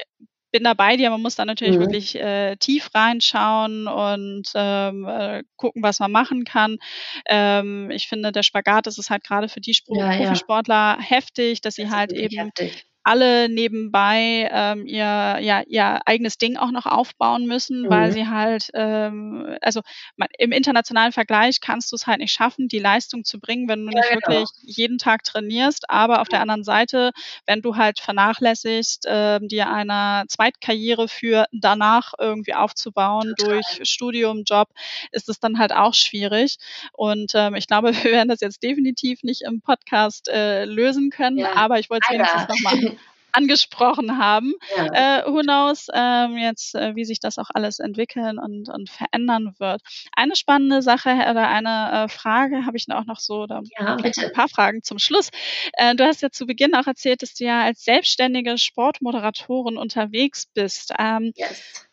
bin 0.53 0.65
da 0.65 0.75
bei 0.75 0.97
dir, 0.97 1.11
man 1.11 1.23
muss 1.23 1.35
da 1.35 1.45
natürlich 1.45 1.77
mhm. 1.77 1.81
wirklich 1.81 2.15
äh, 2.15 2.57
tief 2.57 2.91
reinschauen 2.95 3.89
und 3.89 4.45
ähm, 4.55 5.07
äh, 5.09 5.43
gucken, 5.57 5.83
was 5.83 5.99
man 5.99 6.13
machen 6.13 6.45
kann. 6.45 6.79
Ähm, 7.27 7.91
ich 7.91 8.07
finde, 8.07 8.31
der 8.31 8.43
Spagat 8.43 8.87
ist 8.87 8.99
es 8.99 9.11
halt 9.11 9.25
gerade 9.25 9.49
für 9.49 9.61
die 9.61 9.75
Spro 9.75 9.97
ja, 9.97 10.17
Profisportler 10.17 10.97
ja. 10.99 11.01
heftig, 11.01 11.61
dass 11.63 11.75
sie 11.75 11.85
das 11.85 11.93
halt 11.93 12.13
eben 12.13 12.37
heftig 12.37 12.87
alle 13.05 13.49
nebenbei 13.49 14.49
ähm, 14.53 14.87
ihr, 14.87 15.39
ja, 15.41 15.63
ihr 15.67 16.01
eigenes 16.07 16.39
Ding 16.39 16.57
auch 16.57 16.71
noch 16.71 16.87
aufbauen 16.87 17.47
müssen, 17.47 17.83
mhm. 17.83 17.91
weil 17.91 18.13
sie 18.13 18.29
halt, 18.29 18.71
ähm, 18.75 19.57
also 19.61 19.81
man, 20.17 20.29
im 20.39 20.53
internationalen 20.53 21.13
Vergleich 21.13 21.61
kannst 21.61 21.91
du 21.93 21.97
es 21.97 22.07
halt 22.07 22.21
nicht 22.21 22.33
schaffen, 22.33 22.69
die 22.69 22.79
Leistung 22.79 23.25
zu 23.25 23.41
bringen, 23.41 23.69
wenn 23.69 23.87
du 23.87 23.93
ja, 23.93 23.99
nicht 23.99 24.11
genau. 24.11 24.29
wirklich 24.29 24.51
jeden 24.63 24.99
Tag 24.99 25.25
trainierst. 25.25 25.91
Aber 25.91 26.21
auf 26.21 26.29
der 26.29 26.41
anderen 26.41 26.65
Seite, 26.65 27.11
wenn 27.47 27.61
du 27.61 27.77
halt 27.77 27.99
vernachlässigst, 27.99 29.07
äh, 29.07 29.41
dir 29.41 29.71
eine 29.71 30.25
Zweitkarriere 30.29 31.09
für 31.09 31.47
danach 31.53 32.13
irgendwie 32.19 32.55
aufzubauen 32.55 33.35
Total. 33.37 33.55
durch 33.55 33.89
Studium, 33.89 34.45
Job, 34.45 34.69
ist 35.11 35.29
es 35.29 35.41
dann 35.41 35.59
halt 35.59 35.73
auch 35.73 35.95
schwierig. 35.95 36.59
Und 36.93 37.33
ähm, 37.35 37.57
ich 37.57 37.67
glaube, 37.67 37.93
wir 38.05 38.13
werden 38.13 38.29
das 38.29 38.41
jetzt 38.41 38.63
definitiv 38.63 39.23
nicht 39.23 39.43
im 39.43 39.61
Podcast 39.61 40.29
äh, 40.29 40.65
lösen 40.65 41.11
können, 41.11 41.39
ja. 41.39 41.55
aber 41.55 41.79
ich 41.79 41.91
wollte 41.91 42.07
es 42.09 42.15
wenigstens 42.15 42.49
nochmal 42.49 42.91
angesprochen 43.33 44.18
haben. 44.18 44.55
Ja. 44.76 45.20
Äh, 45.20 45.26
who 45.26 45.41
knows 45.41 45.89
ähm, 45.93 46.37
jetzt, 46.37 46.74
äh, 46.74 46.95
wie 46.95 47.05
sich 47.05 47.20
das 47.20 47.39
auch 47.39 47.51
alles 47.53 47.78
entwickeln 47.78 48.39
und, 48.39 48.68
und 48.68 48.91
verändern 48.91 49.55
wird. 49.59 49.83
Eine 50.14 50.37
spannende 50.37 50.83
Sache 50.83 51.11
oder 51.11 51.49
eine 51.49 52.05
äh, 52.05 52.09
Frage 52.09 52.66
habe 52.66 52.76
ich 52.76 52.87
auch 52.91 53.07
noch 53.07 53.20
so, 53.20 53.43
oder 53.43 53.62
ja, 53.78 53.97
ein 53.97 54.33
paar 54.33 54.49
Fragen 54.49 54.83
zum 54.83 54.99
Schluss. 54.99 55.30
Äh, 55.74 55.95
du 55.95 56.05
hast 56.05 56.22
ja 56.22 56.30
zu 56.30 56.47
Beginn 56.47 56.74
auch 56.74 56.87
erzählt, 56.87 57.22
dass 57.22 57.35
du 57.35 57.45
ja 57.45 57.62
als 57.62 57.85
selbstständige 57.85 58.59
Sportmoderatorin 58.59 59.76
unterwegs 59.76 60.47
bist. 60.53 60.93
Ähm, 60.99 61.33
yes. 61.37 61.89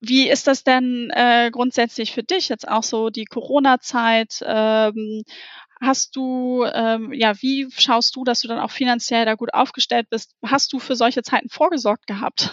Wie 0.00 0.30
ist 0.30 0.46
das 0.46 0.64
denn 0.64 1.10
äh, 1.14 1.50
grundsätzlich 1.52 2.12
für 2.12 2.22
dich 2.22 2.48
jetzt 2.48 2.66
auch 2.66 2.82
so 2.82 3.10
die 3.10 3.26
Corona-Zeit? 3.26 4.40
Ähm, 4.46 5.24
Hast 5.80 6.14
du, 6.14 6.64
ähm, 6.72 7.12
ja, 7.12 7.40
wie 7.40 7.68
schaust 7.70 8.14
du, 8.16 8.24
dass 8.24 8.40
du 8.40 8.48
dann 8.48 8.58
auch 8.58 8.70
finanziell 8.70 9.24
da 9.24 9.34
gut 9.34 9.54
aufgestellt 9.54 10.08
bist? 10.10 10.34
Hast 10.44 10.72
du 10.72 10.78
für 10.78 10.94
solche 10.94 11.22
Zeiten 11.22 11.48
vorgesorgt 11.48 12.06
gehabt? 12.06 12.52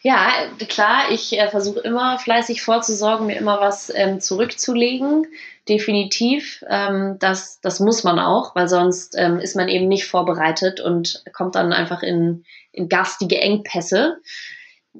Ja, 0.00 0.30
klar, 0.68 1.10
ich 1.10 1.36
äh, 1.36 1.48
versuche 1.48 1.80
immer 1.80 2.18
fleißig 2.20 2.62
vorzusorgen, 2.62 3.26
mir 3.26 3.36
immer 3.36 3.60
was 3.60 3.92
ähm, 3.92 4.20
zurückzulegen. 4.20 5.26
Definitiv. 5.68 6.64
Ähm, 6.68 7.16
das, 7.18 7.60
das 7.60 7.80
muss 7.80 8.04
man 8.04 8.20
auch, 8.20 8.54
weil 8.54 8.68
sonst 8.68 9.16
ähm, 9.18 9.40
ist 9.40 9.56
man 9.56 9.68
eben 9.68 9.88
nicht 9.88 10.06
vorbereitet 10.06 10.80
und 10.80 11.24
kommt 11.32 11.56
dann 11.56 11.72
einfach 11.72 12.04
in, 12.04 12.44
in 12.70 12.88
garstige 12.88 13.40
Engpässe 13.40 14.20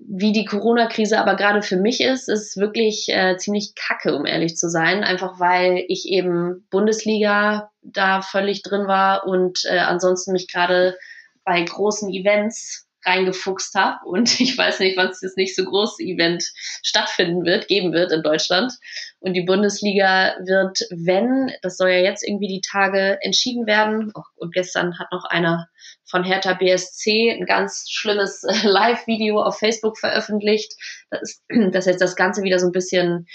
wie 0.09 0.33
die 0.33 0.45
Corona-Krise 0.45 1.19
aber 1.19 1.37
gerade 1.37 1.63
für 1.63 1.77
mich 1.77 2.01
ist, 2.01 2.29
ist 2.29 2.57
wirklich 2.57 3.07
äh, 3.09 3.37
ziemlich 3.37 3.75
kacke, 3.75 4.15
um 4.15 4.27
ehrlich 4.27 4.57
zu 4.57 4.69
sein. 4.69 5.05
Einfach 5.05 5.39
weil 5.41 5.85
ich 5.89 6.07
eben 6.07 6.67
Bundesliga 6.71 7.71
da 7.83 8.23
völlig 8.23 8.63
drin 8.63 8.87
war 8.87 9.27
und 9.27 9.61
äh, 9.65 9.79
ansonsten 9.79 10.33
mich 10.33 10.51
gerade 10.51 10.97
bei 11.45 11.63
großen 11.63 12.11
Events 12.13 12.87
reingefuchst 13.07 13.75
habe 13.75 14.05
und 14.05 14.41
ich 14.41 14.59
weiß 14.59 14.81
nicht, 14.81 14.97
wann 14.97 15.09
es 15.09 15.21
das 15.21 15.37
nicht 15.37 15.55
so 15.55 15.65
große 15.65 16.03
Event 16.03 16.45
stattfinden 16.83 17.45
wird, 17.45 17.69
geben 17.69 17.93
wird 17.93 18.13
in 18.13 18.23
Deutschland. 18.23 18.73
Und 19.21 19.35
die 19.35 19.43
Bundesliga 19.43 20.35
wird, 20.45 20.81
wenn, 20.91 21.53
das 21.63 21.77
soll 21.77 21.91
ja 21.91 22.01
jetzt 22.01 22.27
irgendwie 22.27 22.49
die 22.49 22.61
Tage 22.61 23.19
entschieden 23.23 23.67
werden, 23.67 24.13
und 24.37 24.53
gestern 24.53 24.99
hat 24.99 25.11
noch 25.13 25.25
einer 25.25 25.69
von 26.09 26.25
Hertha 26.25 26.55
BSC 26.55 27.31
ein 27.33 27.47
ganz 27.47 27.87
schlimmes 27.89 28.43
Live-Video 28.63 29.43
auf 29.43 29.59
Facebook 29.59 29.99
veröffentlicht, 29.99 30.75
das, 31.11 31.43
das 31.73 31.87
jetzt 31.87 32.01
das 32.01 32.17
Ganze 32.17 32.43
wieder 32.43 32.59
so 32.59 32.67
ein 32.67 32.73
bisschen 32.73 33.27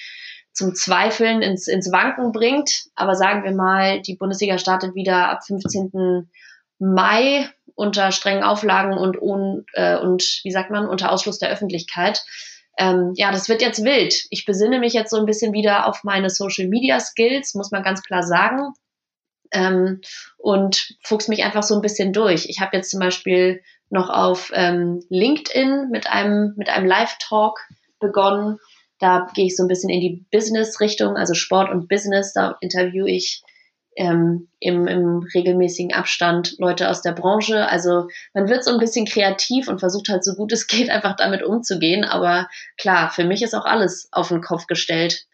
zum 0.53 0.75
Zweifeln 0.75 1.41
ins, 1.41 1.67
ins 1.67 1.91
Wanken 1.91 2.31
bringt. 2.31 2.69
Aber 2.95 3.15
sagen 3.15 3.43
wir 3.43 3.53
mal, 3.53 4.01
die 4.01 4.15
Bundesliga 4.15 4.57
startet 4.57 4.95
wieder 4.95 5.29
ab 5.29 5.45
15. 5.45 6.29
Mai 6.79 7.47
unter 7.75 8.11
strengen 8.11 8.43
Auflagen 8.43 8.93
und, 8.93 9.17
und, 9.17 9.65
äh, 9.73 9.97
und 9.97 10.41
wie 10.43 10.51
sagt 10.51 10.71
man, 10.71 10.87
unter 10.87 11.11
Ausschluss 11.11 11.39
der 11.39 11.49
Öffentlichkeit. 11.49 12.23
Ähm, 12.77 13.13
ja, 13.15 13.31
das 13.31 13.49
wird 13.49 13.61
jetzt 13.61 13.83
wild. 13.83 14.25
Ich 14.29 14.45
besinne 14.45 14.79
mich 14.79 14.93
jetzt 14.93 15.11
so 15.11 15.17
ein 15.17 15.25
bisschen 15.25 15.53
wieder 15.53 15.87
auf 15.87 16.03
meine 16.03 16.29
Social 16.29 16.67
Media 16.67 16.99
Skills, 16.99 17.53
muss 17.53 17.71
man 17.71 17.83
ganz 17.83 18.01
klar 18.03 18.23
sagen. 18.23 18.73
Ähm, 19.51 20.01
und 20.37 20.95
fuchs 21.03 21.27
mich 21.27 21.43
einfach 21.43 21.63
so 21.63 21.75
ein 21.75 21.81
bisschen 21.81 22.13
durch. 22.13 22.47
Ich 22.47 22.59
habe 22.59 22.77
jetzt 22.77 22.89
zum 22.89 22.99
Beispiel 22.99 23.61
noch 23.89 24.09
auf 24.09 24.51
ähm, 24.53 25.03
LinkedIn 25.09 25.89
mit 25.91 26.07
einem, 26.09 26.53
mit 26.55 26.69
einem 26.69 26.87
Live-Talk 26.87 27.59
begonnen. 27.99 28.57
Da 28.99 29.27
gehe 29.33 29.45
ich 29.45 29.55
so 29.55 29.63
ein 29.63 29.67
bisschen 29.67 29.89
in 29.89 29.99
die 29.99 30.25
Business-Richtung, 30.31 31.17
also 31.17 31.33
Sport 31.33 31.71
und 31.71 31.89
Business. 31.89 32.33
Da 32.33 32.57
interviewe 32.61 33.09
ich 33.09 33.43
ähm, 33.97 34.47
im, 34.59 34.87
im 34.87 35.27
regelmäßigen 35.33 35.93
Abstand 35.93 36.55
Leute 36.59 36.89
aus 36.89 37.01
der 37.01 37.11
Branche. 37.11 37.67
Also 37.67 38.07
man 38.33 38.47
wird 38.47 38.63
so 38.63 38.71
ein 38.71 38.79
bisschen 38.79 39.05
kreativ 39.05 39.67
und 39.67 39.79
versucht 39.79 40.09
halt 40.09 40.23
so 40.23 40.35
gut 40.35 40.51
es 40.51 40.67
geht 40.67 40.89
einfach 40.89 41.15
damit 41.15 41.43
umzugehen. 41.43 42.05
Aber 42.05 42.47
klar, 42.77 43.09
für 43.09 43.25
mich 43.25 43.41
ist 43.41 43.53
auch 43.53 43.65
alles 43.65 44.07
auf 44.11 44.29
den 44.29 44.41
Kopf 44.41 44.67
gestellt. 44.67 45.25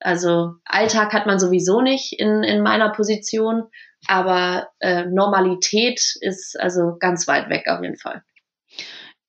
Also 0.00 0.54
Alltag 0.64 1.12
hat 1.12 1.26
man 1.26 1.38
sowieso 1.38 1.80
nicht 1.80 2.18
in, 2.18 2.42
in 2.42 2.62
meiner 2.62 2.90
Position, 2.90 3.64
aber 4.06 4.68
äh, 4.78 5.04
Normalität 5.06 6.00
ist 6.20 6.58
also 6.58 6.96
ganz 6.98 7.26
weit 7.26 7.48
weg 7.48 7.64
auf 7.68 7.82
jeden 7.82 7.96
Fall. 7.96 8.22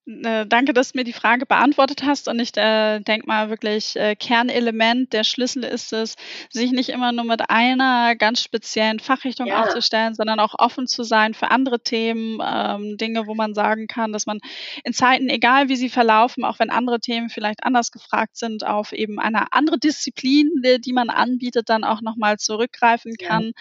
Äh, 0.08 0.46
danke, 0.46 0.74
dass 0.74 0.94
du 0.94 1.00
mir 1.00 1.04
die 1.04 1.12
Frage 1.14 1.46
beantwortet 1.46 2.04
hast. 2.04 2.30
Und 2.30 2.40
ich 2.40 2.56
äh, 2.56 3.00
denke 3.02 3.28
mal 3.28 3.50
wirklich, 3.50 3.96
äh, 3.98 4.16
Kernelement, 4.16 5.12
der 5.12 5.26
Schlüssel 5.26 5.66
ist 5.66 5.92
es, 5.92 6.16
sich 6.50 6.72
nicht 6.72 6.90
immer 6.90 7.12
nur 7.12 7.26
mit 7.26 7.50
einer 7.50 8.16
ganz 8.16 8.42
speziellen 8.42 9.00
Fachrichtung 9.00 9.48
ja. 9.48 9.62
aufzustellen, 9.62 10.16
sondern 10.16 10.40
auch 10.40 10.56
offen 10.58 10.88
zu 10.88 11.04
sein 11.04 11.34
für 11.34 11.52
andere 11.52 11.82
Themen, 11.82 12.40
ähm, 12.42 12.96
Dinge, 12.98 13.28
wo 13.28 13.36
man 13.36 13.54
sagen 13.54 13.88
kann, 13.88 14.14
dass 14.14 14.26
man 14.26 14.40
in 14.86 14.94
Zeiten, 14.94 15.28
egal 15.28 15.68
wie 15.68 15.76
sie 15.76 15.90
verlaufen, 15.90 16.46
auch 16.46 16.60
wenn 16.60 16.70
andere 16.70 17.02
Themen 17.02 17.30
vielleicht 17.30 17.66
anders 17.66 17.92
gefragt 17.92 18.38
sind, 18.38 18.66
auf 18.66 18.94
eben 18.94 19.20
eine 19.20 19.52
andere 19.52 19.78
Disziplin, 19.78 20.50
die, 20.64 20.80
die 20.80 20.94
man 20.94 21.10
anbietet, 21.10 21.70
dann 21.70 21.84
auch 21.84 22.02
nochmal 22.02 22.38
zurückgreifen 22.38 23.16
kann. 23.18 23.52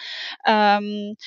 Ja. 0.45 0.77
Ähm, 0.77 1.17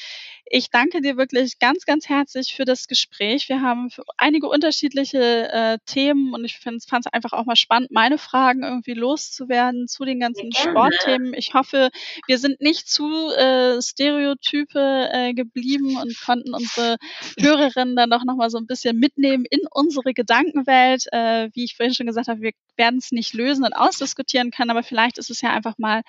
ich 0.53 0.69
danke 0.71 1.01
dir 1.01 1.17
wirklich 1.17 1.61
ganz, 1.61 1.87
ganz 1.87 2.09
herzlich 2.09 2.55
für 2.57 2.65
das 2.65 2.89
Gespräch. 2.89 3.49
Wir 3.49 3.63
haben 3.63 3.89
einige 4.17 4.49
unterschiedliche 4.49 5.49
äh, 5.49 5.79
Themen 5.87 6.35
und 6.35 6.45
ich 6.45 6.59
fand 6.59 6.83
es 6.83 7.07
einfach 7.07 7.33
auch 7.33 7.47
mal 7.47 7.55
spannend, 7.55 7.93
meine 7.93 8.19
Fragen 8.19 8.65
irgendwie 8.65 8.95
loszuwerden 8.95 9.87
zu 9.87 10.05
den 10.05 10.19
ganzen 10.19 10.53
Sportthemen. 10.53 11.35
Ich 11.35 11.55
hoffe, 11.55 11.91
wir 12.27 12.39
sind 12.39 12.61
nicht 12.61 12.89
zu 12.89 13.31
äh, 13.31 13.81
Stereotype 13.81 15.09
äh, 15.13 15.35
geblieben 15.35 15.97
und 15.97 16.21
konnten 16.21 16.53
unsere 16.53 16.97
Hörerinnen 17.39 17.95
dann 17.95 18.11
doch 18.11 18.25
nochmal 18.25 18.51
so 18.51 18.59
ein 18.59 18.67
bisschen 18.67 18.99
mitnehmen 18.99 19.45
in 19.49 19.61
unsere 19.71 20.13
Gedankenwelt. 20.15 21.07
Äh, 21.13 21.51
wie 21.55 21.63
ich 21.63 21.77
vorhin 21.77 21.95
schon 21.95 22.07
gesagt 22.07 22.27
habe, 22.27 22.41
wir 22.41 22.53
werden 22.77 22.99
es 22.99 23.13
nicht 23.13 23.35
lösen 23.35 23.65
und 23.65 23.75
ausdiskutieren 23.75 24.51
können, 24.51 24.71
aber 24.71 24.83
vielleicht 24.83 25.19
ist 25.19 25.31
es 25.31 25.43
ja 25.43 25.53
einfach 25.53 25.79
mal 25.79 26.03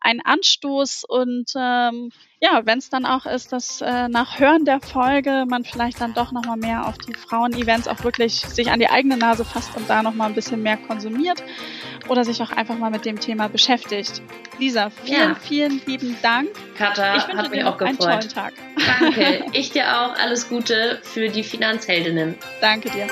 ein 0.00 0.20
Anstoß 0.24 1.02
und 1.08 1.50
ähm, 1.56 2.12
ja, 2.40 2.62
wenn 2.64 2.78
es 2.78 2.88
dann 2.88 3.04
auch 3.04 3.26
ist, 3.26 3.52
dass 3.52 3.80
äh, 3.80 4.08
nach 4.08 4.38
Hören 4.38 4.64
der 4.64 4.80
Folge 4.80 5.44
man 5.48 5.64
vielleicht 5.64 6.00
dann 6.00 6.14
doch 6.14 6.30
nochmal 6.30 6.56
mehr 6.56 6.86
auf 6.86 6.96
die 6.98 7.14
Frauen-Events 7.14 7.88
auch 7.88 8.04
wirklich 8.04 8.40
sich 8.40 8.70
an 8.70 8.78
die 8.78 8.88
eigene 8.88 9.16
Nase 9.16 9.44
fasst 9.44 9.76
und 9.76 9.90
da 9.90 10.02
nochmal 10.02 10.28
ein 10.28 10.34
bisschen 10.34 10.62
mehr 10.62 10.76
konsumiert 10.76 11.42
oder 12.08 12.24
sich 12.24 12.40
auch 12.42 12.52
einfach 12.52 12.78
mal 12.78 12.90
mit 12.90 13.04
dem 13.04 13.18
Thema 13.18 13.48
beschäftigt. 13.48 14.22
Lisa, 14.58 14.90
vielen, 14.90 15.30
ja. 15.30 15.34
vielen 15.34 15.80
lieben 15.86 16.16
Dank. 16.22 16.48
Katha, 16.76 17.16
ich 17.16 17.26
wünsche 17.26 17.38
hat 17.38 17.46
dir 17.46 17.50
mich 17.50 17.64
auch 17.64 17.78
gefreut. 17.78 18.08
einen 18.08 18.20
tollen 18.20 18.28
Tag. 18.28 18.52
Danke. 19.00 19.44
Ich 19.52 19.70
dir 19.70 20.00
auch. 20.00 20.14
Alles 20.16 20.48
Gute 20.48 21.00
für 21.02 21.28
die 21.28 21.42
Finanzheldinnen. 21.42 22.36
Danke 22.60 22.90
dir. 22.90 23.08